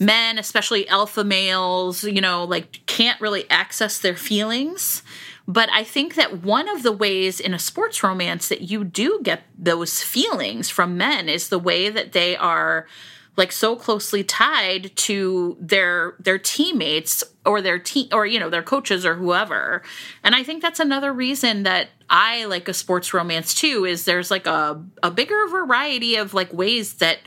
men, 0.00 0.38
especially 0.38 0.88
alpha 0.88 1.22
males, 1.22 2.02
you 2.02 2.20
know, 2.20 2.44
like 2.44 2.80
can't 2.86 3.20
really 3.20 3.48
access 3.50 3.98
their 3.98 4.16
feelings. 4.16 5.02
But 5.46 5.68
I 5.72 5.84
think 5.84 6.14
that 6.14 6.42
one 6.42 6.68
of 6.68 6.82
the 6.82 6.92
ways 6.92 7.38
in 7.40 7.52
a 7.54 7.58
sports 7.58 8.02
romance 8.02 8.48
that 8.48 8.62
you 8.62 8.84
do 8.84 9.20
get 9.22 9.42
those 9.58 10.02
feelings 10.02 10.70
from 10.70 10.96
men 10.96 11.28
is 11.28 11.48
the 11.50 11.58
way 11.58 11.90
that 11.90 12.12
they 12.12 12.36
are 12.36 12.86
like 13.36 13.52
so 13.52 13.76
closely 13.76 14.24
tied 14.24 14.94
to 14.96 15.56
their 15.60 16.14
their 16.18 16.38
teammates 16.38 17.22
or 17.46 17.62
their 17.62 17.78
team 17.78 18.08
or 18.12 18.26
you 18.26 18.38
know 18.38 18.50
their 18.50 18.62
coaches 18.62 19.04
or 19.06 19.14
whoever 19.14 19.82
and 20.22 20.34
i 20.34 20.42
think 20.42 20.62
that's 20.62 20.80
another 20.80 21.12
reason 21.12 21.62
that 21.62 21.88
i 22.08 22.44
like 22.44 22.68
a 22.68 22.74
sports 22.74 23.14
romance 23.14 23.54
too 23.54 23.84
is 23.84 24.04
there's 24.04 24.30
like 24.30 24.46
a, 24.46 24.82
a 25.02 25.10
bigger 25.10 25.46
variety 25.48 26.16
of 26.16 26.34
like 26.34 26.52
ways 26.52 26.94
that 26.94 27.18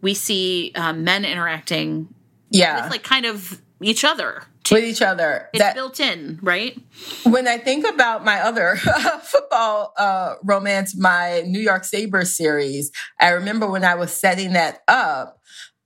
we 0.00 0.14
see 0.14 0.72
um, 0.74 1.04
men 1.04 1.24
interacting 1.24 2.08
yeah, 2.50 2.82
with 2.82 2.90
like 2.90 3.02
kind 3.04 3.26
of 3.26 3.60
each 3.80 4.04
other 4.04 4.42
with 4.70 4.84
each 4.84 5.02
other. 5.02 5.48
it's 5.52 5.62
That 5.62 5.74
built 5.74 6.00
in 6.00 6.38
right 6.42 6.78
when 7.24 7.48
I 7.48 7.58
think 7.58 7.86
about 7.86 8.24
my 8.24 8.40
other 8.40 8.76
football 9.22 9.92
uh, 9.96 10.34
romance, 10.44 10.96
my 10.96 11.42
New 11.46 11.60
York 11.60 11.84
Sabres 11.84 12.36
series, 12.36 12.90
I 13.20 13.30
remember 13.30 13.68
when 13.68 13.84
I 13.84 13.94
was 13.94 14.12
setting 14.12 14.52
that 14.52 14.82
up. 14.86 15.38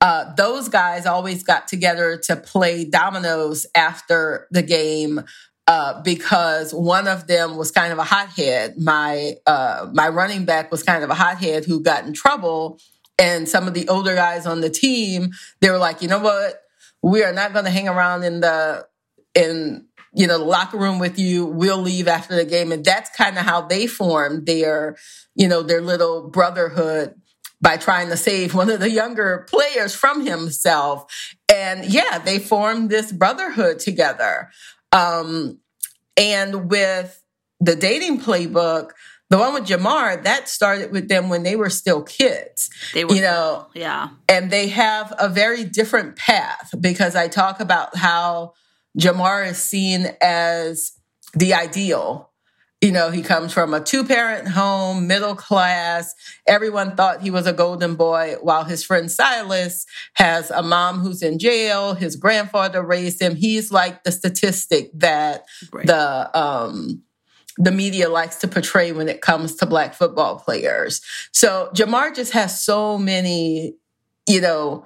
Uh, 0.04 0.34
those 0.34 0.68
guys 0.68 1.06
always 1.06 1.42
got 1.42 1.66
together 1.66 2.18
to 2.18 2.36
play 2.36 2.84
dominoes 2.84 3.66
after 3.74 4.46
the 4.50 4.60
game 4.60 5.22
uh, 5.66 6.02
because 6.02 6.74
one 6.74 7.08
of 7.08 7.26
them 7.26 7.56
was 7.56 7.70
kind 7.70 7.90
of 7.90 7.98
a 7.98 8.04
hothead. 8.04 8.74
My 8.76 9.36
uh, 9.46 9.88
my 9.94 10.08
running 10.10 10.44
back 10.44 10.70
was 10.70 10.82
kind 10.82 11.04
of 11.04 11.08
a 11.08 11.14
hothead 11.14 11.64
who 11.64 11.82
got 11.82 12.04
in 12.04 12.12
trouble, 12.12 12.78
and 13.18 13.48
some 13.48 13.66
of 13.66 13.72
the 13.72 13.88
older 13.88 14.14
guys 14.14 14.44
on 14.44 14.60
the 14.60 14.68
team 14.68 15.30
they 15.62 15.70
were 15.70 15.78
like, 15.78 16.02
you 16.02 16.08
know 16.08 16.18
what, 16.18 16.60
we 17.02 17.24
are 17.24 17.32
not 17.32 17.54
going 17.54 17.64
to 17.64 17.70
hang 17.70 17.88
around 17.88 18.24
in 18.24 18.40
the 18.40 18.86
in 19.34 19.86
you 20.12 20.26
know 20.26 20.36
the 20.36 20.44
locker 20.44 20.76
room 20.76 20.98
with 20.98 21.18
you. 21.18 21.46
We'll 21.46 21.80
leave 21.80 22.08
after 22.08 22.36
the 22.36 22.44
game, 22.44 22.72
and 22.72 22.84
that's 22.84 23.08
kind 23.16 23.38
of 23.38 23.46
how 23.46 23.62
they 23.62 23.86
formed 23.86 24.44
their 24.44 24.98
you 25.34 25.48
know 25.48 25.62
their 25.62 25.80
little 25.80 26.28
brotherhood 26.28 27.14
by 27.64 27.78
trying 27.78 28.10
to 28.10 28.16
save 28.16 28.54
one 28.54 28.68
of 28.68 28.78
the 28.78 28.90
younger 28.90 29.46
players 29.48 29.94
from 29.94 30.26
himself. 30.26 31.10
And 31.52 31.86
yeah, 31.86 32.18
they 32.18 32.38
formed 32.38 32.90
this 32.90 33.10
brotherhood 33.10 33.78
together. 33.78 34.50
Um, 34.92 35.60
and 36.14 36.70
with 36.70 37.22
the 37.60 37.74
dating 37.74 38.20
playbook, 38.20 38.90
the 39.30 39.38
one 39.38 39.54
with 39.54 39.64
Jamar, 39.64 40.22
that 40.24 40.50
started 40.50 40.92
with 40.92 41.08
them 41.08 41.30
when 41.30 41.42
they 41.42 41.56
were 41.56 41.70
still 41.70 42.02
kids. 42.02 42.68
they 42.92 43.06
were 43.06 43.14
You 43.14 43.22
know, 43.22 43.66
yeah 43.74 44.10
and 44.28 44.50
they 44.50 44.68
have 44.68 45.14
a 45.18 45.30
very 45.30 45.64
different 45.64 46.16
path 46.16 46.74
because 46.78 47.16
I 47.16 47.28
talk 47.28 47.60
about 47.60 47.96
how 47.96 48.52
Jamar 48.98 49.48
is 49.48 49.58
seen 49.58 50.08
as 50.20 50.92
the 51.32 51.54
ideal. 51.54 52.30
You 52.84 52.92
know, 52.92 53.08
he 53.08 53.22
comes 53.22 53.50
from 53.50 53.72
a 53.72 53.80
two 53.80 54.04
parent 54.04 54.46
home, 54.46 55.06
middle 55.06 55.34
class. 55.34 56.14
Everyone 56.46 56.94
thought 56.94 57.22
he 57.22 57.30
was 57.30 57.46
a 57.46 57.52
golden 57.54 57.94
boy, 57.94 58.34
while 58.42 58.64
his 58.64 58.84
friend 58.84 59.10
Silas 59.10 59.86
has 60.16 60.50
a 60.50 60.62
mom 60.62 60.98
who's 60.98 61.22
in 61.22 61.38
jail. 61.38 61.94
His 61.94 62.14
grandfather 62.16 62.82
raised 62.82 63.22
him. 63.22 63.36
He's 63.36 63.72
like 63.72 64.04
the 64.04 64.12
statistic 64.12 64.90
that 64.96 65.46
Right. 65.72 65.86
the 65.86 66.38
um, 66.38 67.02
the 67.56 67.72
media 67.72 68.10
likes 68.10 68.36
to 68.40 68.48
portray 68.48 68.92
when 68.92 69.08
it 69.08 69.22
comes 69.22 69.54
to 69.56 69.66
black 69.66 69.94
football 69.94 70.38
players. 70.38 71.00
So 71.32 71.70
Jamar 71.74 72.14
just 72.14 72.32
has 72.32 72.60
so 72.60 72.98
many, 72.98 73.76
you 74.28 74.42
know, 74.42 74.84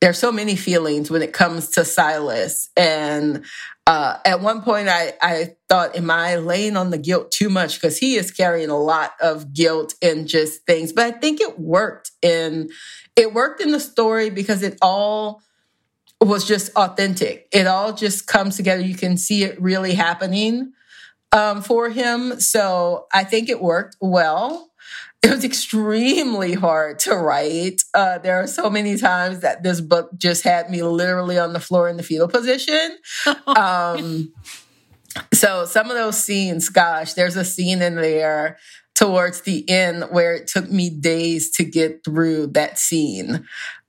there's 0.00 0.18
so 0.18 0.32
many 0.32 0.56
feelings 0.56 1.10
when 1.10 1.22
it 1.22 1.32
comes 1.32 1.70
to 1.70 1.84
Silas. 1.84 2.68
And 2.76 3.44
uh, 3.86 4.18
at 4.24 4.40
one 4.40 4.62
point, 4.62 4.88
I, 4.88 5.12
I 5.20 5.56
thought, 5.68 5.96
am 5.96 6.10
I 6.10 6.36
laying 6.36 6.76
on 6.76 6.90
the 6.90 6.98
guilt 6.98 7.32
too 7.32 7.48
much? 7.48 7.74
Because 7.74 7.98
he 7.98 8.14
is 8.14 8.30
carrying 8.30 8.70
a 8.70 8.78
lot 8.78 9.12
of 9.20 9.52
guilt 9.52 9.94
and 10.00 10.28
just 10.28 10.64
things. 10.66 10.92
But 10.92 11.06
I 11.06 11.18
think 11.18 11.40
it 11.40 11.58
worked 11.58 12.12
in 12.22 12.70
it 13.16 13.34
worked 13.34 13.60
in 13.60 13.72
the 13.72 13.80
story 13.80 14.30
because 14.30 14.62
it 14.62 14.78
all 14.80 15.42
was 16.20 16.46
just 16.46 16.74
authentic. 16.76 17.48
It 17.52 17.66
all 17.66 17.92
just 17.92 18.26
comes 18.26 18.56
together. 18.56 18.82
You 18.82 18.94
can 18.94 19.16
see 19.16 19.42
it 19.42 19.60
really 19.60 19.94
happening 19.94 20.72
um, 21.32 21.62
for 21.62 21.90
him. 21.90 22.40
So 22.40 23.06
I 23.12 23.24
think 23.24 23.48
it 23.48 23.60
worked 23.60 23.96
well. 24.00 24.70
It 25.24 25.30
was 25.30 25.44
extremely 25.44 26.54
hard 26.54 26.98
to 27.00 27.14
write. 27.14 27.84
Uh, 27.94 28.18
there 28.18 28.42
are 28.42 28.48
so 28.48 28.68
many 28.68 28.96
times 28.96 29.40
that 29.40 29.62
this 29.62 29.80
book 29.80 30.10
just 30.16 30.42
had 30.42 30.68
me 30.68 30.82
literally 30.82 31.38
on 31.38 31.52
the 31.52 31.60
floor 31.60 31.88
in 31.88 31.96
the 31.96 32.02
fetal 32.02 32.28
position. 32.28 32.98
Um, 33.46 34.32
so 35.32 35.66
some 35.66 35.90
of 35.90 35.96
those 35.96 36.22
scenes, 36.22 36.70
gosh, 36.70 37.12
there's 37.12 37.36
a 37.36 37.44
scene 37.44 37.82
in 37.82 37.96
there 37.96 38.58
towards 38.94 39.42
the 39.42 39.68
end 39.68 40.04
where 40.10 40.34
it 40.34 40.46
took 40.46 40.70
me 40.70 40.90
days 40.90 41.50
to 41.52 41.64
get 41.64 42.02
through 42.04 42.48
that 42.48 42.78
scene. 42.78 43.44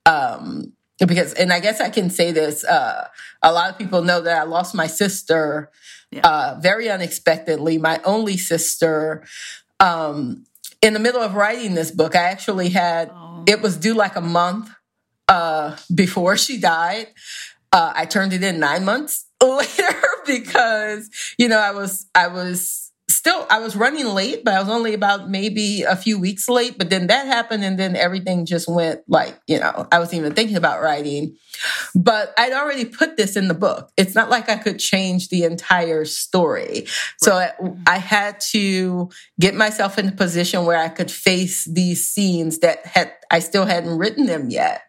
Um, 0.05 0.73
because, 0.99 1.33
and 1.33 1.51
I 1.53 1.59
guess 1.59 1.81
I 1.81 1.89
can 1.89 2.09
say 2.09 2.31
this, 2.31 2.63
uh, 2.63 3.07
a 3.41 3.53
lot 3.53 3.69
of 3.69 3.77
people 3.77 4.03
know 4.03 4.21
that 4.21 4.37
I 4.37 4.43
lost 4.43 4.75
my 4.75 4.87
sister 4.87 5.71
uh, 6.23 6.59
very 6.61 6.89
unexpectedly, 6.89 7.77
my 7.77 7.99
only 8.03 8.37
sister. 8.37 9.23
Um, 9.79 10.45
in 10.83 10.93
the 10.93 10.99
middle 10.99 11.21
of 11.21 11.33
writing 11.35 11.73
this 11.73 11.91
book, 11.91 12.15
I 12.15 12.23
actually 12.23 12.69
had 12.69 13.09
Oh. 13.13 13.43
it 13.47 13.61
was 13.61 13.77
due 13.77 13.95
like 13.95 14.15
a 14.15 14.21
month 14.21 14.69
uh, 15.27 15.77
before 15.93 16.37
she 16.37 16.59
died. 16.59 17.07
Uh, 17.71 17.91
I 17.95 18.05
turned 18.05 18.33
it 18.33 18.43
in 18.43 18.59
nine 18.59 18.85
months 18.85 19.25
later 19.43 19.95
because 20.27 21.09
you 21.37 21.47
know 21.47 21.57
I 21.59 21.71
was 21.71 22.05
I 22.13 22.27
was 22.27 22.82
still 23.23 23.47
I 23.49 23.59
was 23.59 23.73
running 23.73 24.05
late, 24.05 24.43
but 24.43 24.53
I 24.53 24.59
was 24.59 24.67
only 24.67 24.93
about 24.93 25.29
maybe 25.29 25.83
a 25.83 25.95
few 25.95 26.19
weeks 26.19 26.49
late. 26.49 26.77
But 26.77 26.89
then 26.89 27.07
that 27.07 27.25
happened, 27.25 27.63
and 27.63 27.79
then 27.79 27.95
everything 27.95 28.45
just 28.45 28.67
went 28.67 28.99
like 29.07 29.39
you 29.47 29.61
know 29.61 29.87
I 29.93 29.99
wasn't 29.99 30.19
even 30.19 30.33
thinking 30.33 30.57
about 30.57 30.81
writing. 30.81 31.37
But 31.95 32.33
I'd 32.37 32.51
already 32.51 32.83
put 32.83 33.15
this 33.15 33.37
in 33.37 33.47
the 33.47 33.53
book. 33.53 33.91
It's 33.95 34.13
not 34.13 34.29
like 34.29 34.49
I 34.49 34.57
could 34.57 34.77
change 34.77 35.29
the 35.29 35.45
entire 35.45 36.03
story. 36.03 36.63
Right. 36.63 36.89
So 37.17 37.35
I, 37.37 37.51
I 37.87 37.97
had 37.97 38.41
to 38.51 39.09
get 39.39 39.55
myself 39.55 39.97
in 39.97 40.09
a 40.09 40.11
position 40.11 40.65
where 40.65 40.77
I 40.77 40.89
could 40.89 41.09
face 41.09 41.63
these 41.63 42.05
scenes 42.05 42.59
that 42.59 42.85
had 42.85 43.13
I 43.31 43.39
still 43.39 43.65
hadn't 43.65 43.97
written 43.97 44.25
them 44.25 44.49
yet. 44.49 44.81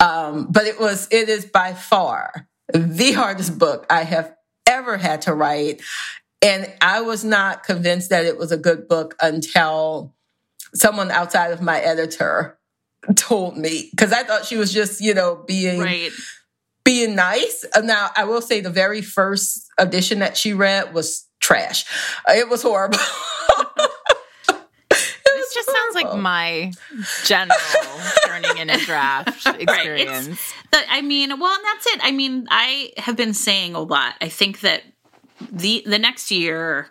Um, 0.00 0.48
but 0.50 0.64
it 0.64 0.80
was 0.80 1.06
it 1.12 1.28
is 1.28 1.44
by 1.44 1.74
far 1.74 2.48
the 2.72 3.12
hardest 3.12 3.58
book 3.58 3.86
I 3.88 4.02
have 4.02 4.34
ever 4.70 4.96
had 4.96 5.22
to 5.22 5.34
write. 5.34 5.82
And 6.42 6.72
I 6.80 7.02
was 7.02 7.24
not 7.24 7.64
convinced 7.64 8.10
that 8.10 8.24
it 8.24 8.38
was 8.38 8.50
a 8.50 8.56
good 8.56 8.88
book 8.88 9.14
until 9.20 10.14
someone 10.74 11.10
outside 11.10 11.52
of 11.52 11.60
my 11.60 11.78
editor 11.80 12.58
told 13.14 13.56
me 13.56 13.88
because 13.90 14.12
I 14.12 14.22
thought 14.22 14.44
she 14.44 14.56
was 14.56 14.72
just, 14.72 15.00
you 15.00 15.14
know, 15.14 15.42
being 15.46 15.80
right. 15.80 16.10
being 16.84 17.14
nice. 17.14 17.64
Uh, 17.74 17.80
now, 17.80 18.10
I 18.16 18.24
will 18.24 18.40
say 18.40 18.60
the 18.60 18.70
very 18.70 19.02
first 19.02 19.66
edition 19.78 20.20
that 20.20 20.36
she 20.36 20.52
read 20.52 20.94
was 20.94 21.26
trash. 21.40 21.84
Uh, 22.28 22.32
it 22.32 22.48
was 22.48 22.62
horrible. 22.62 22.98
this 24.48 25.54
just 25.54 25.70
sounds 25.70 25.94
like 25.94 26.16
my 26.16 26.72
general 27.24 27.58
turning 28.26 28.56
in 28.58 28.70
a 28.70 28.78
draft 28.78 29.46
experience. 29.60 30.28
Right. 30.28 30.38
The, 30.70 30.78
I 30.88 31.02
mean, 31.02 31.38
well, 31.38 31.54
and 31.54 31.64
that's 31.64 31.86
it. 31.86 32.00
I 32.02 32.12
mean, 32.12 32.46
I 32.50 32.92
have 32.98 33.16
been 33.16 33.34
saying 33.34 33.74
a 33.74 33.80
lot. 33.80 34.14
I 34.20 34.28
think 34.28 34.60
that 34.60 34.82
the 35.50 35.82
the 35.86 35.98
next 35.98 36.30
year 36.30 36.90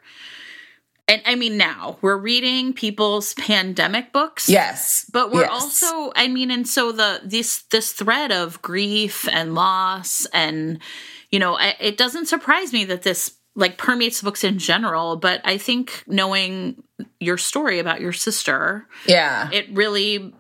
and 1.08 1.22
I 1.26 1.36
mean 1.36 1.58
now 1.58 1.98
we're 2.02 2.18
reading 2.18 2.74
people's 2.74 3.34
pandemic 3.34 4.14
books. 4.14 4.48
Yes. 4.48 5.10
But 5.12 5.32
we're 5.32 5.42
yes. 5.42 5.52
also 5.52 6.12
I 6.16 6.28
mean 6.28 6.52
and 6.52 6.68
so 6.68 6.92
the 6.92 7.22
this 7.24 7.64
this 7.64 7.92
thread 7.92 8.32
of 8.32 8.62
grief 8.62 9.28
and 9.30 9.56
loss 9.56 10.26
and 10.28 10.80
you 11.32 11.40
know, 11.40 11.58
I, 11.58 11.76
it 11.80 11.98
doesn't 11.98 12.28
surprise 12.28 12.74
me 12.74 12.86
that 12.86 13.04
this 13.04 13.36
like 13.56 13.78
permeates 13.78 14.22
books 14.22 14.44
in 14.44 14.58
general, 14.58 15.16
but 15.16 15.42
I 15.44 15.58
think 15.58 16.04
knowing 16.08 16.84
your 17.20 17.38
story 17.38 17.80
about 17.80 18.02
your 18.02 18.14
sister, 18.14 18.88
yeah. 19.06 19.50
It 19.52 19.68
really 19.72 20.34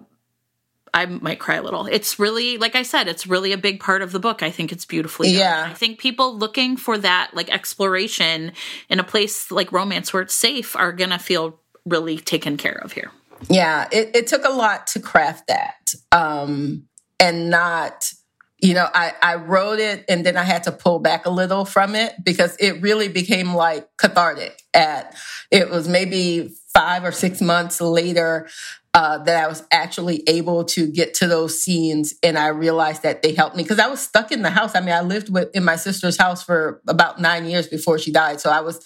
I 0.94 1.06
might 1.06 1.40
cry 1.40 1.56
a 1.56 1.62
little. 1.62 1.86
It's 1.86 2.20
really, 2.20 2.58
like 2.58 2.76
I 2.76 2.84
said, 2.84 3.08
it's 3.08 3.28
really 3.28 3.52
a 3.52 3.58
big 3.58 3.80
part 3.80 4.02
of 4.02 4.12
the 4.12 4.20
book. 4.20 4.44
I 4.44 4.52
think 4.52 4.72
it's 4.72 4.86
beautifully 4.86 5.32
done. 5.32 5.40
Yeah. 5.40 5.68
I 5.70 5.74
think 5.74 6.00
people 6.00 6.38
looking 6.38 6.78
for 6.78 6.98
that 6.98 7.32
like 7.34 7.50
exploration 7.50 8.52
in 8.90 9.00
a 9.00 9.04
place 9.04 9.52
like 9.52 9.72
romance 9.72 10.14
where 10.14 10.22
it's 10.22 10.36
safe 10.36 10.76
are 10.76 10.92
going 10.92 11.12
to 11.12 11.20
feel 11.20 11.60
really 11.86 12.18
taken 12.18 12.58
care 12.58 12.80
of 12.84 12.94
here. 12.94 13.12
Yeah, 13.50 13.88
it, 13.92 14.16
it 14.16 14.28
took 14.28 14.44
a 14.44 14.50
lot 14.50 14.88
to 14.88 15.00
craft 15.00 15.48
that. 15.48 15.94
Um, 16.12 16.88
and 17.20 17.50
not, 17.50 18.12
you 18.62 18.74
know, 18.74 18.88
I, 18.94 19.14
I 19.22 19.36
wrote 19.36 19.80
it 19.80 20.06
and 20.10 20.26
then 20.26 20.38
I 20.38 20.44
had 20.44 20.64
to 20.64 20.72
pull 20.72 21.00
back 21.00 21.26
a 21.26 21.30
little 21.30 21.66
from 21.66 21.96
it 21.96 22.14
because 22.24 22.56
it 22.60 22.82
really 22.82 23.08
became 23.08 23.54
like 23.54 23.88
cathartic 23.98 24.62
at 24.74 25.16
it 25.52 25.70
was 25.70 25.88
maybe 25.88 26.56
five 26.80 27.04
or 27.04 27.12
six 27.12 27.42
months 27.42 27.82
later 27.82 28.48
uh, 28.94 29.18
that 29.18 29.44
I 29.44 29.48
was 29.48 29.64
actually 29.70 30.24
able 30.28 30.64
to 30.64 30.88
get 30.88 31.14
to 31.16 31.28
those 31.28 31.62
scenes, 31.62 32.16
and 32.24 32.38
I 32.38 32.48
realized 32.48 33.04
that 33.04 33.22
they 33.22 33.34
helped 33.34 33.58
me 33.58 33.64
because 33.64 33.80
I 33.80 33.88
was 33.88 34.00
stuck 34.00 34.32
in 34.32 34.44
the 34.44 34.50
house. 34.50 34.76
I 34.76 34.80
mean, 34.80 34.96
I 34.96 35.02
lived 35.02 35.30
with 35.30 35.54
in 35.54 35.66
my 35.66 35.76
sister's 35.76 36.16
house 36.16 36.42
for 36.42 36.82
about 36.88 37.20
nine 37.20 37.46
years 37.46 37.68
before 37.68 38.00
she 38.00 38.14
died, 38.14 38.40
so 38.40 38.50
I 38.50 38.62
was 38.62 38.82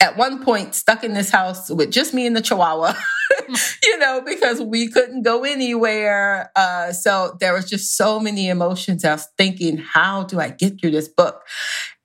at 0.00 0.16
one 0.16 0.42
point 0.42 0.74
stuck 0.74 1.04
in 1.04 1.12
this 1.12 1.30
house 1.30 1.70
with 1.70 1.90
just 1.92 2.14
me 2.14 2.26
and 2.26 2.34
the 2.34 2.40
Chihuahua, 2.40 2.94
you 3.84 3.98
know, 3.98 4.22
because 4.24 4.60
we 4.60 4.88
couldn't 4.88 5.22
go 5.22 5.44
anywhere. 5.44 6.50
Uh, 6.56 6.92
so 6.92 7.36
there 7.40 7.52
was 7.52 7.68
just 7.68 7.96
so 7.96 8.18
many 8.18 8.48
emotions. 8.48 9.04
I 9.04 9.12
was 9.12 9.28
thinking, 9.38 9.76
how 9.76 10.24
do 10.24 10.40
I 10.40 10.48
get 10.48 10.80
through 10.80 10.92
this 10.92 11.08
book? 11.08 11.42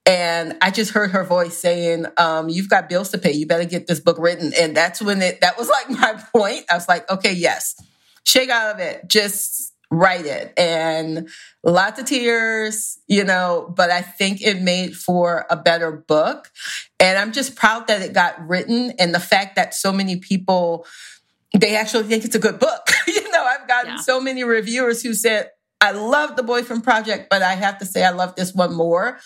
And 0.09 0.57
I 0.59 0.71
just 0.71 0.89
heard 0.89 1.11
her 1.11 1.23
voice 1.23 1.55
saying, 1.55 2.07
um, 2.17 2.49
you've 2.49 2.67
got 2.67 2.89
bills 2.89 3.09
to 3.09 3.19
pay. 3.19 3.31
You 3.31 3.45
better 3.45 3.63
get 3.63 3.85
this 3.85 3.99
book 3.99 4.17
written. 4.17 4.53
And 4.59 4.75
that's 4.75 4.99
when 4.99 5.21
it, 5.21 5.41
that 5.41 5.55
was 5.55 5.69
like 5.69 5.87
my 6.01 6.19
point. 6.35 6.65
I 6.67 6.73
was 6.73 6.87
like, 6.87 7.07
okay, 7.11 7.31
yes, 7.31 7.75
shake 8.23 8.49
out 8.49 8.73
of 8.73 8.81
it. 8.81 9.07
Just 9.07 9.71
write 9.91 10.25
it. 10.25 10.51
And 10.57 11.29
lots 11.63 11.99
of 11.99 12.07
tears, 12.07 12.97
you 13.05 13.23
know, 13.23 13.71
but 13.77 13.91
I 13.91 14.01
think 14.01 14.41
it 14.41 14.63
made 14.63 14.95
for 14.95 15.45
a 15.47 15.55
better 15.55 15.91
book. 15.91 16.49
And 16.99 17.19
I'm 17.19 17.31
just 17.31 17.55
proud 17.55 17.85
that 17.87 18.01
it 18.01 18.11
got 18.11 18.47
written 18.47 18.93
and 18.97 19.13
the 19.13 19.19
fact 19.19 19.57
that 19.57 19.75
so 19.75 19.91
many 19.91 20.15
people, 20.17 20.87
they 21.55 21.75
actually 21.75 22.05
think 22.05 22.25
it's 22.25 22.35
a 22.35 22.39
good 22.39 22.59
book. 22.59 22.89
you 23.07 23.29
know, 23.29 23.43
I've 23.43 23.67
gotten 23.67 23.91
yeah. 23.91 23.97
so 23.97 24.19
many 24.19 24.43
reviewers 24.43 25.03
who 25.03 25.13
said, 25.13 25.51
I 25.81 25.91
love 25.91 26.35
the 26.35 26.43
Boyfriend 26.43 26.83
Project, 26.83 27.29
but 27.29 27.43
I 27.43 27.53
have 27.53 27.77
to 27.77 27.85
say 27.85 28.03
I 28.03 28.09
love 28.09 28.35
this 28.35 28.55
one 28.55 28.73
more 28.73 29.19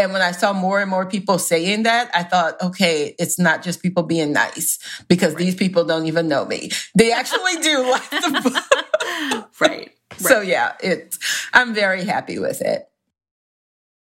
and 0.00 0.12
when 0.12 0.22
I 0.22 0.32
saw 0.32 0.52
more 0.52 0.80
and 0.80 0.90
more 0.90 1.06
people 1.06 1.38
saying 1.38 1.84
that, 1.84 2.10
I 2.14 2.22
thought, 2.22 2.60
okay, 2.62 3.14
it's 3.18 3.38
not 3.38 3.62
just 3.62 3.82
people 3.82 4.02
being 4.02 4.32
nice 4.32 4.78
because 5.08 5.34
right. 5.34 5.38
these 5.38 5.54
people 5.54 5.84
don't 5.84 6.06
even 6.06 6.28
know 6.28 6.44
me. 6.44 6.70
They 6.94 7.12
actually 7.12 7.56
do 7.62 7.82
like 7.90 8.10
the 8.10 8.40
book. 8.42 9.60
right. 9.60 9.70
right. 9.70 9.90
So 10.16 10.40
yeah, 10.40 10.72
it's 10.82 11.18
I'm 11.52 11.74
very 11.74 12.04
happy 12.04 12.38
with 12.38 12.60
it. 12.60 12.89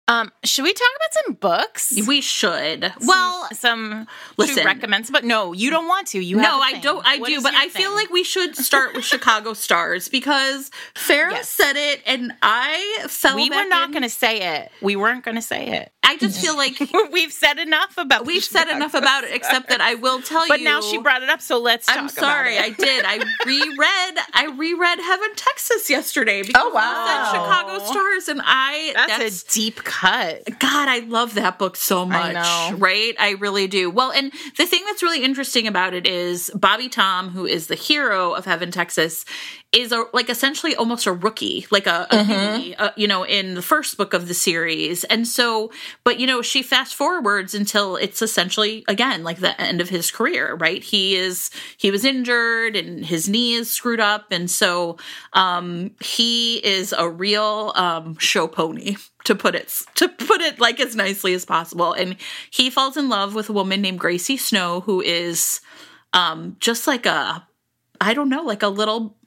Um, 0.10 0.32
should 0.46 0.64
we 0.64 0.74
talk 0.74 0.88
about 0.96 1.26
some 1.26 1.34
books? 1.34 2.08
We 2.08 2.22
should. 2.22 2.84
Some, 2.84 3.08
well, 3.08 3.48
some 3.52 4.08
listen 4.38 4.66
recommends, 4.66 5.12
but 5.12 5.26
no, 5.26 5.52
you 5.52 5.70
don't 5.70 5.88
want 5.88 6.08
to. 6.08 6.20
You 6.20 6.38
no, 6.38 6.60
I 6.62 6.80
don't. 6.80 7.06
I 7.06 7.18
what 7.18 7.28
do, 7.28 7.42
but 7.42 7.54
I 7.54 7.68
thing? 7.68 7.84
feel 7.84 7.94
like 7.94 8.10
we 8.10 8.24
should 8.24 8.56
start 8.56 8.96
with 8.96 9.04
Chicago 9.06 9.54
Stars 9.54 10.08
because 10.08 10.72
Farrah 10.96 11.32
yes. 11.32 11.50
said 11.50 11.76
it, 11.76 12.02
and 12.06 12.32
I 12.42 13.06
felt 13.10 13.36
we 13.36 13.50
were 13.50 13.68
not 13.68 13.92
going 13.92 14.04
to 14.04 14.10
say 14.10 14.60
it. 14.60 14.72
We 14.82 14.96
weren't 14.96 15.26
going 15.26 15.36
to 15.36 15.42
say 15.42 15.68
it. 15.68 15.92
I 16.08 16.16
just 16.16 16.40
feel 16.40 16.56
like 16.56 16.80
we've 17.12 17.34
said 17.34 17.60
enough 17.60 17.98
about. 17.98 18.26
We've 18.26 18.44
said 18.44 18.70
enough 18.70 18.94
about 18.94 19.26
it, 19.26 19.32
except 19.34 19.68
that 19.70 19.82
I 19.82 19.96
will 19.96 20.22
tell 20.22 20.48
but 20.48 20.60
you. 20.60 20.66
But 20.66 20.72
now 20.72 20.80
she 20.80 20.98
brought 21.00 21.22
it 21.22 21.30
up, 21.30 21.42
so 21.42 21.60
let's. 21.60 21.90
I'm 21.90 22.08
sorry, 22.08 22.58
I 22.58 22.70
did. 22.70 23.04
I 23.06 23.18
reread. 23.46 24.26
I 24.34 24.56
reread 24.58 25.00
Heaven, 25.00 25.36
Texas 25.36 25.90
yesterday 25.90 26.44
because 26.44 26.64
oh, 26.66 26.72
wow. 26.74 27.30
Chicago 27.34 27.84
Stars, 27.84 28.30
and 28.30 28.42
I. 28.42 28.94
That's, 28.96 29.18
that's 29.18 29.44
a 29.44 29.54
deep 29.54 29.84
cut. 30.00 30.60
God, 30.60 30.88
I 30.88 31.00
love 31.00 31.34
that 31.36 31.58
book 31.58 31.76
so 31.76 32.06
much. 32.06 32.36
I 32.36 32.74
right? 32.74 33.16
I 33.20 33.32
really 33.32 33.68
do. 33.68 33.90
Well, 33.90 34.12
and 34.12 34.32
the 34.58 34.66
thing 34.66 34.84
that's 34.86 35.02
really 35.02 35.24
interesting 35.24 35.68
about 35.68 35.94
it 35.94 36.06
is 36.06 36.52
Bobby 36.54 36.88
Tom, 36.88 37.30
who 37.30 37.46
is 37.46 37.68
the 37.68 37.76
hero 37.76 38.34
of 38.34 38.46
Heaven, 38.46 38.70
Texas, 38.70 39.26
is 39.74 39.92
a, 39.92 40.06
like 40.14 40.30
essentially 40.30 40.76
almost 40.76 41.08
a 41.08 41.12
rookie, 41.12 41.66
like 41.72 41.88
a, 41.88 42.08
a 42.10 42.16
mm-hmm. 42.16 42.74
uh, 42.78 42.92
you 42.96 43.08
know, 43.08 43.24
in 43.24 43.56
the 43.56 43.62
first 43.62 43.98
book 43.98 44.14
of 44.14 44.28
the 44.28 44.34
series. 44.34 45.04
And 45.06 45.28
so, 45.28 45.72
but 46.04 46.20
you 46.20 46.28
know, 46.28 46.42
she 46.42 46.62
fast 46.62 46.96
forwards 46.96 47.54
until 47.56 47.96
it's 47.96 48.22
essentially 48.22 48.86
again 48.88 49.24
like 49.24 49.40
the 49.40 49.60
end 49.60 49.82
of 49.82 49.90
his 49.90 50.12
career, 50.12 50.56
right? 50.56 50.84
He 50.84 51.16
is 51.16 51.50
he 51.78 51.92
was 51.92 52.06
injured 52.06 52.76
and 52.76 53.04
his 53.04 53.28
knee 53.28 53.54
is 53.54 53.70
screwed 53.70 54.00
up, 54.00 54.28
and 54.32 54.50
so 54.50 54.98
um, 55.34 55.92
he 56.00 56.58
is 56.58 56.94
a 56.98 57.10
real 57.10 57.74
um, 57.76 58.18
show 58.20 58.48
pony 58.48 58.96
to 59.28 59.36
put 59.36 59.56
it 59.56 59.84
to 59.96 60.08
put 60.08 60.40
it 60.40 60.58
like 60.58 60.80
as 60.80 60.96
nicely 60.96 61.34
as 61.34 61.44
possible. 61.44 61.92
And 61.92 62.16
he 62.50 62.70
falls 62.70 62.96
in 62.96 63.10
love 63.10 63.36
with 63.36 63.50
a 63.50 63.54
woman 63.54 63.82
named 63.82 64.00
Gracie 64.00 64.38
Snow, 64.38 64.80
who 64.82 65.02
is 65.02 65.60
um, 66.14 66.56
just 66.62 66.88
like 66.88 67.06
a 67.06 67.46
I 68.00 68.14
don't 68.14 68.30
know, 68.30 68.44
like 68.44 68.64
a 68.64 68.70
little 68.70 69.18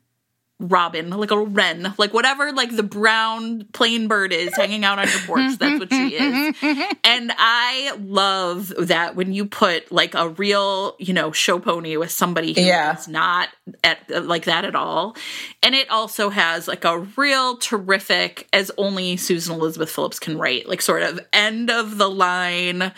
robin, 0.61 1.11
like 1.11 1.31
a 1.31 1.39
wren, 1.39 1.95
like 1.99 2.13
whatever, 2.13 2.53
like 2.53 2.75
the 2.77 2.83
brown 2.83 3.67
plain 3.73 4.07
bird 4.07 4.33
is 4.33 4.55
hanging 4.55 4.85
out 4.85 4.99
on 4.99 5.09
your 5.09 5.21
porch. 5.21 5.59
That's 5.59 5.81
what 5.81 5.91
she 5.91 6.17
is. 6.17 6.57
And 7.03 7.33
I 7.37 7.97
love 7.99 8.73
that 8.79 9.17
when 9.17 9.33
you 9.33 9.47
put 9.47 9.91
like 9.91 10.15
a 10.15 10.29
real, 10.29 10.97
you 10.99 11.13
know, 11.13 11.33
show 11.33 11.59
pony 11.59 11.97
with 11.97 12.11
somebody 12.11 12.53
who 12.53 12.61
yeah. 12.61 12.97
not 13.09 13.49
at 13.83 13.99
like 14.25 14.45
that 14.45 14.65
at 14.65 14.75
all. 14.75 15.17
And 15.63 15.75
it 15.75 15.91
also 15.91 16.31
has 16.31 16.69
like 16.69 16.85
a 16.85 17.01
real 17.01 17.57
terrific, 17.57 18.49
as 18.53 18.71
only 18.77 19.17
Susan 19.17 19.55
Elizabeth 19.55 19.91
Phillips 19.91 20.19
can 20.19 20.39
write, 20.39 20.69
like 20.69 20.83
sort 20.83 21.03
of 21.03 21.21
end 21.33 21.71
of 21.71 21.99
the 21.99 22.11
line 22.11 22.93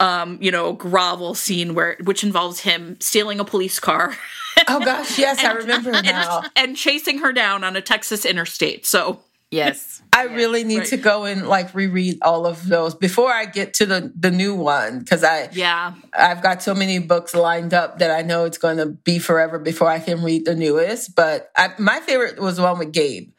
um, 0.00 0.38
you 0.40 0.50
know, 0.50 0.72
grovel 0.72 1.34
scene 1.34 1.74
where 1.74 1.96
which 2.04 2.22
involves 2.22 2.60
him 2.60 2.96
stealing 3.00 3.40
a 3.40 3.44
police 3.44 3.78
car. 3.78 4.16
oh 4.68 4.80
gosh, 4.80 5.18
yes, 5.18 5.38
and, 5.38 5.48
I 5.48 5.52
remember 5.52 5.92
now. 6.02 6.40
And, 6.40 6.50
and, 6.56 6.76
chasing 6.76 7.18
her 7.18 7.32
down 7.32 7.62
on 7.64 7.76
a 7.76 7.80
Texas 7.80 8.24
interstate. 8.24 8.84
So 8.86 9.20
yes. 9.50 10.02
I 10.12 10.24
really 10.24 10.64
need 10.64 10.78
right. 10.78 10.86
to 10.88 10.96
go 10.96 11.24
and 11.24 11.46
like 11.46 11.74
reread 11.74 12.18
all 12.22 12.46
of 12.46 12.66
those 12.66 12.94
before 12.94 13.30
I 13.30 13.44
get 13.44 13.74
to 13.74 13.86
the 13.86 14.12
the 14.18 14.30
new 14.30 14.54
one 14.54 15.00
because 15.00 15.22
I 15.22 15.50
yeah 15.52 15.92
I've 16.16 16.42
got 16.42 16.62
so 16.62 16.74
many 16.74 16.98
books 17.00 17.34
lined 17.34 17.74
up 17.74 17.98
that 17.98 18.10
I 18.10 18.22
know 18.22 18.44
it's 18.44 18.56
going 18.56 18.78
to 18.78 18.86
be 18.86 19.18
forever 19.18 19.58
before 19.58 19.88
I 19.88 19.98
can 19.98 20.22
read 20.22 20.46
the 20.46 20.54
newest. 20.54 21.14
But 21.14 21.50
I, 21.54 21.72
my 21.78 22.00
favorite 22.00 22.40
was 22.40 22.56
the 22.56 22.62
one 22.62 22.78
with 22.78 22.92
Gabe. 22.92 23.30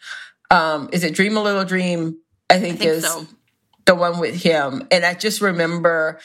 Um, 0.51 0.89
is 0.93 1.03
it 1.03 1.15
Dream 1.15 1.36
a 1.36 1.41
Little 1.41 1.65
Dream? 1.65 2.19
I 2.49 2.59
think, 2.59 2.75
I 2.75 2.78
think 2.78 2.91
is 2.91 3.03
so. 3.03 3.25
the 3.86 3.95
one 3.95 4.19
with 4.19 4.41
him, 4.41 4.88
and 4.91 5.03
I 5.03 5.15
just 5.15 5.41
remember 5.41 6.19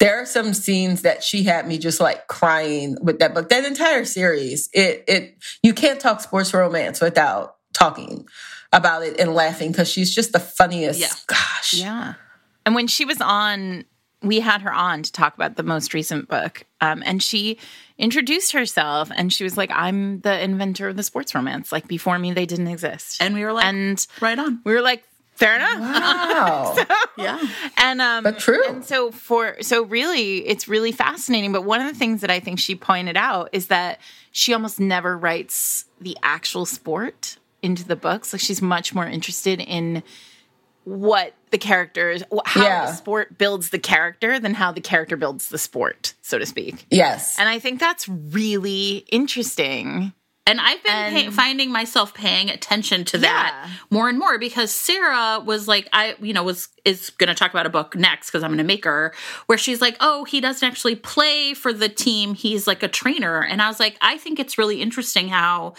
there 0.00 0.20
are 0.20 0.26
some 0.26 0.54
scenes 0.54 1.02
that 1.02 1.22
she 1.22 1.44
had 1.44 1.66
me 1.66 1.78
just 1.78 2.00
like 2.00 2.26
crying 2.26 2.96
with 3.00 3.20
that 3.20 3.34
book. 3.34 3.48
That 3.48 3.64
entire 3.64 4.04
series, 4.04 4.68
it 4.72 5.04
it 5.06 5.36
you 5.62 5.72
can't 5.72 6.00
talk 6.00 6.20
sports 6.20 6.52
romance 6.52 7.00
without 7.00 7.56
talking 7.72 8.26
about 8.72 9.02
it 9.02 9.18
and 9.20 9.34
laughing 9.34 9.70
because 9.70 9.88
she's 9.88 10.14
just 10.14 10.32
the 10.32 10.40
funniest. 10.40 11.00
Yeah. 11.00 11.12
Gosh, 11.26 11.74
Yeah. 11.74 12.14
And 12.66 12.74
when 12.74 12.86
she 12.86 13.04
was 13.04 13.20
on, 13.20 13.84
we 14.22 14.40
had 14.40 14.62
her 14.62 14.72
on 14.72 15.02
to 15.02 15.12
talk 15.12 15.34
about 15.34 15.56
the 15.56 15.62
most 15.62 15.94
recent 15.94 16.28
book. 16.28 16.64
Um, 16.80 17.02
and 17.04 17.22
she 17.22 17.58
introduced 17.98 18.52
herself 18.52 19.10
and 19.14 19.32
she 19.32 19.44
was 19.44 19.56
like, 19.56 19.70
I'm 19.72 20.20
the 20.20 20.42
inventor 20.42 20.88
of 20.88 20.96
the 20.96 21.02
sports 21.02 21.34
romance. 21.34 21.70
Like 21.72 21.86
before 21.86 22.18
me, 22.18 22.32
they 22.32 22.46
didn't 22.46 22.68
exist. 22.68 23.22
And 23.22 23.34
we 23.34 23.44
were 23.44 23.52
like, 23.52 23.66
and 23.66 24.06
right 24.20 24.38
on. 24.38 24.60
we 24.64 24.72
were 24.72 24.80
like, 24.80 25.04
fair 25.34 25.56
enough. 25.56 25.78
wow. 25.80 26.86
Yeah. 27.16 27.40
And 27.76 28.00
um 28.00 28.24
But 28.24 28.38
true. 28.40 28.62
And 28.68 28.84
so 28.84 29.10
for 29.12 29.56
so 29.62 29.84
really 29.84 30.38
it's 30.46 30.66
really 30.68 30.90
fascinating. 30.92 31.52
But 31.52 31.62
one 31.62 31.80
of 31.80 31.92
the 31.92 31.98
things 31.98 32.20
that 32.22 32.30
I 32.30 32.40
think 32.40 32.58
she 32.58 32.74
pointed 32.74 33.16
out 33.16 33.50
is 33.52 33.68
that 33.68 34.00
she 34.32 34.52
almost 34.52 34.80
never 34.80 35.16
writes 35.16 35.84
the 36.00 36.16
actual 36.22 36.66
sport 36.66 37.38
into 37.62 37.84
the 37.84 37.94
books. 37.96 38.32
Like 38.32 38.40
she's 38.42 38.60
much 38.60 38.94
more 38.94 39.06
interested 39.06 39.60
in 39.60 40.02
what 40.84 41.32
the 41.50 41.56
characters 41.58 42.22
how 42.44 42.62
Yeah. 42.64 42.86
the 42.86 42.92
sport 42.92 43.38
builds 43.38 43.70
the 43.70 43.78
character 43.78 44.38
than 44.40 44.52
how 44.54 44.70
the 44.72 44.80
character 44.82 45.16
builds 45.16 45.48
the 45.48 45.56
sport, 45.58 46.14
so 46.20 46.38
to 46.38 46.44
speak. 46.44 46.84
yes, 46.90 47.38
And 47.38 47.48
I 47.48 47.58
think 47.58 47.80
that's 47.80 48.06
really 48.08 49.06
interesting. 49.10 50.12
And 50.46 50.60
I've 50.60 50.82
been 50.82 50.92
And- 50.92 51.14
pay- 51.16 51.30
finding 51.30 51.72
myself 51.72 52.12
paying 52.12 52.50
attention 52.50 53.04
to 53.06 53.18
that 53.18 53.54
Yeah. 53.64 53.70
more 53.88 54.10
and 54.10 54.18
more 54.18 54.38
because 54.38 54.70
Sarah 54.70 55.40
was 55.40 55.66
like, 55.66 55.88
I, 55.92 56.16
you 56.20 56.34
know, 56.34 56.42
was 56.42 56.68
is 56.84 57.08
going 57.10 57.28
to 57.28 57.34
talk 57.34 57.50
about 57.50 57.64
a 57.64 57.70
book 57.70 57.96
next 57.96 58.26
because 58.28 58.42
I'm 58.42 58.50
going 58.50 58.58
to 58.58 58.64
make 58.64 58.84
her 58.84 59.14
where 59.46 59.56
she's 59.56 59.80
like, 59.80 59.96
oh, 60.00 60.24
he 60.24 60.42
doesn't 60.42 60.66
actually 60.68 60.96
play 60.96 61.54
for 61.54 61.72
the 61.72 61.88
team; 61.88 62.34
he's 62.34 62.66
like 62.66 62.82
a 62.82 62.88
trainer. 62.88 63.40
And 63.42 63.62
I 63.62 63.68
was 63.68 63.80
like, 63.80 63.96
I 64.02 64.18
think 64.18 64.38
it's 64.38 64.58
really 64.58 64.82
interesting 64.82 65.28
how 65.28 65.72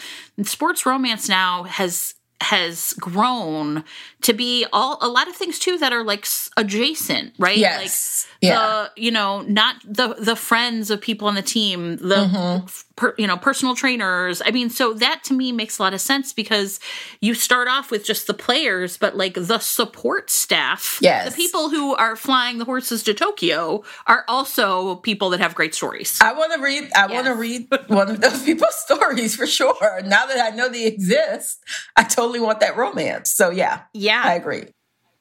sports 0.43 0.83
romance 0.85 1.29
now 1.29 1.63
has 1.65 2.15
has 2.41 2.93
grown 2.99 3.83
to 4.21 4.33
be 4.33 4.65
all 4.73 4.97
a 5.01 5.07
lot 5.07 5.27
of 5.27 5.35
things 5.35 5.57
too 5.59 5.77
that 5.77 5.93
are 5.93 6.03
like 6.03 6.25
adjacent, 6.57 7.33
right? 7.37 7.57
Yes. 7.57 8.27
Like 8.41 8.49
Yeah. 8.49 8.55
the 8.95 9.01
you 9.01 9.11
know 9.11 9.41
not 9.41 9.75
the 9.85 10.15
the 10.19 10.35
friends 10.35 10.89
of 10.89 10.99
people 11.01 11.27
on 11.27 11.35
the 11.35 11.41
team, 11.43 11.97
the 11.97 12.15
Mm-hmm. 12.15 12.65
Per, 12.95 13.13
you 13.17 13.27
know 13.27 13.37
personal 13.37 13.75
trainers. 13.75 14.41
I 14.45 14.51
mean, 14.51 14.69
so 14.69 14.93
that 14.93 15.23
to 15.25 15.33
me 15.33 15.51
makes 15.51 15.79
a 15.79 15.83
lot 15.83 15.93
of 15.93 16.01
sense 16.01 16.33
because 16.33 16.79
you 17.21 17.33
start 17.33 17.67
off 17.67 17.91
with 17.91 18.05
just 18.05 18.27
the 18.27 18.33
players, 18.33 18.97
but 18.97 19.15
like 19.17 19.33
the 19.35 19.59
support 19.59 20.29
staff, 20.29 20.97
Yes. 21.01 21.29
the 21.29 21.35
people 21.35 21.69
who 21.69 21.93
are 21.95 22.15
flying 22.15 22.57
the 22.57 22.65
horses 22.65 23.03
to 23.03 23.13
Tokyo 23.13 23.83
are 24.07 24.23
also 24.27 24.95
people 24.97 25.29
that 25.31 25.39
have 25.39 25.55
great 25.55 25.75
stories. 25.75 26.17
I 26.21 26.33
want 26.33 26.53
to 26.53 26.61
read. 26.61 26.89
I 26.95 27.07
want 27.07 27.25
to 27.27 27.35
read 27.35 27.67
one 27.87 28.09
of 28.09 28.21
those 28.21 28.43
people's 28.45 28.75
stories 28.75 29.35
for 29.35 29.45
sure. 29.47 30.01
Now 30.03 30.25
that 30.25 30.39
I 30.53 30.55
know 30.55 30.69
they 30.69 30.85
exist, 30.85 31.59
I 31.95 32.03
totally 32.03 32.39
want 32.39 32.59
that 32.61 32.77
romance. 32.77 33.31
So 33.31 33.49
yeah, 33.49 33.81
Yeah. 33.93 34.21
I 34.23 34.33
agree. 34.35 34.63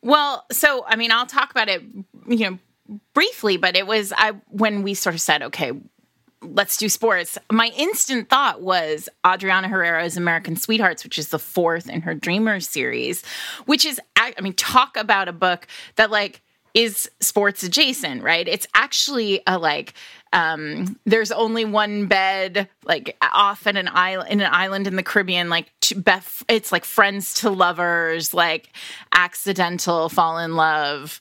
Well, 0.02 0.44
so 0.52 0.84
I 0.86 0.96
mean, 0.96 1.10
I'll 1.10 1.26
talk 1.26 1.50
about 1.50 1.68
it, 1.68 1.82
you 2.28 2.50
know, 2.50 2.58
briefly, 3.14 3.56
but 3.56 3.76
it 3.76 3.86
was 3.86 4.12
I 4.14 4.32
when 4.48 4.82
we 4.82 4.92
sort 4.94 5.14
of 5.14 5.20
said, 5.20 5.42
okay, 5.44 5.72
let's 6.44 6.76
do 6.76 6.88
sports. 6.88 7.38
My 7.50 7.70
instant 7.76 8.28
thought 8.28 8.62
was 8.62 9.08
Adriana 9.26 9.68
Herrera's 9.68 10.16
American 10.16 10.56
Sweethearts, 10.56 11.04
which 11.04 11.18
is 11.18 11.28
the 11.28 11.38
fourth 11.38 11.88
in 11.88 12.02
her 12.02 12.14
Dreamers 12.14 12.68
series, 12.68 13.24
which 13.66 13.84
is 13.84 14.00
I 14.16 14.34
I 14.36 14.40
mean, 14.40 14.54
talk 14.54 14.96
about 14.96 15.28
a 15.28 15.32
book 15.32 15.66
that 15.96 16.10
like 16.10 16.42
is 16.74 17.08
sports 17.20 17.62
adjacent, 17.62 18.22
right? 18.22 18.46
It's 18.46 18.66
actually 18.74 19.42
a 19.46 19.58
like 19.58 19.94
um 20.32 20.98
there's 21.06 21.30
only 21.30 21.64
one 21.64 22.06
bed 22.06 22.68
like 22.84 23.16
off 23.22 23.68
in 23.68 23.76
an 23.76 23.88
island 23.92 24.30
in 24.30 24.40
an 24.40 24.50
island 24.52 24.88
in 24.88 24.96
the 24.96 25.02
Caribbean 25.02 25.48
like 25.48 25.70
it's 26.48 26.72
like 26.72 26.84
friends 26.84 27.34
to 27.34 27.50
lovers 27.50 28.34
like 28.34 28.70
accidental 29.14 30.08
fall 30.08 30.38
in 30.38 30.56
love. 30.56 31.20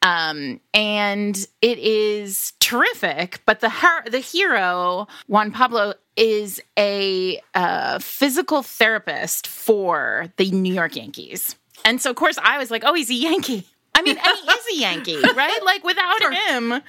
Um 0.00 0.60
and 0.72 1.36
it 1.60 1.78
is 1.78 2.52
terrific 2.60 3.42
but 3.44 3.58
the 3.60 3.68
her- 3.68 4.08
the 4.08 4.20
hero 4.20 5.08
Juan 5.26 5.50
Pablo 5.50 5.94
is 6.14 6.62
a 6.78 7.40
uh, 7.54 7.98
physical 7.98 8.62
therapist 8.62 9.46
for 9.46 10.30
the 10.36 10.50
New 10.50 10.74
York 10.74 10.94
Yankees. 10.94 11.56
And 11.86 12.02
so 12.02 12.10
of 12.10 12.16
course 12.16 12.38
I 12.40 12.58
was 12.58 12.70
like 12.70 12.84
oh 12.86 12.94
he's 12.94 13.10
a 13.10 13.14
Yankee 13.14 13.66
I 13.94 14.02
mean, 14.02 14.16
and 14.16 14.26
he 14.26 14.48
is 14.48 14.78
a 14.78 14.80
Yankee, 14.80 15.22
right? 15.36 15.58
Like 15.64 15.84
without 15.84 16.34
him, 16.34 16.82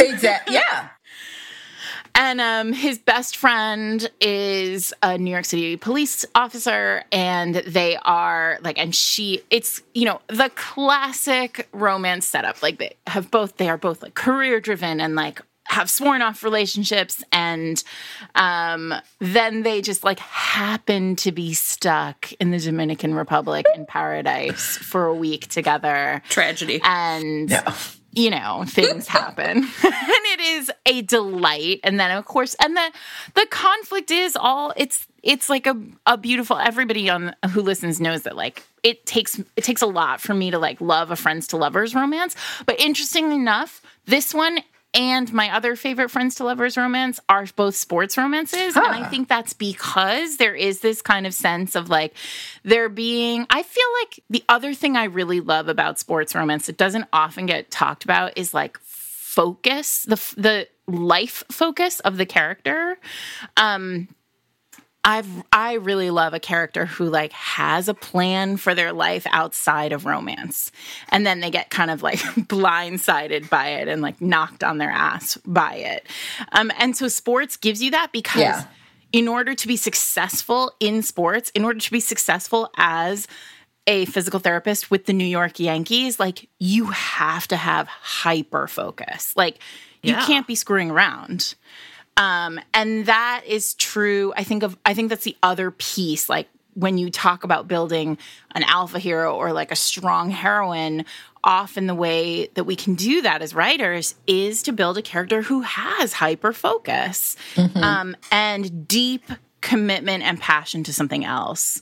Exactly. 0.00 0.54
Yeah. 0.54 0.88
and 2.14 2.40
um, 2.40 2.72
his 2.72 2.98
best 2.98 3.36
friend 3.36 4.10
is 4.20 4.92
a 5.02 5.18
New 5.18 5.30
York 5.30 5.44
City 5.44 5.76
police 5.76 6.24
officer, 6.34 7.04
and 7.12 7.56
they 7.56 7.96
are 8.04 8.58
like, 8.62 8.78
and 8.78 8.94
she, 8.94 9.42
it's 9.50 9.82
you 9.94 10.04
know 10.04 10.20
the 10.28 10.50
classic 10.54 11.68
romance 11.72 12.26
setup. 12.26 12.62
Like 12.62 12.78
they 12.78 12.96
have 13.06 13.30
both, 13.30 13.56
they 13.56 13.68
are 13.68 13.78
both 13.78 14.02
like 14.02 14.14
career 14.14 14.60
driven 14.60 15.00
and 15.00 15.14
like 15.14 15.40
have 15.76 15.88
sworn 15.90 16.22
off 16.22 16.42
relationships, 16.42 17.22
and 17.32 17.82
um, 18.34 18.94
then 19.20 19.62
they 19.62 19.80
just 19.82 20.04
like 20.04 20.18
happen 20.18 21.16
to 21.16 21.32
be 21.32 21.54
stuck 21.54 22.32
in 22.40 22.50
the 22.50 22.58
Dominican 22.58 23.14
Republic 23.14 23.66
in 23.74 23.86
paradise 23.86 24.76
for 24.78 25.06
a 25.06 25.14
week 25.14 25.48
together, 25.48 26.22
Tragedy. 26.28 26.80
and 26.84 27.50
Yeah. 27.50 27.74
you 28.12 28.30
know 28.30 28.64
things 28.66 29.06
happen 29.06 29.58
and 29.84 30.24
it 30.34 30.40
is 30.40 30.70
a 30.86 31.02
delight 31.02 31.80
and 31.84 32.00
then 32.00 32.10
of 32.16 32.24
course 32.24 32.54
and 32.62 32.74
the 32.74 32.90
the 33.34 33.46
conflict 33.50 34.10
is 34.10 34.34
all 34.36 34.72
it's 34.76 35.06
it's 35.22 35.50
like 35.50 35.66
a, 35.66 35.76
a 36.06 36.16
beautiful 36.16 36.56
everybody 36.56 37.10
on 37.10 37.34
who 37.50 37.60
listens 37.60 38.00
knows 38.00 38.22
that 38.22 38.34
like 38.34 38.62
it 38.82 39.04
takes 39.04 39.38
it 39.56 39.64
takes 39.64 39.82
a 39.82 39.86
lot 39.86 40.18
for 40.22 40.32
me 40.32 40.50
to 40.50 40.58
like 40.58 40.80
love 40.80 41.10
a 41.10 41.16
friends 41.16 41.46
to 41.48 41.58
lovers 41.58 41.94
romance 41.94 42.34
but 42.64 42.80
interestingly 42.80 43.34
enough 43.36 43.82
this 44.06 44.32
one 44.32 44.60
and 44.94 45.32
my 45.32 45.54
other 45.54 45.76
favorite 45.76 46.10
friends 46.10 46.36
to 46.36 46.44
lovers 46.44 46.76
romance 46.76 47.20
are 47.28 47.46
both 47.54 47.76
sports 47.76 48.16
romances. 48.16 48.76
And 48.76 48.86
i 48.86 49.08
think 49.08 49.28
that's 49.28 49.52
because 49.52 50.36
there 50.38 50.54
is 50.54 50.80
this 50.80 51.02
kind 51.02 51.26
of 51.26 51.34
sense 51.34 51.74
of 51.74 51.88
like 51.88 52.14
there 52.62 52.88
being 52.88 53.46
i 53.50 53.62
feel 53.62 53.84
like 54.02 54.24
the 54.30 54.44
other 54.48 54.74
thing 54.74 54.96
i 54.96 55.04
really 55.04 55.40
love 55.40 55.68
about 55.68 55.98
sports 55.98 56.34
romance 56.34 56.66
that 56.66 56.76
doesn't 56.76 57.06
often 57.12 57.46
get 57.46 57.70
talked 57.70 58.04
about 58.04 58.36
is 58.36 58.54
like 58.54 58.78
focus 59.36 60.04
the 60.04 60.16
the 60.40 60.66
life 60.88 61.44
focus 61.50 62.00
of 62.00 62.16
the 62.16 62.26
character. 62.26 62.96
Um 63.56 64.08
I've 65.08 65.28
I 65.52 65.74
really 65.74 66.10
love 66.10 66.34
a 66.34 66.40
character 66.40 66.84
who 66.84 67.04
like 67.08 67.30
has 67.32 67.88
a 67.88 67.94
plan 67.94 68.56
for 68.56 68.74
their 68.74 68.92
life 68.92 69.24
outside 69.30 69.92
of 69.92 70.04
romance. 70.04 70.72
And 71.10 71.24
then 71.24 71.38
they 71.40 71.50
get 71.50 71.70
kind 71.70 71.90
of 71.92 72.02
like 72.02 72.18
blindsided 72.66 73.48
by 73.48 73.68
it 73.68 73.88
and 73.88 74.02
like 74.02 74.20
knocked 74.20 74.64
on 74.64 74.78
their 74.78 74.90
ass 74.90 75.38
by 75.46 75.74
it. 75.76 76.06
Um 76.52 76.72
and 76.78 76.96
so 76.96 77.06
sports 77.08 77.56
gives 77.56 77.80
you 77.82 77.92
that 77.92 78.10
because 78.12 78.40
Yeah. 78.40 78.64
in 79.12 79.28
order 79.28 79.54
to 79.54 79.68
be 79.68 79.76
successful 79.76 80.72
in 80.80 81.02
sports, 81.02 81.50
in 81.54 81.64
order 81.64 81.78
to 81.78 81.90
be 81.92 82.00
successful 82.00 82.68
as 82.76 83.28
a 83.86 84.04
physical 84.06 84.40
therapist 84.40 84.90
with 84.90 85.06
the 85.06 85.12
New 85.12 85.24
York 85.24 85.60
Yankees, 85.60 86.18
like 86.18 86.48
you 86.58 86.86
have 86.86 87.46
to 87.48 87.56
have 87.56 87.86
hyper 87.86 88.66
focus. 88.66 89.32
Like 89.36 89.60
you 90.02 90.14
Yeah. 90.14 90.26
can't 90.26 90.46
be 90.48 90.56
screwing 90.56 90.90
around. 90.90 91.54
Um, 92.16 92.60
and 92.72 93.06
that 93.06 93.42
is 93.46 93.74
true. 93.74 94.32
I 94.36 94.44
think 94.44 94.62
of 94.62 94.76
I 94.84 94.94
think 94.94 95.10
that's 95.10 95.24
the 95.24 95.36
other 95.42 95.70
piece. 95.70 96.28
Like 96.28 96.48
when 96.74 96.98
you 96.98 97.10
talk 97.10 97.44
about 97.44 97.68
building 97.68 98.18
an 98.54 98.62
alpha 98.62 98.98
hero 98.98 99.34
or 99.34 99.52
like 99.52 99.72
a 99.72 99.76
strong 99.76 100.30
heroine, 100.30 101.04
often 101.42 101.86
the 101.86 101.94
way 101.94 102.48
that 102.54 102.64
we 102.64 102.76
can 102.76 102.94
do 102.94 103.22
that 103.22 103.40
as 103.40 103.54
writers 103.54 104.14
is 104.26 104.62
to 104.64 104.72
build 104.72 104.98
a 104.98 105.02
character 105.02 105.42
who 105.42 105.62
has 105.62 106.12
hyper 106.12 106.52
focus 106.52 107.36
um, 107.76 108.16
and 108.30 108.86
deep 108.86 109.24
commitment 109.60 110.22
and 110.22 110.40
passion 110.40 110.84
to 110.84 110.92
something 110.92 111.24
else. 111.24 111.80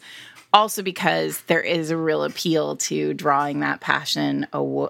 Also, 0.52 0.82
because 0.82 1.40
there 1.42 1.60
is 1.60 1.90
a 1.90 1.96
real 1.96 2.22
appeal 2.22 2.76
to 2.76 3.12
drawing 3.14 3.60
that 3.60 3.80
passion 3.80 4.46
aw- 4.52 4.88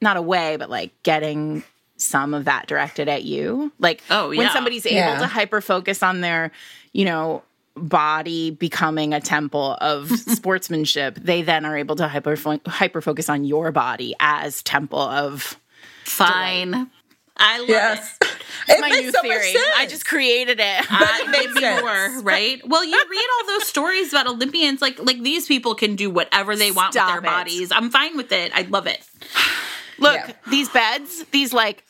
not 0.00 0.16
away, 0.16 0.56
but 0.56 0.70
like 0.70 0.92
getting 1.02 1.64
some 2.00 2.34
of 2.34 2.44
that 2.46 2.66
directed 2.66 3.08
at 3.08 3.24
you. 3.24 3.72
Like 3.78 4.02
Oh, 4.10 4.28
when 4.30 4.50
somebody's 4.50 4.86
able 4.86 4.96
Yeah. 4.96 5.18
to 5.18 5.26
hyper 5.26 5.60
focus 5.60 6.02
on 6.02 6.20
their, 6.20 6.50
you 6.92 7.04
know, 7.04 7.42
body 7.76 8.50
becoming 8.50 9.14
a 9.14 9.20
temple 9.20 9.76
of 9.80 10.10
sportsmanship, 10.18 11.14
they 11.16 11.42
then 11.42 11.64
are 11.64 11.76
able 11.76 11.96
to 11.96 12.08
hyper 12.08 12.36
hyper 12.66 13.00
focus 13.00 13.28
on 13.28 13.44
your 13.44 13.70
body 13.72 14.14
as 14.20 14.62
temple 14.62 14.98
of 15.00 15.56
Fine. 16.04 16.90
I 17.36 17.58
love 17.60 17.68
Yes. 17.68 18.16
it. 18.20 18.26
It 18.68 18.80
my 18.80 18.88
new 18.88 19.10
so 19.10 19.22
theory. 19.22 19.54
I 19.76 19.86
just 19.86 20.04
created 20.06 20.58
it. 20.60 20.86
But 20.90 21.20
it 21.20 21.30
makes 21.30 21.58
sense. 21.58 21.80
more, 21.80 22.20
right? 22.22 22.60
Well, 22.66 22.84
you 22.84 22.92
read 23.10 23.26
all 23.38 23.46
those 23.46 23.66
stories 23.68 24.12
about 24.12 24.26
Olympians, 24.26 24.82
like 24.82 24.98
like 24.98 25.22
these 25.22 25.46
people 25.46 25.74
can 25.74 25.96
do 25.96 26.10
whatever 26.10 26.54
they 26.56 26.70
want 26.70 26.92
Stop 26.92 27.06
with 27.14 27.22
their 27.22 27.30
it. 27.32 27.34
bodies. 27.34 27.72
I'm 27.72 27.90
fine 27.90 28.16
with 28.16 28.32
it. 28.32 28.52
I 28.54 28.62
love 28.62 28.86
it. 28.86 29.00
Look, 29.98 30.14
Yeah. 30.14 30.32
these 30.50 30.68
beds, 30.68 31.24
these 31.30 31.52
like 31.52 31.84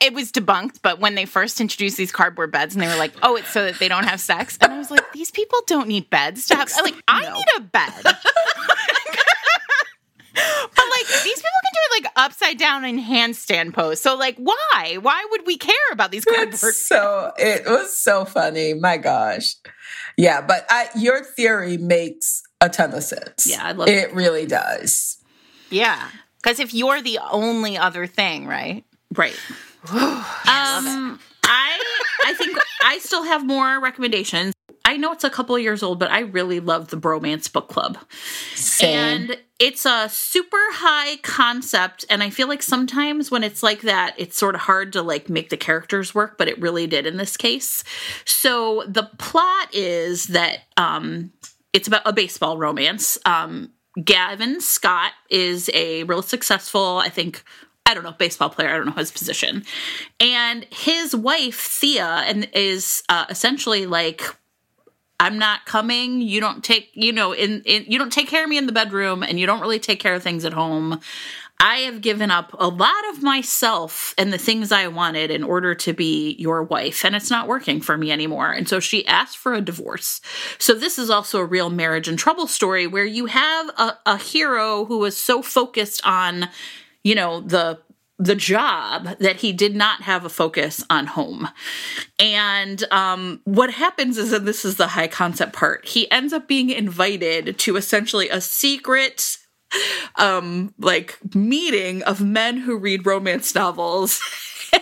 it 0.00 0.12
was 0.14 0.32
debunked, 0.32 0.80
but 0.82 0.98
when 1.00 1.14
they 1.14 1.24
first 1.26 1.60
introduced 1.60 1.96
these 1.96 2.12
cardboard 2.12 2.50
beds 2.52 2.74
and 2.74 2.82
they 2.82 2.88
were 2.88 2.96
like, 2.96 3.12
"Oh, 3.22 3.36
it's 3.36 3.50
so 3.50 3.64
that 3.64 3.78
they 3.78 3.88
don't 3.88 4.04
have 4.04 4.20
sex," 4.20 4.56
and 4.60 4.72
I 4.72 4.78
was 4.78 4.90
like, 4.90 5.12
"These 5.12 5.30
people 5.30 5.58
don't 5.66 5.88
need 5.88 6.08
beds 6.10 6.46
to 6.48 6.56
have." 6.56 6.70
Like, 6.82 6.94
I 7.08 7.22
No. 7.22 7.34
need 7.34 7.44
a 7.56 7.60
bed. 7.60 7.92
but 8.04 8.14
like 10.90 11.06
these 11.24 11.36
people 11.36 11.60
can 11.62 11.72
do 11.72 11.80
it 11.98 12.02
like 12.02 12.12
upside 12.16 12.58
down 12.58 12.84
in 12.84 12.98
handstand 13.00 13.72
pose. 13.72 14.00
So 14.00 14.14
like, 14.16 14.36
why? 14.36 14.98
Why 15.00 15.26
would 15.30 15.46
we 15.46 15.56
care 15.56 15.74
about 15.92 16.10
these 16.10 16.24
cardboard? 16.24 16.54
It's 16.54 16.86
so 16.86 17.32
it 17.38 17.64
was 17.66 17.96
so 17.96 18.24
funny. 18.24 18.74
My 18.74 18.98
gosh. 18.98 19.54
Yeah, 20.18 20.40
but 20.42 20.66
I 20.68 20.88
your 20.96 21.24
theory 21.24 21.76
makes 21.78 22.42
a 22.60 22.68
ton 22.68 22.92
of 22.94 23.02
sense. 23.02 23.46
Yeah, 23.46 23.64
I 23.64 23.72
love 23.72 23.88
it. 23.88 23.94
it. 23.96 24.14
really 24.14 24.46
does. 24.46 25.18
Yeah, 25.70 26.10
because 26.42 26.60
if 26.60 26.74
you're 26.74 27.00
the 27.02 27.18
only 27.30 27.76
other 27.78 28.06
thing, 28.06 28.46
right? 28.46 28.84
Right. 29.14 29.38
um, 29.92 31.20
I 31.44 31.80
I 32.26 32.34
think 32.34 32.58
I 32.82 32.98
still 32.98 33.24
have 33.24 33.46
more 33.46 33.80
recommendations. 33.80 34.52
I 34.86 34.96
know 34.96 35.10
it's 35.10 35.24
a 35.24 35.30
couple 35.30 35.56
of 35.56 35.62
years 35.62 35.82
old, 35.82 35.98
but 35.98 36.12
I 36.12 36.20
really 36.20 36.60
love 36.60 36.88
the 36.88 36.96
Bromance 36.96 37.52
Book 37.52 37.68
Club. 37.68 37.98
Same. 38.54 38.96
And 38.96 39.38
it's 39.58 39.84
a 39.84 40.08
super 40.08 40.56
high 40.70 41.16
concept. 41.22 42.04
And 42.08 42.22
I 42.22 42.30
feel 42.30 42.46
like 42.46 42.62
sometimes 42.62 43.28
when 43.28 43.42
it's 43.42 43.64
like 43.64 43.82
that, 43.82 44.14
it's 44.16 44.38
sort 44.38 44.54
of 44.54 44.60
hard 44.62 44.92
to 44.92 45.02
like 45.02 45.28
make 45.28 45.50
the 45.50 45.56
characters 45.56 46.14
work, 46.14 46.38
but 46.38 46.46
it 46.46 46.60
really 46.60 46.86
did 46.86 47.04
in 47.04 47.16
this 47.16 47.36
case. 47.36 47.82
So 48.24 48.84
the 48.86 49.10
plot 49.18 49.74
is 49.74 50.28
that 50.28 50.60
um, 50.76 51.32
it's 51.72 51.88
about 51.88 52.02
a 52.04 52.12
baseball 52.12 52.56
romance. 52.56 53.18
Um, 53.26 53.72
Gavin 54.04 54.60
Scott 54.60 55.12
is 55.30 55.68
a 55.74 56.04
real 56.04 56.22
successful, 56.22 56.98
I 56.98 57.08
think, 57.08 57.42
I 57.86 57.94
don't 57.94 58.02
know, 58.02 58.12
baseball 58.12 58.50
player. 58.50 58.68
I 58.68 58.76
don't 58.76 58.86
know 58.86 58.92
his 58.92 59.12
position. 59.12 59.64
And 60.20 60.66
his 60.70 61.14
wife, 61.14 61.60
Thea, 61.60 62.24
and 62.26 62.48
is 62.52 63.04
uh, 63.08 63.26
essentially 63.30 63.86
like 63.86 64.22
I'm 65.18 65.38
not 65.38 65.64
coming. 65.64 66.20
You 66.20 66.40
don't 66.40 66.62
take, 66.62 66.90
you 66.92 67.12
know, 67.12 67.32
in, 67.32 67.62
in 67.64 67.84
you 67.86 67.98
don't 67.98 68.12
take 68.12 68.28
care 68.28 68.42
of 68.42 68.50
me 68.50 68.58
in 68.58 68.66
the 68.66 68.72
bedroom 68.72 69.22
and 69.22 69.40
you 69.40 69.46
don't 69.46 69.60
really 69.60 69.78
take 69.78 70.00
care 70.00 70.14
of 70.14 70.22
things 70.22 70.44
at 70.44 70.52
home. 70.52 71.00
I 71.58 71.76
have 71.78 72.02
given 72.02 72.30
up 72.30 72.54
a 72.58 72.68
lot 72.68 73.08
of 73.10 73.22
myself 73.22 74.14
and 74.18 74.30
the 74.30 74.36
things 74.38 74.72
I 74.72 74.88
wanted 74.88 75.30
in 75.30 75.42
order 75.42 75.74
to 75.74 75.94
be 75.94 76.36
your 76.38 76.62
wife, 76.62 77.02
and 77.02 77.16
it's 77.16 77.30
not 77.30 77.48
working 77.48 77.80
for 77.80 77.96
me 77.96 78.12
anymore. 78.12 78.52
And 78.52 78.68
so 78.68 78.78
she 78.78 79.06
asked 79.06 79.38
for 79.38 79.54
a 79.54 79.62
divorce. 79.62 80.20
So 80.58 80.74
this 80.74 80.98
is 80.98 81.08
also 81.08 81.38
a 81.38 81.46
real 81.46 81.70
marriage 81.70 82.08
and 82.08 82.18
trouble 82.18 82.46
story 82.46 82.86
where 82.86 83.06
you 83.06 83.24
have 83.26 83.70
a, 83.78 83.98
a 84.04 84.18
hero 84.18 84.84
who 84.84 85.02
is 85.06 85.16
so 85.16 85.40
focused 85.40 86.02
on, 86.04 86.50
you 87.06 87.14
know, 87.14 87.40
the 87.40 87.78
the 88.18 88.34
job 88.34 89.16
that 89.20 89.36
he 89.36 89.52
did 89.52 89.76
not 89.76 90.02
have 90.02 90.24
a 90.24 90.28
focus 90.28 90.82
on 90.90 91.06
home. 91.06 91.48
And 92.18 92.82
um, 92.90 93.42
what 93.44 93.70
happens 93.70 94.18
is, 94.18 94.32
and 94.32 94.48
this 94.48 94.64
is 94.64 94.76
the 94.76 94.88
high 94.88 95.06
concept 95.06 95.52
part, 95.52 95.86
he 95.86 96.10
ends 96.10 96.32
up 96.32 96.48
being 96.48 96.70
invited 96.70 97.58
to 97.60 97.76
essentially 97.76 98.28
a 98.28 98.40
secret 98.40 99.38
um 100.14 100.72
like 100.78 101.18
meeting 101.34 102.00
of 102.04 102.20
men 102.20 102.56
who 102.56 102.78
read 102.78 103.04
romance 103.04 103.52
novels 103.52 104.20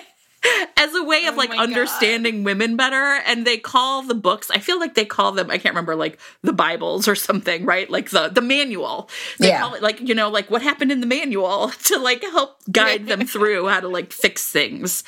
as 0.85 0.95
a 0.95 1.03
way 1.03 1.26
of 1.26 1.35
Oh 1.35 1.39
like 1.39 1.51
my 1.51 1.57
God. 1.57 1.62
understanding 1.64 2.45
women 2.45 2.76
better 2.76 3.20
and 3.26 3.47
they 3.47 3.57
call 3.59 4.03
the 4.03 4.14
books 4.14 4.51
i 4.51 4.59
feel 4.59 4.78
like 4.78 4.95
they 4.95 5.05
call 5.05 5.32
them 5.32 5.51
i 5.51 5.59
can't 5.59 5.72
remember 5.74 5.97
like 5.97 6.18
the 6.43 6.53
bibles 6.53 7.09
or 7.09 7.14
something 7.14 7.64
right 7.64 7.89
like 7.91 8.11
the 8.11 8.28
the 8.28 8.41
manual 8.43 9.09
they 9.39 9.49
Yeah. 9.49 9.61
call 9.61 9.74
it 9.74 9.82
like 9.82 10.01
you 10.01 10.14
know 10.14 10.28
like 10.28 10.51
what 10.51 10.62
happened 10.62 10.93
in 10.93 11.01
the 11.01 11.07
manual 11.07 11.68
to 11.85 11.99
like 11.99 12.22
help 12.22 12.59
guide 12.70 13.07
them 13.07 13.26
through 13.35 13.66
how 13.68 13.80
to 13.80 13.89
like 13.89 14.12
fix 14.12 14.49
things 14.51 15.03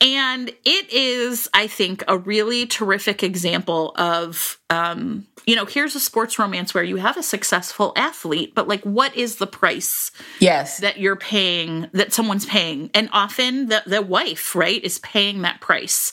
and 0.00 0.50
it 0.64 0.92
is 0.92 1.48
i 1.54 1.66
think 1.66 2.04
a 2.06 2.18
really 2.18 2.66
terrific 2.66 3.22
example 3.22 3.92
of 3.96 4.58
um 4.68 5.26
you 5.46 5.56
know 5.56 5.64
here's 5.64 5.94
a 5.94 6.00
sports 6.00 6.38
romance 6.38 6.74
where 6.74 6.84
you 6.84 6.96
have 6.96 7.16
a 7.16 7.22
successful 7.22 7.92
athlete 7.96 8.54
but 8.54 8.68
like 8.68 8.82
what 8.82 9.16
is 9.16 9.36
the 9.36 9.46
price 9.46 10.10
Yes. 10.38 10.78
that 10.80 10.98
you're 10.98 11.16
paying 11.16 11.88
that 11.92 12.12
someone's 12.12 12.44
paying 12.44 12.90
and 12.92 13.08
often 13.12 13.68
the 13.68 13.82
the 13.86 14.02
wife 14.02 14.54
right 14.54 14.82
is 14.84 14.98
paying 14.98 15.42
that 15.42 15.60
price 15.62 16.12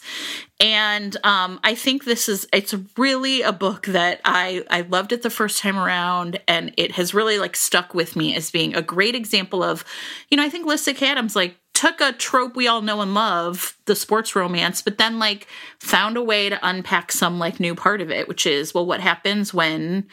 and 0.62 1.18
um 1.26 1.60
i 1.64 1.76
think 1.76 2.06
this 2.06 2.30
is 2.30 2.48
it's 2.54 2.74
really 2.98 3.42
a 3.42 3.52
book 3.52 3.88
that 3.88 4.22
i 4.24 4.64
i 4.70 4.82
loved 4.82 5.12
it 5.12 5.24
the 5.24 5.30
first 5.30 5.60
time 5.60 5.78
around 5.78 6.40
and 6.48 6.74
it 6.78 6.94
has 6.94 7.14
really 7.14 7.38
like 7.38 7.56
stuck 7.58 7.94
with 7.94 8.16
me 8.16 8.34
as 8.36 8.50
being 8.52 8.74
a 8.76 8.82
great 8.82 9.16
example 9.16 9.62
of 9.62 9.84
you 10.30 10.38
know 10.38 10.44
i 10.44 10.50
think 10.50 10.66
Lyssa 10.66 10.94
Kay 10.94 11.10
Adams 11.10 11.36
like 11.36 11.58
took 11.74 12.00
a 12.02 12.12
trope 12.14 12.56
we 12.56 12.68
all 12.68 12.82
know 12.82 13.02
and 13.02 13.14
love 13.14 13.76
the 13.86 13.96
sports 13.96 14.36
romance 14.36 14.82
but 14.82 14.98
then 14.98 15.18
like 15.20 15.48
found 15.80 16.16
a 16.18 16.22
way 16.24 16.48
to 16.50 16.60
unpack 16.62 17.12
some 17.12 17.40
like 17.40 17.60
new 17.60 17.74
part 17.76 18.00
of 18.02 18.12
it 18.12 18.28
which 18.28 18.46
is 18.46 18.74
well 18.74 18.86
what 18.86 19.00
happens 19.00 19.54
when 19.54 20.06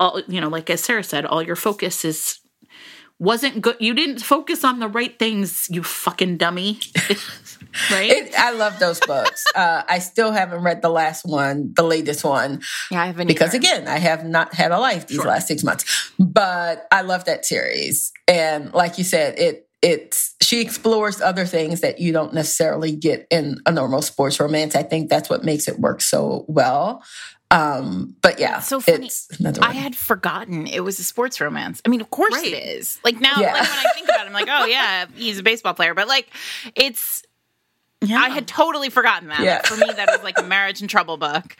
all 0.00 0.20
you 0.28 0.40
know 0.40 0.48
like 0.48 0.70
as 0.70 0.82
sarah 0.82 1.02
said 1.02 1.24
all 1.26 1.42
your 1.42 1.56
focus 1.56 2.04
is 2.04 2.38
wasn't 3.20 3.60
good. 3.60 3.74
You 3.80 3.94
didn't 3.94 4.20
focus 4.22 4.62
on 4.62 4.78
the 4.78 4.86
right 4.86 5.18
things, 5.18 5.66
you 5.68 5.82
fucking 5.82 6.36
dummy. 6.36 6.78
right? 7.90 8.10
It, 8.10 8.34
I 8.38 8.52
love 8.52 8.78
those 8.78 9.00
books. 9.00 9.44
uh, 9.56 9.82
I 9.88 9.98
still 9.98 10.30
haven't 10.30 10.62
read 10.62 10.82
the 10.82 10.88
last 10.88 11.24
one, 11.26 11.72
the 11.74 11.82
latest 11.82 12.24
one, 12.24 12.62
Yeah, 12.92 13.02
I 13.02 13.06
haven't 13.06 13.26
because 13.26 13.48
either. 13.56 13.58
again, 13.58 13.88
I 13.88 13.98
have 13.98 14.24
not 14.24 14.54
had 14.54 14.70
a 14.70 14.78
life 14.78 15.08
these 15.08 15.16
Sure. 15.16 15.26
last 15.26 15.48
six 15.48 15.64
months. 15.64 16.12
But 16.20 16.86
I 16.92 17.00
love 17.02 17.24
that 17.24 17.44
series, 17.44 18.12
and 18.28 18.72
like 18.72 18.98
you 18.98 19.04
said, 19.04 19.36
it 19.38 19.67
it's 19.82 20.34
she 20.42 20.60
explores 20.60 21.20
other 21.20 21.44
things 21.46 21.80
that 21.82 22.00
you 22.00 22.12
don't 22.12 22.34
necessarily 22.34 22.94
get 22.94 23.26
in 23.30 23.60
a 23.66 23.70
normal 23.72 24.02
sports 24.02 24.40
romance. 24.40 24.74
I 24.74 24.82
think 24.82 25.08
that's 25.08 25.30
what 25.30 25.44
makes 25.44 25.68
it 25.68 25.78
work 25.78 26.00
so 26.00 26.44
well. 26.48 27.02
Um, 27.50 28.14
but 28.20 28.38
yeah, 28.38 28.60
so 28.60 28.78
funny. 28.78 29.10
I 29.62 29.72
had 29.72 29.96
forgotten 29.96 30.66
it 30.66 30.80
was 30.80 30.98
a 30.98 31.04
sports 31.04 31.40
romance. 31.40 31.80
I 31.86 31.88
mean, 31.88 32.02
of 32.02 32.10
course 32.10 32.34
Right. 32.34 32.46
it 32.52 32.62
is. 32.62 32.98
Like 33.04 33.20
now, 33.20 33.40
Yeah. 33.40 33.52
like 33.54 33.62
when 33.62 33.70
I 33.86 33.92
think 33.94 34.08
about 34.08 34.20
it, 34.20 34.26
I'm 34.26 34.32
like, 34.34 34.48
oh 34.50 34.66
yeah, 34.66 35.06
he's 35.14 35.38
a 35.38 35.42
baseball 35.42 35.72
player. 35.72 35.94
But 35.94 36.08
like, 36.08 36.28
it's 36.74 37.22
yeah. 38.00 38.20
I 38.20 38.28
had 38.28 38.46
totally 38.46 38.90
forgotten 38.90 39.28
that. 39.28 39.38
Like, 39.38 39.44
Yeah. 39.46 39.62
for 39.62 39.76
me, 39.76 39.92
that 39.92 40.08
is 40.14 40.22
like 40.22 40.38
a 40.38 40.42
marriage 40.56 40.80
and 40.80 40.88
trouble 40.88 41.16
book. 41.16 41.56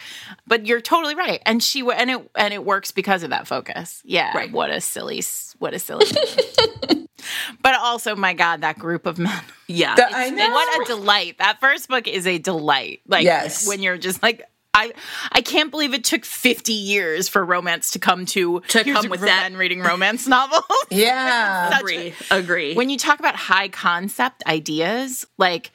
But 0.46 0.66
you're 0.66 0.80
totally 0.80 1.14
right, 1.14 1.42
and 1.46 1.62
she 1.62 1.80
and 1.80 2.10
it 2.10 2.30
and 2.34 2.54
it 2.54 2.64
works 2.64 2.90
because 2.92 3.22
of 3.22 3.30
that 3.30 3.46
focus. 3.46 4.00
Yeah, 4.04 4.36
Right. 4.36 4.52
What 4.52 4.70
a 4.70 4.80
silly, 4.80 5.22
what 5.58 5.74
a 5.74 5.78
silly. 5.78 6.06
but 7.62 7.74
also, 7.74 8.14
my 8.16 8.34
God, 8.34 8.60
that 8.60 8.78
group 8.78 9.06
of 9.06 9.18
men. 9.18 9.40
yeah. 9.66 9.94
The- 9.94 10.06
I 10.10 10.30
know. 10.30 10.50
What 10.50 10.82
a 10.82 10.84
delight! 10.86 11.38
That 11.38 11.60
first 11.60 11.88
book 11.88 12.06
is 12.08 12.26
a 12.26 12.38
delight. 12.38 13.00
Like 13.06 13.24
Yes. 13.24 13.66
when 13.66 13.82
you're 13.82 13.98
just 13.98 14.22
like. 14.22 14.42
I, 14.74 14.92
I 15.32 15.40
can't 15.40 15.72
believe 15.72 15.92
it 15.92 16.04
took 16.04 16.24
50 16.24 16.72
years 16.72 17.26
for 17.28 17.44
romance 17.44 17.90
to 17.92 17.98
come 17.98 18.26
to, 18.26 18.60
To 18.68 18.84
come 18.84 19.06
a 19.06 19.08
with 19.08 19.22
that. 19.22 19.44
and 19.46 19.58
reading 19.58 19.80
romance 19.80 20.28
novels. 20.28 20.62
yeah, 20.90 21.80
agree. 21.80 22.14
Agree. 22.30 22.74
when 22.74 22.88
you 22.88 22.96
talk 22.96 23.18
about 23.18 23.34
high 23.34 23.68
concept 23.70 24.44
ideas, 24.46 25.26
like 25.36 25.72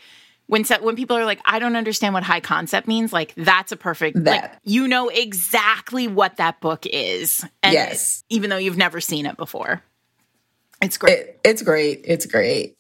when 0.48 0.64
when 0.82 0.96
people 0.96 1.18
are 1.18 1.26
like, 1.26 1.40
I 1.46 1.60
don't 1.60 1.76
understand 1.76 2.14
what 2.14 2.24
high 2.24 2.40
concept 2.42 2.88
means, 2.88 3.14
like 3.14 3.34
that's 3.36 3.72
a 3.72 3.78
perfect 3.78 4.18
like 4.18 4.42
That. 4.42 4.60
you 4.64 4.88
know 4.88 5.10
exactly 5.10 6.08
what 6.08 6.38
that 6.38 6.60
book 6.62 6.86
is. 6.86 7.46
And 7.62 7.74
Yes. 7.74 8.24
even 8.30 8.50
though 8.50 8.58
you've 8.58 8.78
never 8.78 9.00
seen 9.02 9.26
it 9.26 9.38
before. 9.38 9.82
It's 10.82 10.98
great. 10.98 11.18
it, 11.18 11.40
it's 11.46 11.62
great. 11.62 12.02
It's 12.04 12.26
great. 12.26 12.78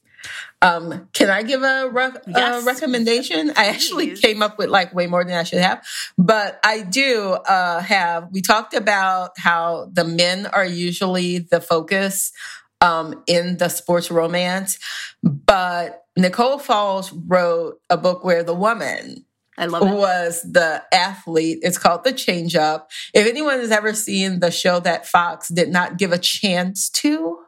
Um, 0.61 1.09
can 1.13 1.29
I 1.29 1.43
give 1.43 1.63
a, 1.63 1.89
re- 1.89 2.11
Yes. 2.27 2.63
a 2.63 2.65
recommendation? 2.65 3.51
I 3.57 3.65
actually 3.65 4.09
Please. 4.11 4.19
came 4.21 4.41
up 4.41 4.57
with 4.57 4.69
like 4.69 4.93
way 4.93 5.07
more 5.07 5.23
than 5.25 5.33
I 5.37 5.43
should 5.43 5.59
have, 5.59 5.85
but 6.17 6.59
I 6.63 6.81
do 6.81 7.31
uh, 7.31 7.81
have. 7.81 8.29
We 8.31 8.41
talked 8.41 8.73
about 8.73 9.31
how 9.37 9.89
the 9.91 10.05
men 10.05 10.45
are 10.47 10.65
usually 10.65 11.39
the 11.39 11.59
focus 11.59 12.31
um, 12.79 13.23
in 13.27 13.57
the 13.57 13.67
sports 13.69 14.09
romance, 14.11 14.79
but 15.21 16.02
Nicole 16.15 16.59
Falls 16.59 17.11
wrote 17.11 17.79
a 17.89 17.97
book 17.97 18.23
where 18.23 18.43
the 18.43 18.53
woman 18.53 19.25
I 19.57 19.65
love 19.65 19.83
it. 19.87 19.93
was 19.93 20.41
the 20.43 20.83
athlete. 20.91 21.59
It's 21.61 21.77
called 21.77 22.03
The 22.03 22.11
Change 22.11 22.55
Up. 22.55 22.89
If 23.13 23.27
anyone 23.27 23.59
has 23.59 23.71
ever 23.71 23.93
seen 23.93 24.39
the 24.39 24.51
show 24.51 24.79
that 24.81 25.07
Fox 25.07 25.49
did 25.49 25.69
not 25.69 25.97
give 25.97 26.11
a 26.11 26.17
chance 26.17 26.89
to, 26.89 27.39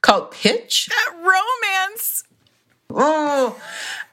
called 0.00 0.30
Pitch, 0.32 0.86
that 0.86 1.14
romance. 1.16 2.24
oh, 2.90 3.60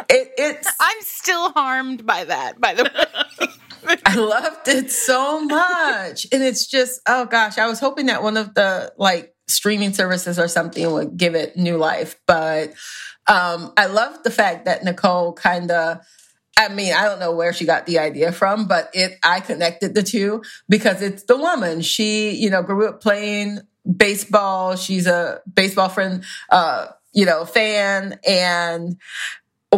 it, 0.10 0.32
it's 0.38 0.68
I'm 0.80 1.02
still 1.02 1.52
harmed 1.52 2.06
by 2.06 2.24
that, 2.26 2.60
by 2.60 2.74
the 2.74 2.84
way. 2.84 3.48
I 4.06 4.16
loved 4.16 4.68
it 4.68 4.92
so 4.92 5.42
much, 5.42 6.26
and 6.32 6.42
it's 6.42 6.68
just 6.68 7.02
oh 7.08 7.26
gosh, 7.26 7.58
I 7.58 7.68
was 7.68 7.80
hoping 7.80 8.06
that 8.06 8.24
one 8.24 8.38
of 8.38 8.54
the 8.54 8.94
like 8.98 9.36
streaming 9.48 9.94
services 9.94 10.40
or 10.40 10.48
something 10.48 10.90
would 10.92 11.18
give 11.18 11.36
it 11.36 11.58
new 11.58 11.78
life, 11.78 12.20
but 12.26 12.74
um, 13.28 13.74
I 13.78 13.86
love 13.88 14.24
the 14.24 14.32
fact 14.32 14.66
that 14.66 14.84
Nicole 14.84 15.34
kind 15.34 15.72
of. 15.72 16.00
I 16.56 16.70
mean, 16.70 16.94
I 16.94 17.06
don't 17.06 17.20
know 17.20 17.32
where 17.32 17.52
she 17.52 17.66
got 17.66 17.88
the 17.88 17.98
idea 17.98 18.32
from, 18.32 18.68
but 18.68 18.92
it 18.94 19.18
I 19.24 19.40
connected 19.40 19.96
the 19.96 20.04
two 20.04 20.44
because 20.70 21.02
it's 21.02 21.24
the 21.24 21.36
woman. 21.36 21.82
She, 21.82 22.36
you 22.36 22.52
know, 22.52 22.62
grew 22.62 22.88
up 22.88 23.02
playing 23.02 23.60
baseball. 23.98 24.76
She's 24.76 25.08
a 25.08 25.42
baseball 25.52 25.90
friend, 25.90 26.24
uh, 26.52 26.88
you 27.12 27.26
know, 27.26 27.46
fan, 27.46 28.20
and 28.28 28.98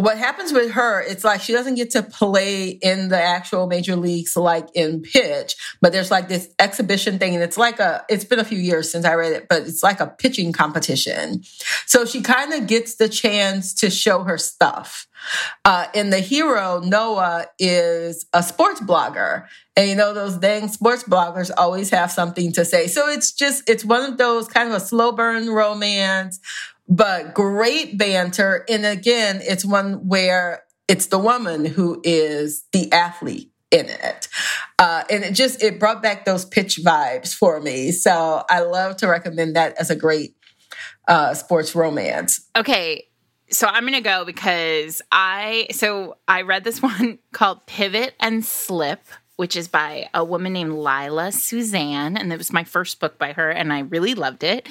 what 0.02 0.18
happens 0.18 0.52
with 0.52 0.72
her, 0.72 1.00
it's 1.00 1.24
like 1.24 1.40
she 1.40 1.52
doesn't 1.52 1.76
get 1.76 1.90
to 1.90 2.02
play 2.02 2.68
in 2.68 3.08
the 3.08 3.20
actual 3.20 3.66
major 3.66 3.96
leagues 3.96 4.36
like 4.36 4.68
in 4.74 5.02
pitch, 5.02 5.54
but 5.80 5.92
there's 5.92 6.10
like 6.10 6.28
this 6.28 6.48
exhibition 6.58 7.18
thing. 7.18 7.34
And 7.34 7.42
it's 7.42 7.56
like 7.56 7.80
a, 7.80 8.04
it's 8.08 8.24
been 8.24 8.38
a 8.38 8.44
few 8.44 8.58
years 8.58 8.90
since 8.90 9.04
I 9.04 9.14
read 9.14 9.32
it, 9.32 9.48
but 9.48 9.62
it's 9.62 9.82
like 9.82 10.00
a 10.00 10.06
pitching 10.06 10.52
competition. 10.52 11.42
So 11.86 12.04
she 12.04 12.20
kind 12.20 12.52
of 12.52 12.66
gets 12.66 12.96
the 12.96 13.08
chance 13.08 13.74
to 13.74 13.90
show 13.90 14.24
her 14.24 14.38
stuff. 14.38 15.06
Uh, 15.64 15.86
and 15.94 16.12
the 16.12 16.20
hero, 16.20 16.80
Noah, 16.80 17.46
is 17.58 18.26
a 18.32 18.42
sports 18.42 18.80
blogger. 18.80 19.46
And 19.76 19.88
you 19.88 19.94
know, 19.94 20.14
those 20.14 20.36
dang 20.36 20.68
sports 20.68 21.04
bloggers 21.04 21.50
always 21.56 21.90
have 21.90 22.10
something 22.10 22.52
to 22.52 22.64
say. 22.64 22.86
So 22.86 23.08
it's 23.08 23.32
just, 23.32 23.68
it's 23.68 23.84
one 23.84 24.04
of 24.04 24.18
those 24.18 24.48
kind 24.48 24.68
of 24.68 24.74
a 24.74 24.80
slow 24.80 25.12
burn 25.12 25.50
romance 25.50 26.40
but 26.88 27.34
great 27.34 27.98
banter. 27.98 28.64
And 28.68 28.86
again, 28.86 29.40
it's 29.42 29.64
one 29.64 30.08
where 30.08 30.62
it's 30.88 31.06
the 31.06 31.18
woman 31.18 31.64
who 31.64 32.00
is 32.04 32.64
the 32.72 32.92
athlete 32.92 33.52
in 33.70 33.86
it. 33.88 34.28
Uh, 34.78 35.02
and 35.10 35.24
it 35.24 35.32
just, 35.32 35.62
it 35.62 35.80
brought 35.80 36.02
back 36.02 36.24
those 36.24 36.44
pitch 36.44 36.78
vibes 36.84 37.34
for 37.34 37.60
me. 37.60 37.90
So 37.90 38.44
I 38.48 38.60
love 38.60 38.96
to 38.98 39.08
recommend 39.08 39.56
that 39.56 39.76
as 39.78 39.90
a 39.90 39.96
great 39.96 40.36
uh, 41.08 41.34
sports 41.34 41.74
romance. 41.74 42.48
Okay. 42.54 43.08
So 43.50 43.66
I'm 43.66 43.82
going 43.82 43.94
to 43.94 44.00
go 44.00 44.24
because 44.24 45.02
I, 45.10 45.68
so 45.70 46.18
I 46.28 46.42
read 46.42 46.64
this 46.64 46.80
one 46.82 47.18
called 47.32 47.66
Pivot 47.66 48.14
and 48.20 48.44
Slip 48.44 49.00
which 49.36 49.56
is 49.56 49.68
by 49.68 50.08
a 50.14 50.24
woman 50.24 50.52
named 50.52 50.72
Lila 50.72 51.32
Suzanne. 51.32 52.16
And 52.16 52.32
it 52.32 52.38
was 52.38 52.52
my 52.52 52.64
first 52.64 53.00
book 53.00 53.18
by 53.18 53.32
her, 53.32 53.50
and 53.50 53.72
I 53.72 53.80
really 53.80 54.14
loved 54.14 54.42
it. 54.42 54.68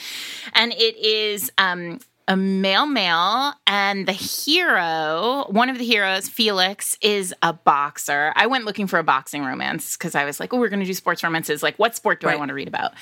And 0.53 0.73
it 0.73 0.97
is 0.97 1.51
um, 1.57 1.99
a 2.27 2.35
male 2.35 2.85
male 2.85 3.53
and 3.67 4.07
the 4.07 4.11
hero 4.11 5.45
one 5.49 5.69
of 5.69 5.77
the 5.77 5.85
heroes 5.85 6.27
felix 6.27 6.97
is 7.01 7.33
a 7.43 7.53
boxer 7.53 8.33
i 8.35 8.47
went 8.47 8.65
looking 8.65 8.87
for 8.87 8.97
a 8.97 9.03
boxing 9.03 9.43
romance 9.43 9.95
because 9.95 10.15
i 10.15 10.25
was 10.25 10.39
like 10.39 10.53
oh 10.53 10.57
we're 10.57 10.69
going 10.69 10.79
to 10.79 10.85
do 10.85 10.93
sports 10.93 11.23
romances 11.23 11.61
like 11.61 11.77
what 11.77 11.95
sport 11.95 12.19
do 12.19 12.27
right. 12.27 12.35
i 12.35 12.37
want 12.37 12.49
to 12.49 12.55
read 12.55 12.67
about 12.67 12.93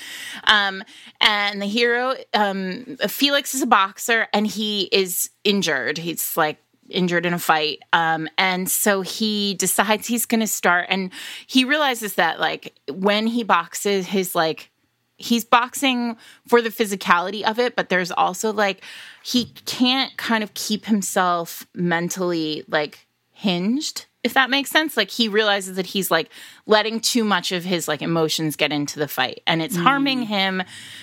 um, 0.44 0.82
and 1.20 1.62
the 1.62 1.66
hero 1.66 2.14
um, 2.34 2.96
felix 3.08 3.54
is 3.54 3.62
a 3.62 3.66
boxer 3.66 4.28
and 4.32 4.46
he 4.46 4.88
is 4.92 5.30
injured 5.42 5.98
he's 5.98 6.36
like 6.36 6.58
injured 6.88 7.26
in 7.26 7.34
a 7.34 7.38
fight. 7.38 7.80
Um, 7.92 8.28
and 8.38 8.70
so 8.70 9.02
he 9.02 9.54
decides 9.54 10.06
he's 10.06 10.26
going 10.26 10.40
to 10.40 10.46
start, 10.46 10.86
and 10.88 11.10
he 11.46 11.64
realizes 11.64 12.14
that 12.14 12.40
like 12.40 12.74
when 12.90 13.26
he 13.26 13.42
boxes, 13.42 14.06
his 14.06 14.34
like 14.34 14.70
he's 15.16 15.44
boxing 15.44 16.16
for 16.48 16.60
the 16.60 16.70
physicality 16.70 17.42
of 17.42 17.58
it, 17.58 17.76
but 17.76 17.88
there's 17.88 18.10
also 18.10 18.52
like 18.52 18.82
he 19.22 19.46
can't 19.64 20.16
kind 20.16 20.42
of 20.42 20.52
keep 20.54 20.86
himself 20.86 21.66
mentally 21.74 22.64
like 22.68 23.06
hinged 23.30 24.06
if 24.24 24.32
that 24.34 24.48
makes 24.48 24.70
sense 24.70 24.96
like 24.96 25.10
he 25.10 25.28
realizes 25.28 25.76
that 25.76 25.86
he's 25.86 26.10
like 26.10 26.30
letting 26.66 26.98
too 26.98 27.22
much 27.22 27.52
of 27.52 27.62
his 27.62 27.86
like 27.86 28.00
emotions 28.00 28.56
get 28.56 28.72
into 28.72 28.98
the 28.98 29.06
fight 29.06 29.42
and 29.46 29.60
it's 29.60 29.76
mm. 29.76 29.82
harming 29.82 30.22
him 30.22 30.62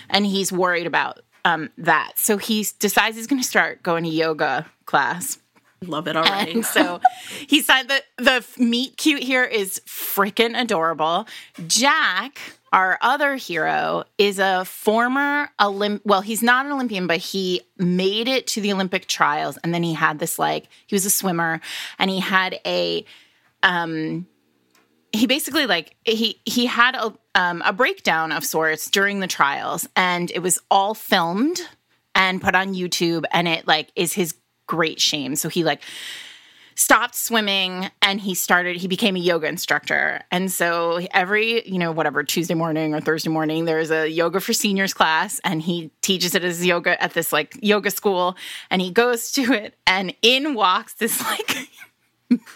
and 0.09 0.25
he's 0.25 0.51
worried 0.51 0.87
about 0.87 1.19
um, 1.45 1.69
that 1.77 2.13
so 2.15 2.37
he 2.37 2.65
decides 2.79 3.15
he's 3.15 3.27
going 3.27 3.41
to 3.41 3.47
start 3.47 3.83
going 3.83 4.03
to 4.03 4.09
yoga 4.09 4.65
class 4.85 5.37
Love 5.85 6.07
it 6.07 6.15
already. 6.15 6.51
And 6.51 6.65
so 6.65 7.01
he 7.47 7.61
said 7.61 7.87
that 7.87 8.03
the 8.17 8.45
meet 8.61 8.97
cute 8.97 9.23
here 9.23 9.43
is 9.43 9.81
freaking 9.87 10.59
adorable. 10.59 11.27
Jack, 11.65 12.39
our 12.71 12.99
other 13.01 13.35
hero, 13.35 14.03
is 14.19 14.37
a 14.37 14.63
former 14.65 15.49
Olymp. 15.59 16.01
Well, 16.05 16.21
he's 16.21 16.43
not 16.43 16.67
an 16.67 16.71
Olympian, 16.71 17.07
but 17.07 17.17
he 17.17 17.61
made 17.77 18.27
it 18.27 18.45
to 18.47 18.61
the 18.61 18.71
Olympic 18.71 19.07
trials, 19.07 19.57
and 19.63 19.73
then 19.73 19.81
he 19.81 19.93
had 19.93 20.19
this 20.19 20.37
like 20.37 20.67
he 20.85 20.95
was 20.95 21.05
a 21.05 21.09
swimmer, 21.09 21.59
and 21.97 22.11
he 22.11 22.19
had 22.19 22.59
a 22.65 23.03
um 23.63 24.27
he 25.13 25.27
basically 25.27 25.65
like 25.65 25.95
he 26.05 26.39
he 26.45 26.67
had 26.67 26.95
a 26.95 27.13
um, 27.33 27.63
a 27.65 27.73
breakdown 27.73 28.31
of 28.31 28.45
sorts 28.45 28.89
during 28.89 29.19
the 29.19 29.27
trials, 29.27 29.87
and 29.95 30.29
it 30.31 30.39
was 30.39 30.59
all 30.69 30.93
filmed 30.93 31.61
and 32.13 32.41
put 32.41 32.55
on 32.55 32.75
YouTube, 32.75 33.23
and 33.31 33.47
it 33.47 33.67
like 33.67 33.91
is 33.95 34.13
his 34.13 34.35
great 34.71 35.01
shame. 35.01 35.35
So 35.35 35.49
he 35.49 35.65
like 35.65 35.81
stopped 36.75 37.13
swimming 37.13 37.91
and 38.01 38.21
he 38.21 38.33
started 38.33 38.77
he 38.77 38.87
became 38.87 39.17
a 39.17 39.19
yoga 39.19 39.45
instructor 39.45 40.21
and 40.31 40.49
so 40.49 41.05
every 41.13 41.67
you 41.67 41.77
know 41.77 41.91
whatever 41.91 42.23
tuesday 42.23 42.53
morning 42.53 42.95
or 42.95 43.01
thursday 43.01 43.29
morning 43.29 43.65
there's 43.65 43.91
a 43.91 44.07
yoga 44.07 44.39
for 44.39 44.53
seniors 44.53 44.93
class 44.93 45.41
and 45.43 45.61
he 45.61 45.91
teaches 46.01 46.33
it 46.33 46.45
as 46.45 46.65
yoga 46.65 46.99
at 47.03 47.13
this 47.13 47.33
like 47.33 47.59
yoga 47.61 47.91
school 47.91 48.37
and 48.69 48.81
he 48.81 48.89
goes 48.89 49.33
to 49.33 49.51
it 49.51 49.75
and 49.85 50.15
in 50.21 50.53
walks 50.53 50.93
this 50.93 51.21
like 51.25 51.67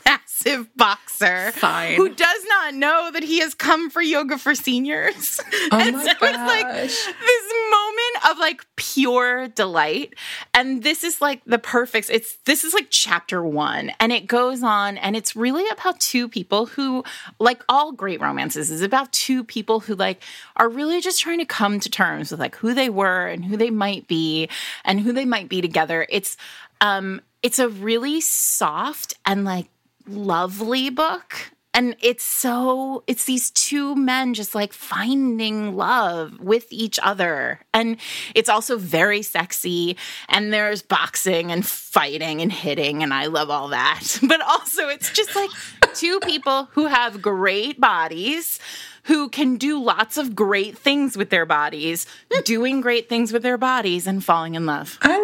massive 0.06 0.76
boxer 0.76 1.52
Fine. 1.54 1.96
who 1.96 2.10
does 2.10 2.46
not 2.48 2.74
know 2.74 3.10
that 3.12 3.24
he 3.24 3.40
has 3.40 3.54
come 3.54 3.90
for 3.90 4.02
yoga 4.02 4.38
for 4.38 4.56
seniors. 4.56 5.40
Oh 5.72 5.80
and 5.80 5.96
my 5.96 6.04
so 6.04 6.14
gosh. 6.20 6.22
it's 6.22 6.38
like 6.38 6.68
this 6.74 7.54
moment 7.72 8.32
of 8.32 8.38
like 8.38 8.66
pure 8.76 9.48
delight. 9.50 10.14
And 10.54 10.84
this 10.84 11.04
is 11.04 11.22
like 11.22 11.42
the 11.46 11.58
perfect 11.58 12.10
it's 12.10 12.38
this 12.46 12.64
is 12.64 12.74
like 12.74 12.88
chapter 12.90 13.44
1 13.44 13.92
and 14.00 14.12
it 14.12 14.28
goes 14.28 14.64
on 14.64 14.98
and 14.98 15.16
it's 15.16 15.36
really 15.36 15.68
about 15.70 16.00
two 16.00 16.28
people 16.28 16.66
who 16.68 17.04
like 17.40 17.64
all 17.68 17.92
great 17.92 18.22
romances 18.22 18.70
is 18.72 18.82
about 18.82 19.12
two 19.12 19.44
people 19.44 19.80
who 19.80 19.96
like 19.96 20.22
are 20.56 20.70
really 20.70 21.02
just 21.02 21.20
trying 21.20 21.40
to 21.40 21.46
come 21.46 21.80
to 21.80 21.90
terms 21.90 22.32
with 22.32 22.40
like 22.40 22.56
who 22.56 22.74
they 22.74 22.90
were 22.90 23.28
and 23.28 23.46
who 23.46 23.58
they 23.58 23.70
might 23.70 24.08
be 24.08 24.50
and 24.84 25.00
who 25.00 25.12
they 25.12 25.26
might 25.26 25.50
be 25.50 25.62
together. 25.62 26.06
It's 26.10 26.38
um 26.82 27.22
it's 27.46 27.60
a 27.60 27.70
really 27.70 28.22
soft 28.22 29.14
and 29.24 29.46
like 29.46 29.68
lovely 30.08 30.90
book. 30.90 31.52
And 31.76 31.96
it's 32.02 32.24
so 32.24 33.04
it's 33.06 33.26
these 33.26 33.52
two 33.52 33.96
men 33.96 34.34
just 34.34 34.56
like 34.56 34.74
finding 34.74 35.76
love 35.76 36.40
with 36.40 36.66
each 36.72 36.98
other. 37.04 37.60
And 37.72 37.98
it's 38.34 38.50
also 38.50 38.80
very 38.80 39.22
sexy. 39.22 39.96
And 40.28 40.52
there's 40.52 40.82
boxing 40.82 41.52
and 41.52 41.64
fighting 41.64 42.42
and 42.42 42.52
hitting 42.52 43.04
and 43.04 43.14
i 43.14 43.28
love 43.28 43.52
all 43.52 43.68
that. 43.68 44.20
But 44.24 44.42
also 44.42 44.88
it's 44.88 45.12
just 45.12 45.36
like 45.36 45.52
two 45.94 46.20
people 46.22 46.70
who 46.72 46.88
have 46.88 47.22
great 47.22 47.80
bodies 47.80 48.60
who 49.04 49.30
can 49.30 49.58
do 49.58 49.80
lots 49.80 50.18
of 50.18 50.36
great 50.36 50.76
things 50.76 51.16
with 51.16 51.30
their 51.30 51.46
bodies 51.46 52.08
doing 52.44 52.82
great 52.82 53.08
things 53.08 53.32
with 53.32 53.44
their 53.44 53.58
bodies 53.58 54.08
and 54.08 54.24
falling 54.24 54.56
in 54.56 54.66
love. 54.66 54.98
I 55.04 55.16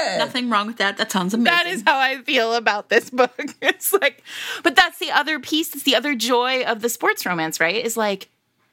it 0.00 0.18
nothing 0.18 0.50
wrong 0.50 0.66
with 0.66 0.76
that. 0.78 0.96
That 0.96 1.10
sounds 1.12 1.34
amazing. 1.34 1.44
that 1.52 1.66
is 1.66 1.82
how 1.86 1.98
i 1.98 2.18
feel 2.22 2.54
about 2.54 2.88
this 2.88 3.10
book. 3.10 3.30
It's 3.62 3.92
like 3.92 4.22
but 4.62 4.74
that's 4.76 4.98
the 4.98 5.10
other 5.10 5.38
piece. 5.40 5.74
It's 5.74 5.84
the 5.84 5.96
other 5.96 6.14
joy 6.14 6.62
of 6.64 6.80
the 6.82 6.88
sports 6.88 7.24
romance 7.26 7.60
right? 7.60 7.84
Is 7.84 7.96
like 7.96 8.28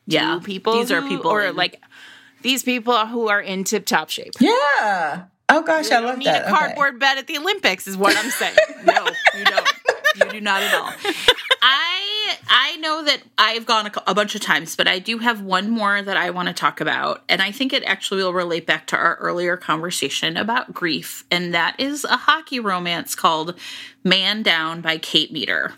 yeah. 0.05 0.39
people 0.43 0.73
these 0.73 0.89
who, 0.89 0.95
are 0.95 1.01
people 1.01 1.31
or 1.31 1.43
in- 1.43 1.55
like 1.55 1.81
these 2.41 2.63
people 2.63 3.05
who 3.07 3.27
are 3.29 3.41
in 3.41 3.63
tip 3.63 3.85
top 3.85 4.09
shape. 4.09 4.33
Yeah. 4.39 5.25
Oh 5.49 5.61
gosh 5.61 5.89
you 5.89 5.95
i 5.95 5.99
love 5.99 6.17
need 6.17 6.27
that. 6.27 6.45
a 6.45 6.49
cardboard 6.49 6.99
bed 6.99 7.17
at 7.17 7.25
the 7.27 7.37
olympics 7.37 7.87
is 7.87 7.95
what 7.95 8.17
i'm 8.17 8.29
saying. 8.31 8.55
No 8.85 9.05
you 9.37 9.45
don't 9.45 9.67
you 10.27 10.39
do 10.39 10.41
not 10.41 10.61
at 10.61 10.73
all 10.73 10.91
i 11.61 12.35
i 12.49 12.77
know 12.77 13.03
that 13.03 13.21
i've 13.37 13.65
gone 13.65 13.87
a, 13.87 13.91
a 14.07 14.15
bunch 14.15 14.35
of 14.35 14.41
times 14.41 14.75
but 14.75 14.87
i 14.87 14.99
do 14.99 15.17
have 15.19 15.41
one 15.41 15.69
more 15.69 16.01
that 16.01 16.17
i 16.17 16.29
want 16.29 16.47
to 16.47 16.53
talk 16.53 16.79
about 16.81 17.23
and 17.29 17.41
i 17.41 17.51
think 17.51 17.73
it 17.73 17.83
actually 17.83 18.23
will 18.23 18.33
relate 18.33 18.65
back 18.65 18.87
to 18.87 18.95
our 18.95 19.15
earlier 19.15 19.57
conversation 19.57 20.37
about 20.37 20.73
grief 20.73 21.25
and 21.31 21.53
that 21.53 21.79
is 21.79 22.03
a 22.05 22.17
hockey 22.17 22.59
romance 22.59 23.15
called 23.15 23.57
man 24.03 24.43
down 24.43 24.81
by 24.81 24.97
Kate 24.97 25.31
Meader 25.31 25.73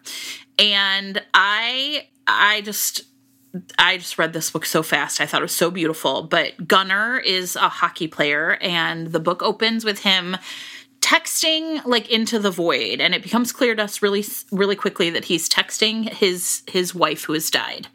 and 0.58 1.22
i 1.34 2.08
i 2.28 2.62
just 2.62 3.04
I 3.78 3.98
just 3.98 4.18
read 4.18 4.34
this 4.34 4.52
book 4.52 4.66
so 4.66 4.84
fast. 4.84 5.20
I 5.20 5.26
thought 5.26 5.42
it 5.42 5.46
was 5.46 5.56
so 5.56 5.72
beautiful. 5.72 6.24
But 6.24 6.68
Gunnar 6.68 7.18
is 7.20 7.56
a 7.56 7.70
hockey 7.70 8.08
player, 8.08 8.58
and 8.62 9.08
the 9.08 9.20
book 9.20 9.42
opens 9.42 9.84
with 9.84 10.00
him 10.00 10.38
texting 11.10 11.84
like 11.86 12.08
into 12.12 12.38
the 12.38 12.52
void 12.52 13.02
and 13.02 13.16
it 13.16 13.24
becomes 13.24 13.52
clear 13.52 13.74
to 13.74 13.82
us 13.82 14.04
really 14.04 14.24
really 14.52 14.76
quickly 14.76 15.10
that 15.10 15.26
he's 15.26 15.50
texting 15.50 16.08
his 16.08 16.62
his 16.68 16.94
wife 16.94 17.24
who 17.24 17.34
has 17.34 17.50
died 17.50 17.88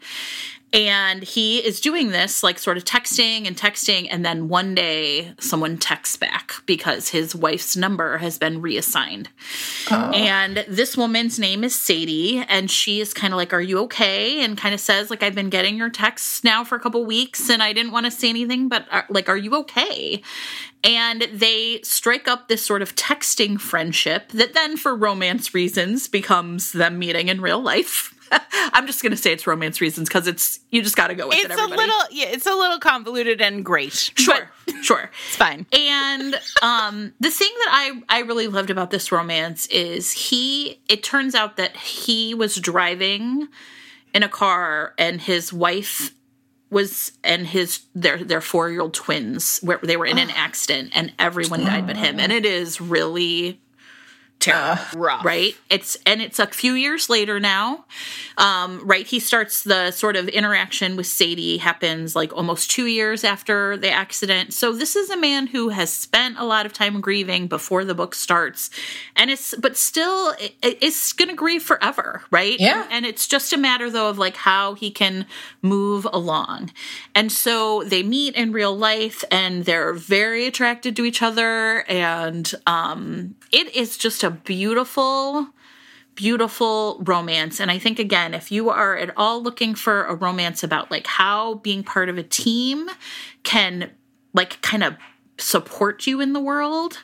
and 0.75 1.23
he 1.23 1.59
is 1.65 1.79
doing 1.79 2.09
this 2.09 2.43
like 2.43 2.59
sort 2.59 2.75
of 2.75 2.83
texting 2.83 3.47
and 3.47 3.55
texting 3.55 4.07
and 4.11 4.25
then 4.25 4.49
one 4.49 4.75
day 4.75 5.33
someone 5.39 5.77
texts 5.77 6.17
back 6.17 6.53
because 6.65 7.09
his 7.09 7.33
wife's 7.33 7.77
number 7.77 8.17
has 8.17 8.37
been 8.37 8.61
reassigned. 8.61 9.29
Oh. 9.89 10.11
and 10.11 10.65
this 10.67 10.97
woman's 10.97 11.39
name 11.39 11.63
is 11.63 11.73
sadie 11.73 12.43
and 12.49 12.69
she 12.69 12.99
is 12.99 13.13
kind 13.13 13.33
of 13.33 13.37
like 13.37 13.53
are 13.53 13.61
you 13.61 13.79
okay? 13.79 14.43
and 14.43 14.57
kind 14.57 14.73
of 14.73 14.81
says 14.81 15.09
like 15.09 15.23
i've 15.23 15.35
been 15.35 15.49
getting 15.49 15.77
your 15.77 15.89
texts 15.89 16.43
now 16.43 16.63
for 16.63 16.75
a 16.75 16.79
couple 16.79 17.05
weeks 17.05 17.49
and 17.49 17.63
i 17.63 17.71
didn't 17.71 17.91
want 17.91 18.05
to 18.05 18.11
say 18.11 18.29
anything 18.29 18.67
but 18.67 18.85
uh, 18.91 19.03
like 19.09 19.29
are 19.29 19.37
you 19.37 19.55
okay? 19.55 20.21
And 20.83 21.23
they 21.33 21.79
strike 21.81 22.27
up 22.27 22.47
this 22.47 22.63
sort 22.63 22.83
of 22.83 22.95
texting 22.95 23.59
friendship 23.59 24.29
that 24.33 24.53
then 24.53 24.77
for 24.77 24.95
romance 24.95 25.53
reasons 25.55 26.07
becomes 26.07 26.73
them 26.73 26.99
meeting 26.99 27.27
in 27.27 27.41
real 27.41 27.59
life 27.59 28.14
I'm 28.73 28.87
just 28.87 29.01
gonna 29.01 29.17
say 29.17 29.31
it's 29.31 29.47
romance 29.47 29.81
reasons 29.81 30.09
because 30.09 30.27
it's 30.27 30.59
you 30.71 30.81
just 30.81 30.95
got 30.95 31.07
to 31.07 31.15
go 31.15 31.27
with 31.27 31.37
it's 31.37 31.53
it. 31.53 31.59
a 31.59 31.67
little 31.67 32.01
yeah, 32.11 32.27
it's 32.27 32.45
a 32.45 32.53
little 32.53 32.79
convoluted 32.79 33.41
and 33.41 33.63
great. 33.63 33.93
sure, 33.93 34.51
sure. 34.81 35.11
It's 35.27 35.35
fine. 35.35 35.65
And 35.71 36.39
um, 36.61 37.13
the 37.19 37.31
thing 37.31 37.51
that 37.59 37.69
I 37.71 38.17
I 38.17 38.19
really 38.21 38.47
loved 38.47 38.69
about 38.69 38.91
this 38.91 39.11
romance 39.11 39.67
is 39.67 40.11
he. 40.11 40.79
It 40.89 41.03
turns 41.03 41.35
out 41.35 41.57
that 41.57 41.75
he 41.77 42.33
was 42.33 42.55
driving 42.55 43.47
in 44.13 44.23
a 44.23 44.29
car, 44.29 44.93
and 44.97 45.21
his 45.21 45.51
wife 45.51 46.11
was 46.69 47.11
and 47.23 47.47
his 47.47 47.81
their 47.93 48.23
their 48.23 48.41
four 48.41 48.69
year 48.69 48.81
old 48.81 48.93
twins 48.93 49.59
where 49.61 49.79
they 49.81 49.97
were 49.97 50.05
in 50.05 50.17
an 50.17 50.29
accident, 50.35 50.91
and 50.95 51.13
everyone 51.19 51.61
died 51.61 51.87
but 51.87 51.97
him. 51.97 52.19
And 52.19 52.31
it 52.31 52.45
is 52.45 52.81
really 52.81 53.61
Rough. 54.95 55.25
right? 55.25 55.55
It's 55.69 55.97
and 56.05 56.21
it's 56.21 56.37
a 56.37 56.45
few 56.45 56.73
years 56.73 57.09
later 57.09 57.39
now 57.39 57.85
um 58.37 58.81
right? 58.85 59.07
He 59.07 59.19
starts 59.19 59.63
the 59.63 59.89
sort 59.91 60.15
of 60.15 60.27
interaction 60.27 60.95
with 60.95 61.07
sadie 61.07 61.57
happens 61.57 62.15
like 62.15 62.31
almost 62.31 62.69
two 62.69 62.85
years 62.85 63.23
after 63.23 63.75
the 63.75 63.89
accident. 63.89 64.53
So 64.53 64.71
this 64.71 64.95
is 64.95 65.09
a 65.09 65.17
man 65.17 65.47
who 65.47 65.69
has 65.69 65.91
spent 65.91 66.37
a 66.37 66.45
lot 66.45 66.65
of 66.65 66.73
time 66.73 67.01
grieving 67.01 67.47
before 67.47 67.83
the 67.85 67.95
book 67.95 68.13
starts. 68.13 68.69
And 69.15 69.31
it's 69.31 69.55
but 69.55 69.77
still 69.77 70.31
it, 70.39 70.55
it's 70.61 71.13
gonna 71.13 71.33
grieve 71.33 71.63
forever 71.63 72.21
right? 72.29 72.59
Yeah. 72.59 72.87
and 72.91 73.05
it's 73.05 73.27
just 73.27 73.51
a 73.53 73.57
matter 73.57 73.89
though 73.89 74.09
of 74.09 74.17
like 74.19 74.35
how 74.37 74.75
he 74.75 74.91
can 74.91 75.25
move 75.63 76.05
along. 76.13 76.71
And 77.15 77.31
so 77.31 77.83
they 77.83 78.03
meet 78.03 78.35
in 78.35 78.51
real 78.51 78.75
life 78.77 79.23
and 79.31 79.65
they're 79.65 79.93
very 79.93 80.45
attracted 80.45 80.95
to 80.97 81.03
each 81.05 81.21
other 81.21 81.83
and 81.89 82.53
um 82.67 83.35
it 83.51 83.73
is 83.75 83.97
just 83.97 84.23
a 84.23 84.34
beautiful 84.43 85.47
beautiful 86.15 87.01
romance. 87.03 87.59
And 87.59 87.69
i 87.69 87.77
think 87.77 87.99
again 87.99 88.33
if 88.33 88.51
you 88.51 88.69
are 88.69 88.95
at 88.95 89.11
all 89.17 89.43
looking 89.43 89.75
for 89.75 90.05
a 90.05 90.15
romance 90.15 90.63
about 90.63 90.89
like 90.89 91.07
how 91.07 91.55
being 91.55 91.83
part 91.83 92.09
of 92.09 92.17
a 92.17 92.23
team 92.23 92.89
can 93.43 93.91
like 94.33 94.61
kind 94.61 94.83
of 94.83 94.95
support 95.37 96.07
you 96.07 96.21
in 96.21 96.31
the 96.31 96.39
world 96.39 97.03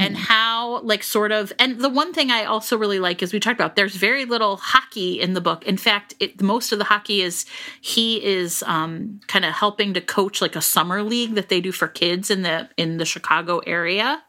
and 0.00 0.16
how 0.16 0.80
like 0.80 1.00
sort 1.00 1.30
of 1.30 1.52
and 1.60 1.78
the 1.80 1.88
one 1.88 2.12
thing 2.12 2.28
i 2.28 2.44
also 2.44 2.76
really 2.76 2.98
like 2.98 3.22
is 3.22 3.32
we 3.32 3.38
talked 3.38 3.60
about 3.60 3.76
there's 3.76 3.94
very 3.94 4.24
little 4.24 4.56
hockey 4.56 5.20
in 5.20 5.34
the 5.34 5.40
book. 5.40 5.64
In 5.64 5.76
fact 5.76 6.12
it, 6.18 6.42
most 6.42 6.72
of 6.72 6.78
the 6.80 6.84
hockey 6.84 7.22
is 7.22 7.46
he 7.80 8.24
is 8.24 8.64
um, 8.64 9.20
kind 9.28 9.44
of 9.44 9.52
helping 9.52 9.94
to 9.94 10.00
coach 10.00 10.40
like 10.40 10.56
a 10.56 10.60
summer 10.60 11.04
league 11.04 11.36
that 11.36 11.50
they 11.50 11.60
do 11.60 11.70
for 11.70 11.86
kids 11.86 12.32
in 12.32 12.42
the 12.42 12.68
in 12.76 12.96
the 12.96 13.04
chicago 13.04 13.58
area 13.58 14.24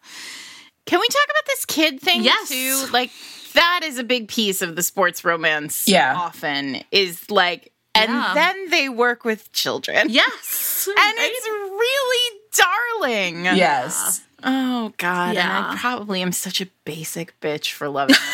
Can 0.89 0.99
we 0.99 1.07
talk 1.07 1.25
about 1.29 1.45
this 1.45 1.65
kid 1.65 2.01
thing 2.01 2.23
Yes. 2.23 2.49
too? 2.49 2.87
Like 2.91 3.11
that 3.53 3.81
is 3.83 3.97
a 3.99 4.03
big 4.03 4.27
piece 4.27 4.61
of 4.61 4.75
the 4.75 4.81
sports 4.83 5.23
romance. 5.23 5.87
Yeah. 5.87 6.15
often 6.15 6.81
is 6.91 7.29
like, 7.29 7.71
and 7.95 8.09
Yeah. 8.11 8.31
then 8.33 8.69
they 8.69 8.89
work 8.89 9.23
with 9.23 9.51
children. 9.53 10.07
yes 10.09 10.87
and 10.87 10.95
right? 10.97 11.31
it's 11.31 11.47
really 11.47 12.39
darling. 12.57 13.45
Yes. 13.57 14.21
Oh 14.43 14.93
God. 14.97 15.35
And 15.37 15.47
I 15.47 15.75
probably 15.77 16.21
am 16.21 16.31
such 16.31 16.59
a 16.61 16.67
basic 16.85 17.39
bitch 17.39 17.71
for 17.71 17.87
loving. 17.89 18.15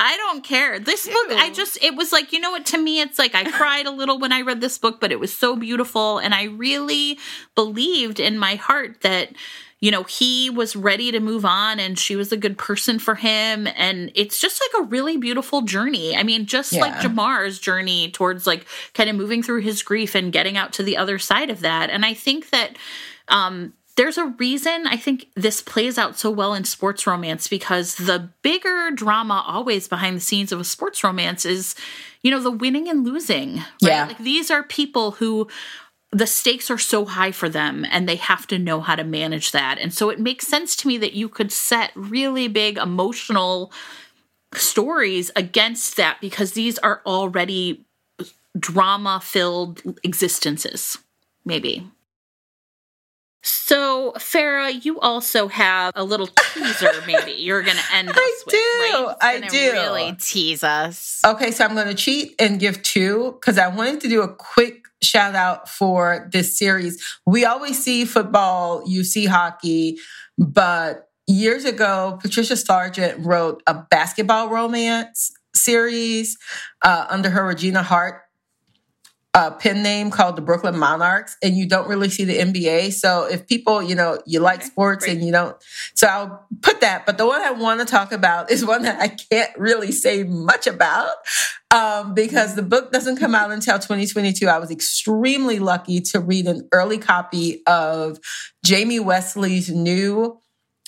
I 0.00 0.16
don't 0.16 0.44
care. 0.44 0.78
This 0.78 1.06
book, 1.06 1.30
I 1.32 1.50
just, 1.52 1.82
it 1.82 1.96
was 1.96 2.12
like, 2.12 2.32
you 2.32 2.38
know 2.40 2.52
what, 2.52 2.64
to 2.66 2.78
me, 2.78 3.00
it's 3.00 3.18
like 3.18 3.34
I 3.34 3.50
cried 3.50 3.86
a 3.86 3.90
little 3.90 4.18
when 4.18 4.32
I 4.32 4.42
read 4.42 4.60
this 4.60 4.78
book, 4.78 5.00
but 5.00 5.10
it 5.10 5.18
was 5.18 5.34
so 5.34 5.56
beautiful. 5.56 6.18
And 6.18 6.34
I 6.34 6.44
really 6.44 7.18
believed 7.56 8.20
in 8.20 8.38
my 8.38 8.54
heart 8.54 9.00
that, 9.02 9.30
you 9.80 9.90
know, 9.90 10.02
he 10.02 10.50
was 10.50 10.74
ready 10.74 11.12
to 11.12 11.20
move 11.20 11.44
on 11.44 11.78
and 11.78 11.98
she 11.98 12.16
was 12.16 12.32
a 12.32 12.36
good 12.36 12.58
person 12.58 12.98
for 12.98 13.14
him. 13.14 13.68
And 13.76 14.10
it's 14.14 14.40
just 14.40 14.60
like 14.60 14.82
a 14.82 14.86
really 14.88 15.16
beautiful 15.16 15.62
journey. 15.62 16.16
I 16.16 16.24
mean, 16.24 16.46
just 16.46 16.72
like 16.72 17.00
Jamar's 17.00 17.60
journey 17.60 18.10
towards 18.10 18.46
like 18.46 18.66
kind 18.94 19.08
of 19.08 19.14
moving 19.14 19.42
through 19.42 19.60
his 19.60 19.82
grief 19.82 20.16
and 20.16 20.32
getting 20.32 20.56
out 20.56 20.72
to 20.74 20.82
the 20.82 20.96
other 20.96 21.18
side 21.18 21.48
of 21.48 21.60
that. 21.60 21.90
And 21.90 22.04
I 22.04 22.14
think 22.14 22.50
that, 22.50 22.76
um, 23.28 23.72
there's 23.96 24.16
a 24.16 24.26
reason 24.26 24.86
I 24.86 24.96
think 24.96 25.26
this 25.34 25.60
plays 25.60 25.98
out 25.98 26.16
so 26.16 26.30
well 26.30 26.54
in 26.54 26.62
sports 26.62 27.04
romance 27.04 27.48
because 27.48 27.96
the 27.96 28.30
bigger 28.42 28.92
drama 28.94 29.44
always 29.44 29.88
behind 29.88 30.16
the 30.16 30.20
scenes 30.20 30.52
of 30.52 30.60
a 30.60 30.64
sports 30.64 31.02
romance 31.02 31.44
is, 31.44 31.74
you 32.22 32.30
know, 32.30 32.40
the 32.40 32.52
winning 32.52 32.88
and 32.88 33.04
losing. 33.04 33.56
Right? 33.56 33.64
Yeah. 33.82 34.06
Like 34.06 34.18
these 34.18 34.52
are 34.52 34.62
people 34.62 35.10
who 35.10 35.48
the 36.10 36.26
stakes 36.26 36.70
are 36.70 36.78
so 36.78 37.04
high 37.04 37.32
for 37.32 37.48
them 37.48 37.84
and 37.90 38.08
they 38.08 38.16
have 38.16 38.46
to 38.46 38.58
know 38.58 38.80
how 38.80 38.94
to 38.96 39.04
manage 39.04 39.52
that. 39.52 39.78
And 39.78 39.92
so 39.92 40.08
it 40.08 40.18
makes 40.18 40.46
sense 40.46 40.74
to 40.76 40.88
me 40.88 40.96
that 40.98 41.12
you 41.12 41.28
could 41.28 41.52
set 41.52 41.92
really 41.94 42.48
big 42.48 42.78
emotional 42.78 43.72
stories 44.54 45.30
against 45.36 45.96
that 45.98 46.18
because 46.20 46.52
these 46.52 46.78
are 46.78 47.02
already 47.04 47.84
drama 48.58 49.20
filled 49.22 49.82
existences, 50.02 50.96
maybe. 51.44 51.86
So, 53.42 54.12
Farrah, 54.16 54.84
you 54.84 54.98
also 54.98 55.48
have 55.48 55.92
a 55.94 56.02
little 56.02 56.26
teaser, 56.26 56.90
maybe 57.06 57.32
you're 57.32 57.62
going 57.62 57.76
to 57.76 57.94
end 57.94 58.10
us 58.10 58.16
I 58.18 58.42
with, 58.46 58.52
do. 58.52 58.58
right? 58.58 59.16
I 59.20 59.40
do. 59.40 59.72
really 59.72 60.16
tease 60.18 60.64
us. 60.64 61.22
Okay, 61.24 61.50
so 61.52 61.64
I'm 61.64 61.74
going 61.74 61.86
to 61.86 61.94
cheat 61.94 62.34
and 62.38 62.58
give 62.58 62.82
two 62.82 63.32
because 63.40 63.56
I 63.56 63.68
wanted 63.68 64.00
to 64.02 64.08
do 64.08 64.22
a 64.22 64.28
quick 64.34 64.77
shout 65.02 65.34
out 65.34 65.68
for 65.68 66.28
this 66.32 66.58
series. 66.58 67.02
We 67.26 67.44
always 67.44 67.82
see 67.82 68.04
football, 68.04 68.82
you 68.86 69.04
see 69.04 69.26
hockey, 69.26 69.98
but 70.36 71.08
years 71.26 71.64
ago, 71.64 72.18
Patricia 72.20 72.54
Sargeant 72.54 73.24
wrote 73.24 73.62
a 73.66 73.74
basketball 73.74 74.48
romance 74.48 75.30
series 75.54 76.36
uh, 76.84 77.06
under 77.08 77.30
her 77.30 77.46
Regina 77.46 77.82
Hart 77.82 78.22
uh, 79.38 79.52
pen 79.52 79.84
name 79.84 80.10
called 80.10 80.34
the 80.34 80.42
Brooklyn 80.42 80.76
Monarchs, 80.76 81.36
and 81.44 81.56
you 81.56 81.68
don't 81.68 81.88
really 81.88 82.08
see 82.08 82.24
the 82.24 82.38
NBA. 82.38 82.92
So 82.92 83.24
if 83.30 83.46
people, 83.46 83.80
you 83.80 83.94
know, 83.94 84.20
you 84.26 84.40
like 84.40 84.64
sports 84.64 85.04
great. 85.04 85.16
and 85.16 85.24
you 85.24 85.30
don't, 85.30 85.56
so 85.94 86.08
I'll 86.08 86.46
put 86.60 86.80
that. 86.80 87.06
But 87.06 87.18
the 87.18 87.26
one 87.26 87.40
I 87.40 87.52
want 87.52 87.78
to 87.78 87.86
talk 87.86 88.10
about 88.10 88.50
is 88.50 88.64
one 88.64 88.82
that 88.82 89.00
I 89.00 89.06
can't 89.06 89.56
really 89.56 89.92
say 89.92 90.24
much 90.24 90.66
about 90.66 91.12
um, 91.70 92.14
because 92.14 92.56
the 92.56 92.62
book 92.62 92.90
doesn't 92.90 93.18
come 93.18 93.32
out 93.32 93.52
until 93.52 93.78
2022. 93.78 94.48
I 94.48 94.58
was 94.58 94.72
extremely 94.72 95.60
lucky 95.60 96.00
to 96.00 96.18
read 96.18 96.48
an 96.48 96.68
early 96.72 96.98
copy 96.98 97.62
of 97.64 98.18
Jamie 98.64 98.98
Wesley's 98.98 99.70
new 99.70 100.40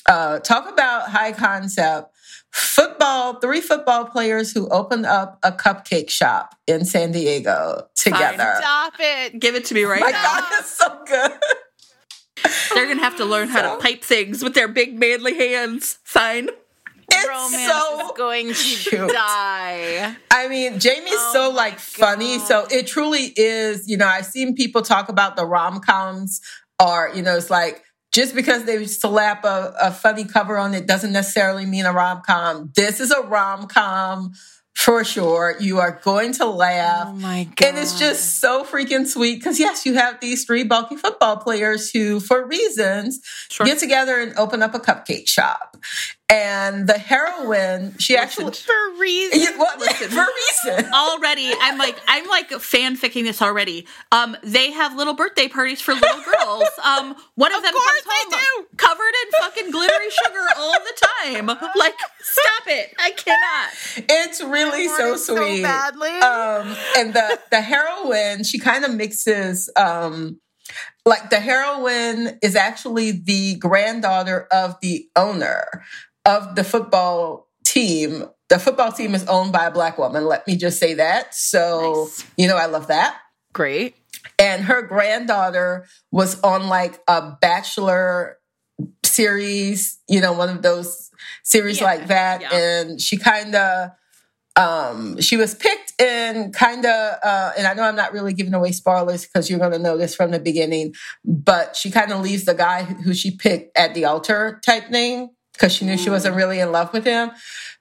uh, 0.06 0.40
talk 0.40 0.68
about 0.68 1.10
high 1.10 1.32
concept 1.32 2.09
football 2.52 3.34
three 3.40 3.60
football 3.60 4.04
players 4.06 4.52
who 4.52 4.68
opened 4.68 5.06
up 5.06 5.38
a 5.42 5.52
cupcake 5.52 6.10
shop 6.10 6.56
in 6.66 6.84
san 6.84 7.12
diego 7.12 7.86
together 7.94 8.54
Stop 8.58 8.94
it. 8.98 9.38
Give 9.38 9.54
it 9.54 9.64
to 9.66 9.74
me 9.74 9.84
right 9.84 10.00
my 10.00 10.10
now. 10.10 10.22
My 10.22 10.40
God 10.40 10.58
it's 10.60 10.70
so 10.70 11.04
good 11.06 11.32
They're 12.74 12.86
going 12.86 12.98
to 12.98 13.04
have 13.04 13.16
to 13.16 13.24
learn 13.24 13.48
how 13.48 13.74
to 13.74 13.80
pipe 13.82 14.02
things 14.02 14.42
with 14.42 14.54
their 14.54 14.68
big 14.68 14.98
manly 14.98 15.34
hands. 15.36 15.98
Fine. 16.04 16.48
it's 17.10 17.28
Romance 17.28 17.70
so 17.70 18.06
is 18.06 18.12
going 18.16 18.48
to 18.48 18.54
cute. 18.54 19.10
die. 19.10 20.16
I 20.30 20.48
mean, 20.48 20.78
Jamie's 20.78 21.12
Oh 21.12 21.30
so 21.32 21.50
my 21.50 21.56
like 21.56 21.78
funny. 21.78 22.38
So 22.38 22.66
it 22.70 22.86
truly 22.86 23.32
is, 23.36 23.88
you 23.88 23.96
know, 23.96 24.06
I've 24.06 24.26
seen 24.26 24.54
people 24.54 24.82
talk 24.82 25.08
about 25.08 25.36
the 25.36 25.44
rom 25.44 25.80
coms 25.80 26.40
or, 26.82 27.10
you 27.14 27.22
know, 27.22 27.36
it's 27.36 27.50
like 27.50 27.84
just 28.12 28.34
because 28.34 28.64
they 28.64 28.84
slap 28.86 29.44
a, 29.44 29.74
a 29.80 29.90
funny 29.92 30.24
cover 30.24 30.56
on 30.56 30.74
it 30.74 30.86
doesn't 30.86 31.12
necessarily 31.12 31.66
mean 31.66 31.86
a 31.86 31.92
rom 31.92 32.22
com. 32.26 32.70
This 32.74 33.00
is 33.00 33.10
a 33.10 33.20
rom 33.22 33.66
com 33.68 34.32
for 34.74 35.04
sure. 35.04 35.56
You 35.60 35.78
are 35.78 36.00
going 36.02 36.32
to 36.34 36.46
laugh. 36.46 37.08
Oh 37.10 37.12
my 37.14 37.44
god. 37.56 37.68
And 37.68 37.78
it's 37.78 37.98
just 37.98 38.40
so 38.40 38.64
freaking 38.64 39.06
sweet 39.06 39.36
because, 39.36 39.58
yes, 39.60 39.84
you 39.84 39.94
have 39.94 40.20
these 40.20 40.44
three 40.44 40.64
bulky 40.64 40.96
football 40.96 41.36
players 41.36 41.90
who, 41.90 42.18
for 42.20 42.46
reasons, 42.46 43.20
Sure. 43.50 43.66
get 43.66 43.78
together 43.78 44.18
and 44.20 44.32
open 44.38 44.62
up 44.62 44.74
a 44.74 44.78
cupcake 44.78 45.28
shop. 45.28 45.76
And 46.30 46.86
the 46.86 46.98
heroine, 46.98 47.98
she 47.98 48.16
actually, 48.16 48.52
for 48.52 48.72
reason. 48.98 49.40
Yeah, 49.40 49.56
well, 49.58 49.76
for 49.78 50.26
reason. 50.66 50.92
already 50.94 51.52
i'm 51.60 51.78
like 51.78 51.96
i'm 52.06 52.26
like 52.28 52.50
fanficking 52.50 53.24
this 53.24 53.40
already 53.42 53.86
um 54.12 54.36
they 54.42 54.70
have 54.70 54.94
little 54.96 55.14
birthday 55.14 55.48
parties 55.48 55.80
for 55.80 55.92
little 55.94 56.20
girls 56.22 56.64
um 56.84 57.14
one 57.34 57.52
of, 57.54 57.62
them 57.62 57.72
course 57.72 58.02
comes 58.02 58.30
they 58.30 58.36
home 58.36 58.66
covered 58.76 59.14
in 59.24 59.30
fucking 59.40 59.70
glittery 59.70 60.10
sugar 60.10 60.46
all 60.58 60.72
the 60.72 61.06
time 61.24 61.46
like 61.76 61.94
stop 62.20 62.66
it 62.66 62.94
i 62.98 63.10
cannot 63.12 64.06
It's 64.08 64.40
really 64.42 64.86
so 64.88 65.10
wanted 65.10 65.18
so 65.18 65.36
sweet. 65.36 65.62
badly. 65.62 66.10
Um, 66.10 66.76
and 66.96 67.14
the 67.14 67.38
the 67.50 67.60
heroine, 67.60 68.44
she 68.44 68.58
kind 68.58 68.84
of 68.84 68.94
mixes. 68.94 69.70
Um, 69.76 70.40
like 71.06 71.30
the 71.30 71.40
heroine 71.40 72.38
is 72.42 72.54
actually 72.54 73.12
the 73.12 73.56
granddaughter 73.56 74.46
of 74.52 74.76
the 74.82 75.08
owner 75.16 75.82
of 76.24 76.54
the 76.56 76.64
football 76.64 77.48
team. 77.64 78.24
The 78.48 78.58
football 78.58 78.92
team 78.92 79.14
is 79.14 79.24
owned 79.26 79.52
by 79.52 79.66
a 79.66 79.70
black 79.70 79.96
woman. 79.98 80.24
Let 80.26 80.46
me 80.46 80.56
just 80.56 80.78
say 80.78 80.94
that. 80.94 81.34
So 81.34 82.06
Nice. 82.08 82.24
you 82.36 82.48
know, 82.48 82.56
I 82.56 82.66
love 82.66 82.88
that. 82.88 83.16
Great. 83.52 83.96
and 84.38 84.64
her 84.64 84.82
granddaughter 84.82 85.86
was 86.12 86.40
on 86.42 86.68
like 86.68 87.00
a 87.08 87.32
bachelor 87.40 88.38
series 89.04 89.98
you 90.08 90.20
know 90.20 90.32
one 90.32 90.48
of 90.48 90.62
those 90.62 91.10
series 91.42 91.78
Yeah, 91.80 91.84
like 91.86 92.06
that 92.08 92.40
yeah. 92.42 92.54
and 92.56 93.00
she 93.00 93.16
kind 93.16 93.54
of 93.54 93.90
um, 94.56 95.20
she 95.20 95.36
was 95.36 95.54
picked 95.54 96.00
in 96.02 96.52
kind 96.52 96.84
of, 96.84 97.18
uh, 97.22 97.52
and 97.56 97.66
I 97.66 97.72
know 97.74 97.84
I'm 97.84 97.94
not 97.96 98.12
really 98.12 98.34
giving 98.34 98.52
away 98.52 98.72
spoilers 98.72 99.24
because 99.24 99.48
you're 99.48 99.60
going 99.60 99.70
to 99.72 99.78
know 99.78 99.96
this 99.96 100.14
from 100.14 100.32
the 100.32 100.40
beginning, 100.40 100.94
but 101.24 101.76
she 101.76 101.90
kind 101.90 102.12
of 102.12 102.20
leaves 102.20 102.44
the 102.44 102.54
guy 102.54 102.82
who 102.82 103.14
she 103.14 103.30
picked 103.30 103.78
at 103.78 103.94
the 103.94 104.04
altar 104.06 104.60
type 104.66 104.90
thing 104.90 105.30
because 105.60 105.74
she 105.74 105.84
knew 105.84 105.98
she 105.98 106.10
wasn't 106.10 106.34
really 106.34 106.58
in 106.58 106.72
love 106.72 106.92
with 106.92 107.04
him. 107.04 107.30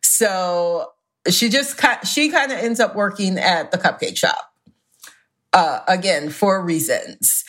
So 0.01 0.91
she 1.29 1.49
just 1.49 1.79
she 2.05 2.29
kind 2.29 2.51
of 2.51 2.57
ends 2.59 2.79
up 2.79 2.95
working 2.95 3.37
at 3.37 3.71
the 3.71 3.77
cupcake 3.77 4.17
shop 4.17 4.53
uh, 5.53 5.79
again 5.87 6.29
for 6.29 6.63
reasons. 6.63 7.45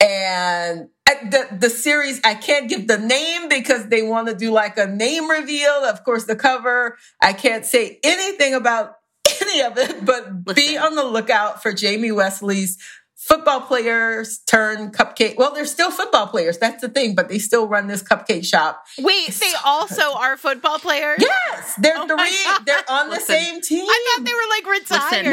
And 0.00 0.88
the 1.30 1.46
the 1.58 1.70
series 1.70 2.20
I 2.24 2.34
can't 2.34 2.68
give 2.68 2.88
the 2.88 2.98
name 2.98 3.48
because 3.48 3.88
they 3.88 4.02
want 4.02 4.28
to 4.28 4.34
do 4.34 4.50
like 4.50 4.76
a 4.78 4.86
name 4.86 5.30
reveal. 5.30 5.70
Of 5.70 6.04
course, 6.04 6.24
the 6.24 6.36
cover 6.36 6.96
I 7.20 7.32
can't 7.32 7.64
say 7.64 8.00
anything 8.02 8.54
about 8.54 8.96
any 9.42 9.62
of 9.62 9.78
it, 9.78 10.04
but 10.04 10.46
Listen. 10.46 10.54
be 10.54 10.76
on 10.76 10.94
the 10.94 11.04
lookout 11.04 11.62
for 11.62 11.72
Jamie 11.72 12.12
Wesley's 12.12 12.78
football 13.24 13.62
players 13.62 14.38
turn 14.40 14.90
cupcake. 14.90 15.36
Well, 15.36 15.54
they're 15.54 15.64
still 15.64 15.90
football 15.90 16.26
players. 16.26 16.58
That's 16.58 16.82
the 16.82 16.90
thing, 16.90 17.14
but 17.14 17.28
they 17.30 17.38
still 17.38 17.66
run 17.66 17.86
this 17.86 18.02
cupcake 18.02 18.44
shop. 18.44 18.84
Wait, 18.98 19.28
they 19.28 19.52
also 19.64 20.12
are 20.14 20.36
football 20.36 20.78
players? 20.78 21.20
Yes, 21.20 21.74
they're 21.76 21.96
oh 21.96 22.06
three. 22.06 22.64
They're 22.66 22.84
on 22.90 23.08
the 23.08 23.20
same 23.20 23.62
team. 23.62 23.86
I 23.88 24.16
thought 24.16 24.26
they 24.26 24.34
were 24.34 24.40
like 24.50 24.80
retired. 24.80 25.26
Listen, 25.26 25.30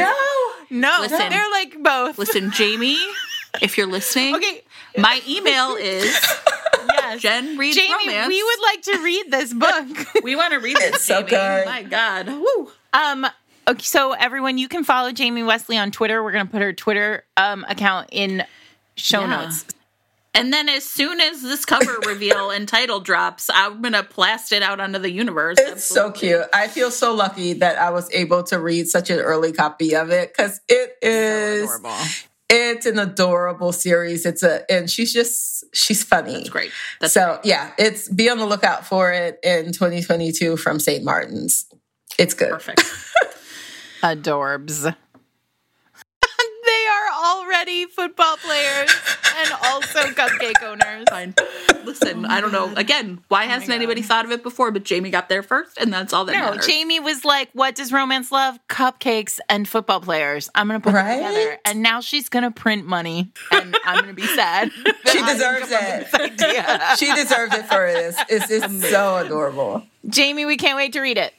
no, 0.72 0.90
no, 0.90 0.98
Listen, 1.02 1.30
they're 1.30 1.52
like 1.52 1.84
both. 1.84 2.18
Listen, 2.18 2.52
Jamie, 2.56 2.98
if 3.62 3.78
you're 3.78 3.88
listening, 3.88 4.36
okay, 4.36 4.62
my 4.98 5.22
email 5.28 5.76
is. 5.76 6.16
Yes. 6.94 7.22
Jen 7.22 7.58
reads 7.58 7.76
Jamie, 7.78 8.08
romance. 8.08 8.28
we 8.28 8.44
would 8.44 8.60
like 8.64 8.82
to 8.84 9.04
read 9.04 9.26
this 9.30 9.54
book. 9.54 9.86
we 10.24 10.36
want 10.36 10.54
to 10.54 10.60
read 10.60 10.78
this. 10.78 10.96
It's 10.96 11.08
Jamie. 11.08 11.22
so 11.22 11.28
good. 11.28 11.66
My 11.66 11.84
God. 11.84 12.28
Woo. 12.28 12.72
Um, 12.94 13.28
Okay, 13.72 13.84
so 13.84 14.12
everyone, 14.12 14.58
you 14.58 14.68
can 14.68 14.84
follow 14.84 15.14
Jamie 15.14 15.44
Wesley 15.44 15.78
on 15.78 15.92
Twitter. 15.92 16.22
We're 16.22 16.34
going 16.34 16.46
to 16.46 16.52
put 16.52 16.62
her 16.62 16.74
Twitter 16.74 17.24
um, 17.38 17.66
account 17.70 18.10
in 18.12 18.44
show 18.96 19.22
yeah. 19.22 19.44
notes. 19.44 19.66
And 20.34 20.52
then 20.52 20.68
as 20.68 20.84
soon 20.84 21.22
as 21.22 21.42
this 21.42 21.64
cover 21.64 21.98
reveal 22.06 22.50
and 22.50 22.68
title 22.68 23.00
drops, 23.00 23.50
I'm 23.54 23.82
gonna 23.82 24.04
blast 24.04 24.54
it 24.54 24.64
out 24.64 24.80
onto 24.80 24.98
the 24.98 25.12
universe. 25.12 25.58
It's 25.60 25.92
Absolutely. 25.92 26.20
so 26.20 26.20
cute. 26.20 26.46
I 26.54 26.70
feel 26.70 26.90
so 26.90 27.14
lucky 27.14 27.52
that 27.54 27.78
I 27.78 27.90
was 27.90 28.10
able 28.14 28.42
to 28.44 28.58
read 28.58 28.88
such 28.88 29.10
an 29.10 29.20
early 29.20 29.52
copy 29.52 29.94
of 29.94 30.10
it 30.10 30.32
because 30.32 30.62
it 30.70 30.96
is 31.02 31.70
so 31.70 31.98
it's 32.50 32.86
an 32.86 32.98
adorable 32.98 33.74
series. 33.74 34.26
It's 34.26 34.42
a 34.42 34.72
and 34.72 34.90
she's 34.90 35.12
just 35.12 35.66
she's 35.74 36.02
funny. 36.02 36.36
That's 36.36 36.50
great. 36.50 36.72
That's 37.02 37.12
so 37.12 37.40
great. 37.42 37.48
yeah, 37.48 37.72
it's 37.78 38.08
be 38.08 38.30
on 38.30 38.38
the 38.38 38.46
lookout 38.46 38.86
for 38.86 39.12
it 39.12 39.38
in 39.44 39.74
2022 39.74 40.56
from 40.56 40.80
St. 40.80 41.04
Martin's. 41.04 41.66
It's 42.18 42.34
good. 42.34 42.52
Perfect. 42.52 42.84
Adorbs. 44.02 44.84
they 46.66 46.86
are 46.88 47.26
already 47.26 47.86
football 47.86 48.38
players 48.38 48.92
and 49.38 49.52
also 49.66 50.00
cupcake 50.12 50.62
owners. 50.64 51.06
Fine. 51.10 51.36
Listen, 51.84 52.26
oh 52.26 52.30
I 52.30 52.42
don't 52.42 52.52
know. 52.52 52.74
Again, 52.76 53.24
why 53.28 53.46
oh 53.46 53.48
hasn't 53.48 53.72
anybody 53.72 54.02
thought 54.02 54.26
of 54.26 54.32
it 54.32 54.44
before? 54.44 54.72
But 54.72 54.84
Jamie 54.84 55.10
got 55.10 55.30
there 55.30 55.44
first, 55.44 55.78
and 55.78 55.92
that's 55.92 56.14
all 56.14 56.26
that 56.26 56.34
no, 56.34 56.40
matters. 56.40 56.66
Jamie 56.66 57.00
was 57.00 57.26
like, 57.26 57.50
"What 57.54 57.76
does 57.76 57.92
romance 57.92 58.32
love? 58.32 58.58
Cupcakes 58.70 59.40
and 59.50 59.68
football 59.68 60.00
players. 60.02 60.50
I'm 60.56 60.68
gonna 60.68 60.80
put 60.80 60.94
right? 60.94 61.20
them 61.20 61.34
together." 61.34 61.58
And 61.66 61.82
now 61.82 62.02
she's 62.02 62.30
gonna 62.30 62.52
print 62.52 62.86
money, 62.86 63.32
and 63.52 63.76
I'm 63.86 64.02
gonna 64.02 64.14
be 64.14 64.28
sad. 64.28 64.72
she 65.08 65.22
deserves 65.26 65.70
it. 65.72 67.00
she 67.00 67.14
deserves 67.14 67.56
it 67.56 67.66
for 67.66 67.92
this. 67.92 68.18
It's 68.30 68.48
just 68.48 68.82
so 68.90 69.18
adorable. 69.18 69.84
Jamie, 70.08 70.46
we 70.46 70.58
can't 70.58 70.76
wait 70.76 70.94
to 70.94 71.02
read 71.02 71.18
it. 71.18 71.34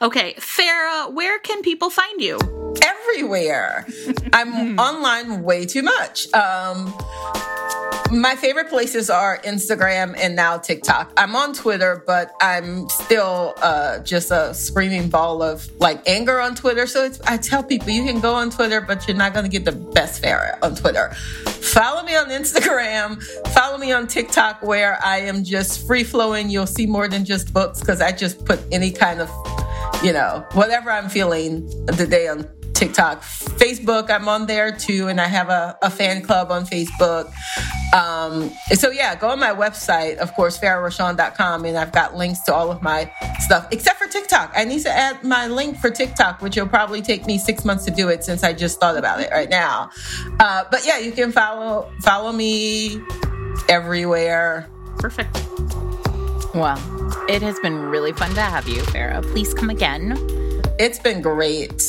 Okay, 0.00 0.34
Farrah, 0.38 1.12
where 1.12 1.38
can 1.38 1.62
people 1.62 1.90
find 1.90 2.20
you? 2.20 2.38
Everywhere. 2.84 3.86
I'm 4.32 4.78
online 4.78 5.42
way 5.42 5.66
too 5.66 5.82
much. 5.82 6.32
Um, 6.32 6.92
my 8.10 8.36
favorite 8.36 8.68
places 8.68 9.10
are 9.10 9.38
Instagram 9.38 10.14
and 10.18 10.34
now 10.34 10.56
TikTok. 10.56 11.12
I'm 11.16 11.36
on 11.36 11.52
Twitter, 11.52 12.02
but 12.06 12.32
I'm 12.40 12.88
still 12.88 13.54
uh, 13.58 13.98
just 14.00 14.30
a 14.30 14.54
screaming 14.54 15.08
ball 15.08 15.42
of 15.42 15.68
like 15.78 16.06
anger 16.08 16.40
on 16.40 16.54
Twitter. 16.54 16.86
So 16.86 17.10
I 17.26 17.36
tell 17.36 17.62
people 17.62 17.90
you 17.90 18.04
can 18.04 18.20
go 18.20 18.34
on 18.34 18.50
Twitter, 18.50 18.80
but 18.80 19.06
you're 19.06 19.16
not 19.16 19.34
going 19.34 19.44
to 19.44 19.50
get 19.50 19.64
the 19.64 19.72
best 19.72 20.22
Farrah 20.22 20.58
on 20.62 20.74
Twitter. 20.74 21.10
Follow 21.44 22.02
me 22.02 22.16
on 22.16 22.28
Instagram. 22.28 23.22
Follow 23.48 23.78
me 23.78 23.92
on 23.92 24.06
TikTok, 24.06 24.62
where 24.62 24.98
I 25.04 25.18
am 25.18 25.44
just 25.44 25.86
free 25.86 26.04
flowing. 26.04 26.48
You'll 26.48 26.66
see 26.66 26.86
more 26.86 27.08
than 27.08 27.24
just 27.24 27.52
books 27.52 27.80
because 27.80 28.00
I 28.00 28.12
just 28.12 28.44
put 28.44 28.60
any 28.72 28.90
kind 28.90 29.20
of, 29.20 29.30
you 30.02 30.12
know, 30.12 30.46
whatever 30.52 30.90
I'm 30.90 31.08
feeling 31.08 31.66
the 31.86 32.06
day 32.08 32.28
on 32.28 32.48
TikTok. 32.78 33.22
Facebook, 33.22 34.08
I'm 34.08 34.28
on 34.28 34.46
there 34.46 34.70
too, 34.70 35.08
and 35.08 35.20
I 35.20 35.26
have 35.26 35.48
a, 35.48 35.76
a 35.82 35.90
fan 35.90 36.22
club 36.22 36.52
on 36.52 36.64
Facebook. 36.64 37.32
Um, 37.92 38.52
so 38.72 38.90
yeah, 38.90 39.16
go 39.16 39.28
on 39.28 39.40
my 39.40 39.52
website, 39.52 40.18
of 40.18 40.32
course, 40.34 40.58
farrahrochon.com, 40.58 41.64
and 41.64 41.76
I've 41.76 41.90
got 41.90 42.14
links 42.14 42.40
to 42.44 42.54
all 42.54 42.70
of 42.70 42.80
my 42.80 43.12
stuff, 43.40 43.66
except 43.72 43.98
for 43.98 44.06
TikTok. 44.06 44.52
I 44.54 44.64
need 44.64 44.82
to 44.82 44.90
add 44.90 45.24
my 45.24 45.48
link 45.48 45.78
for 45.78 45.90
TikTok, 45.90 46.40
which 46.40 46.56
will 46.56 46.68
probably 46.68 47.02
take 47.02 47.26
me 47.26 47.36
six 47.36 47.64
months 47.64 47.84
to 47.86 47.90
do 47.90 48.08
it 48.08 48.22
since 48.22 48.44
I 48.44 48.52
just 48.52 48.78
thought 48.78 48.96
about 48.96 49.20
it 49.20 49.30
right 49.32 49.50
now. 49.50 49.90
Uh, 50.38 50.64
but 50.70 50.86
yeah, 50.86 50.98
you 50.98 51.10
can 51.10 51.32
follow 51.32 51.90
follow 52.02 52.30
me 52.30 53.00
everywhere. 53.68 54.68
Perfect. 54.98 55.34
Well, 56.54 56.78
it 57.28 57.42
has 57.42 57.58
been 57.60 57.76
really 57.76 58.12
fun 58.12 58.34
to 58.34 58.40
have 58.40 58.68
you, 58.68 58.82
Farrah. 58.82 59.22
Please 59.32 59.52
come 59.52 59.68
again. 59.68 60.16
It's 60.78 60.98
been 61.00 61.20
great. 61.20 61.82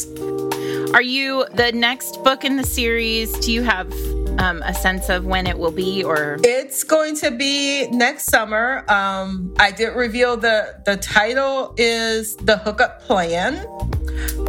Are 0.93 1.03
you 1.03 1.45
the 1.53 1.71
next 1.71 2.23
book 2.23 2.43
in 2.43 2.55
the 2.55 2.63
series? 2.63 3.31
Do 3.39 3.51
you 3.51 3.61
have 3.61 3.91
um, 4.39 4.63
a 4.63 4.73
sense 4.73 5.09
of 5.09 5.23
when 5.25 5.45
it 5.45 5.59
will 5.59 5.71
be 5.71 6.03
or? 6.03 6.39
It's 6.43 6.83
going 6.83 7.15
to 7.17 7.29
be 7.29 7.87
next 7.89 8.25
summer. 8.25 8.83
Um, 8.91 9.53
i 9.59 9.71
did 9.71 9.89
reveal 9.89 10.35
the 10.35 10.81
the 10.85 10.97
title 10.97 11.75
is 11.77 12.35
the 12.37 12.57
hookup 12.57 13.01
plan. 13.01 13.65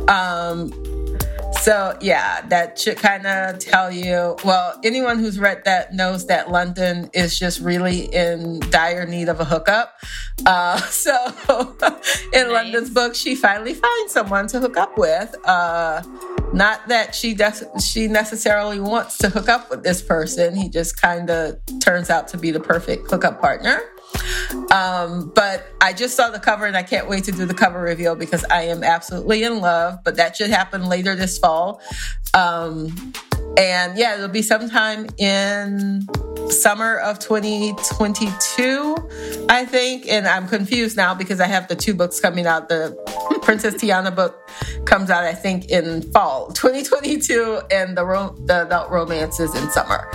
Um, 0.09 0.73
so 1.53 1.97
yeah, 2.01 2.41
that 2.49 2.79
should 2.79 2.97
kind 2.97 3.27
of 3.27 3.59
tell 3.59 3.91
you. 3.91 4.37
Well, 4.45 4.79
anyone 4.83 5.19
who's 5.19 5.39
read 5.39 5.65
that 5.65 5.93
knows 5.93 6.27
that 6.27 6.51
London 6.51 7.11
is 7.13 7.39
just 7.39 7.61
really 7.61 8.13
in 8.15 8.61
dire 8.71 9.07
need 9.07 9.29
of 9.29 9.41
a 9.41 9.45
hookup. 9.45 9.95
Uh, 10.47 10.77
so 10.81 11.13
in 12.33 12.49
nice. 12.49 12.53
London's 12.53 12.91
book, 12.91 13.15
she 13.15 13.35
finally 13.35 13.75
finds 13.75 14.13
someone 14.13 14.47
to 14.49 14.61
hook 14.61 14.77
up 14.77 14.97
with. 14.97 15.35
Uh, 15.45 16.03
not 16.53 16.89
that 16.89 17.15
she 17.15 17.35
does, 17.35 17.65
she 17.85 18.07
necessarily 18.09 18.81
wants 18.81 19.19
to 19.19 19.29
hook 19.29 19.49
up 19.49 19.71
with 19.71 19.83
this 19.83 20.03
person. 20.03 20.57
He 20.57 20.69
just 20.69 21.01
kind 21.01 21.31
of 21.31 21.59
turns 21.81 22.11
out 22.11 22.29
to 22.29 22.39
be 22.39 22.51
the 22.51 22.61
perfect 22.61 23.11
hookup 23.11 23.41
partner. 23.41 23.81
Um, 24.71 25.33
but 25.35 25.67
I 25.81 25.93
just 25.93 26.17
saw 26.17 26.31
the 26.31 26.39
cover 26.39 26.67
and 26.67 26.77
I 26.77 26.83
can't 26.83 27.09
wait 27.09 27.25
to 27.25 27.33
do 27.33 27.45
the 27.45 27.55
cover 27.55 27.81
reveal 27.81 28.15
because 28.15 28.45
I 28.51 28.63
am 28.63 28.85
absolutely 28.85 29.43
in 29.43 29.61
love. 29.61 29.99
But 30.05 30.17
that 30.17 30.37
should 30.37 30.51
happen 30.51 30.87
later 30.87 31.17
this 31.17 31.39
fall. 31.39 31.81
Um, 32.35 33.13
and 33.57 33.99
yeah, 33.99 34.15
it'll 34.15 34.29
be 34.29 34.43
sometime 34.43 35.07
in 35.19 36.07
summer 36.51 36.99
of 36.99 37.19
2022, 37.19 38.97
I 39.49 39.65
think. 39.65 40.07
And 40.09 40.27
I'm 40.27 40.49
confused 40.49 40.97
now 40.97 41.15
because 41.15 41.41
I 41.41 41.47
have 41.47 41.69
the 41.69 41.77
two 41.77 41.95
books 41.95 42.21
coming 42.21 42.47
out. 42.47 42.69
The 42.69 42.97
Princess 43.43 43.75
Tiana 43.75 44.15
book 44.15 44.49
comes 44.85 45.11
out, 45.11 45.25
I 45.25 45.35
think, 45.35 45.71
in 45.71 46.03
fall 46.13 46.53
2022, 46.53 47.63
and 47.71 47.97
the 47.97 48.05
ro- 48.05 48.37
the 48.45 48.67
adult 48.67 48.91
romance 48.91 49.41
is 49.41 49.55
in 49.55 49.71
summer. 49.71 50.11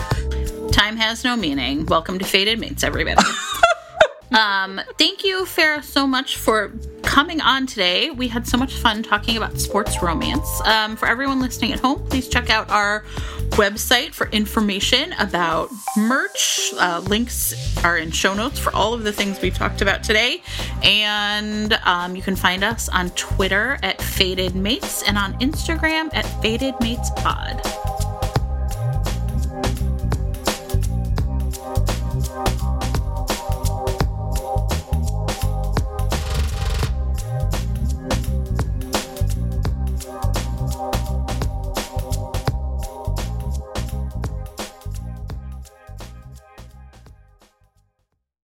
Time 0.72 0.98
has 0.98 1.24
no 1.24 1.36
meaning. 1.36 1.86
Welcome 1.86 2.20
to 2.20 2.26
Fated 2.26 2.60
Mates, 2.60 2.84
everybody. 2.84 3.22
Um, 4.32 4.82
thank 4.98 5.24
you, 5.24 5.46
Farrah, 5.46 5.84
so 5.84 6.08
much 6.08 6.38
for 6.38 6.72
coming 7.04 7.40
on 7.40 7.66
today. 7.68 8.10
We 8.10 8.28
had 8.28 8.48
so 8.48 8.58
much 8.58 8.76
fun 8.76 9.04
talking 9.04 9.38
about 9.38 9.60
sports 9.60 10.02
romance. 10.02 10.62
Um, 10.66 10.96
for 10.96 11.08
everyone 11.08 11.40
listening 11.40 11.72
at 11.72 11.80
home, 11.80 12.06
please 12.08 12.28
check 12.28 12.50
out 12.50 12.70
our 12.70 13.06
website 13.52 14.14
for 14.14 14.28
information 14.32 15.14
about 15.14 15.70
merch. 15.96 16.74
Uh, 16.78 17.02
links 17.08 17.54
are 17.86 17.98
in 17.98 18.12
show 18.12 18.34
notes 18.34 18.60
for 18.60 18.76
all 18.76 18.94
of 18.94 19.04
the 19.04 19.14
things 19.14 19.40
we 19.42 19.52
talked 19.52 19.82
about 19.82 20.04
today. 20.04 20.42
And 20.84 21.74
um, 21.86 22.16
you 22.16 22.22
can 22.22 22.36
find 22.36 22.64
us 22.64 22.90
on 22.90 23.12
Twitter 23.12 23.78
at 23.84 24.02
Fated 24.02 24.56
Mates 24.56 25.04
and 25.04 25.18
on 25.18 25.40
Instagram 25.40 26.10
at 26.14 26.26
Fated 26.42 26.76
Mates 26.82 27.12
Pod. 27.18 28.05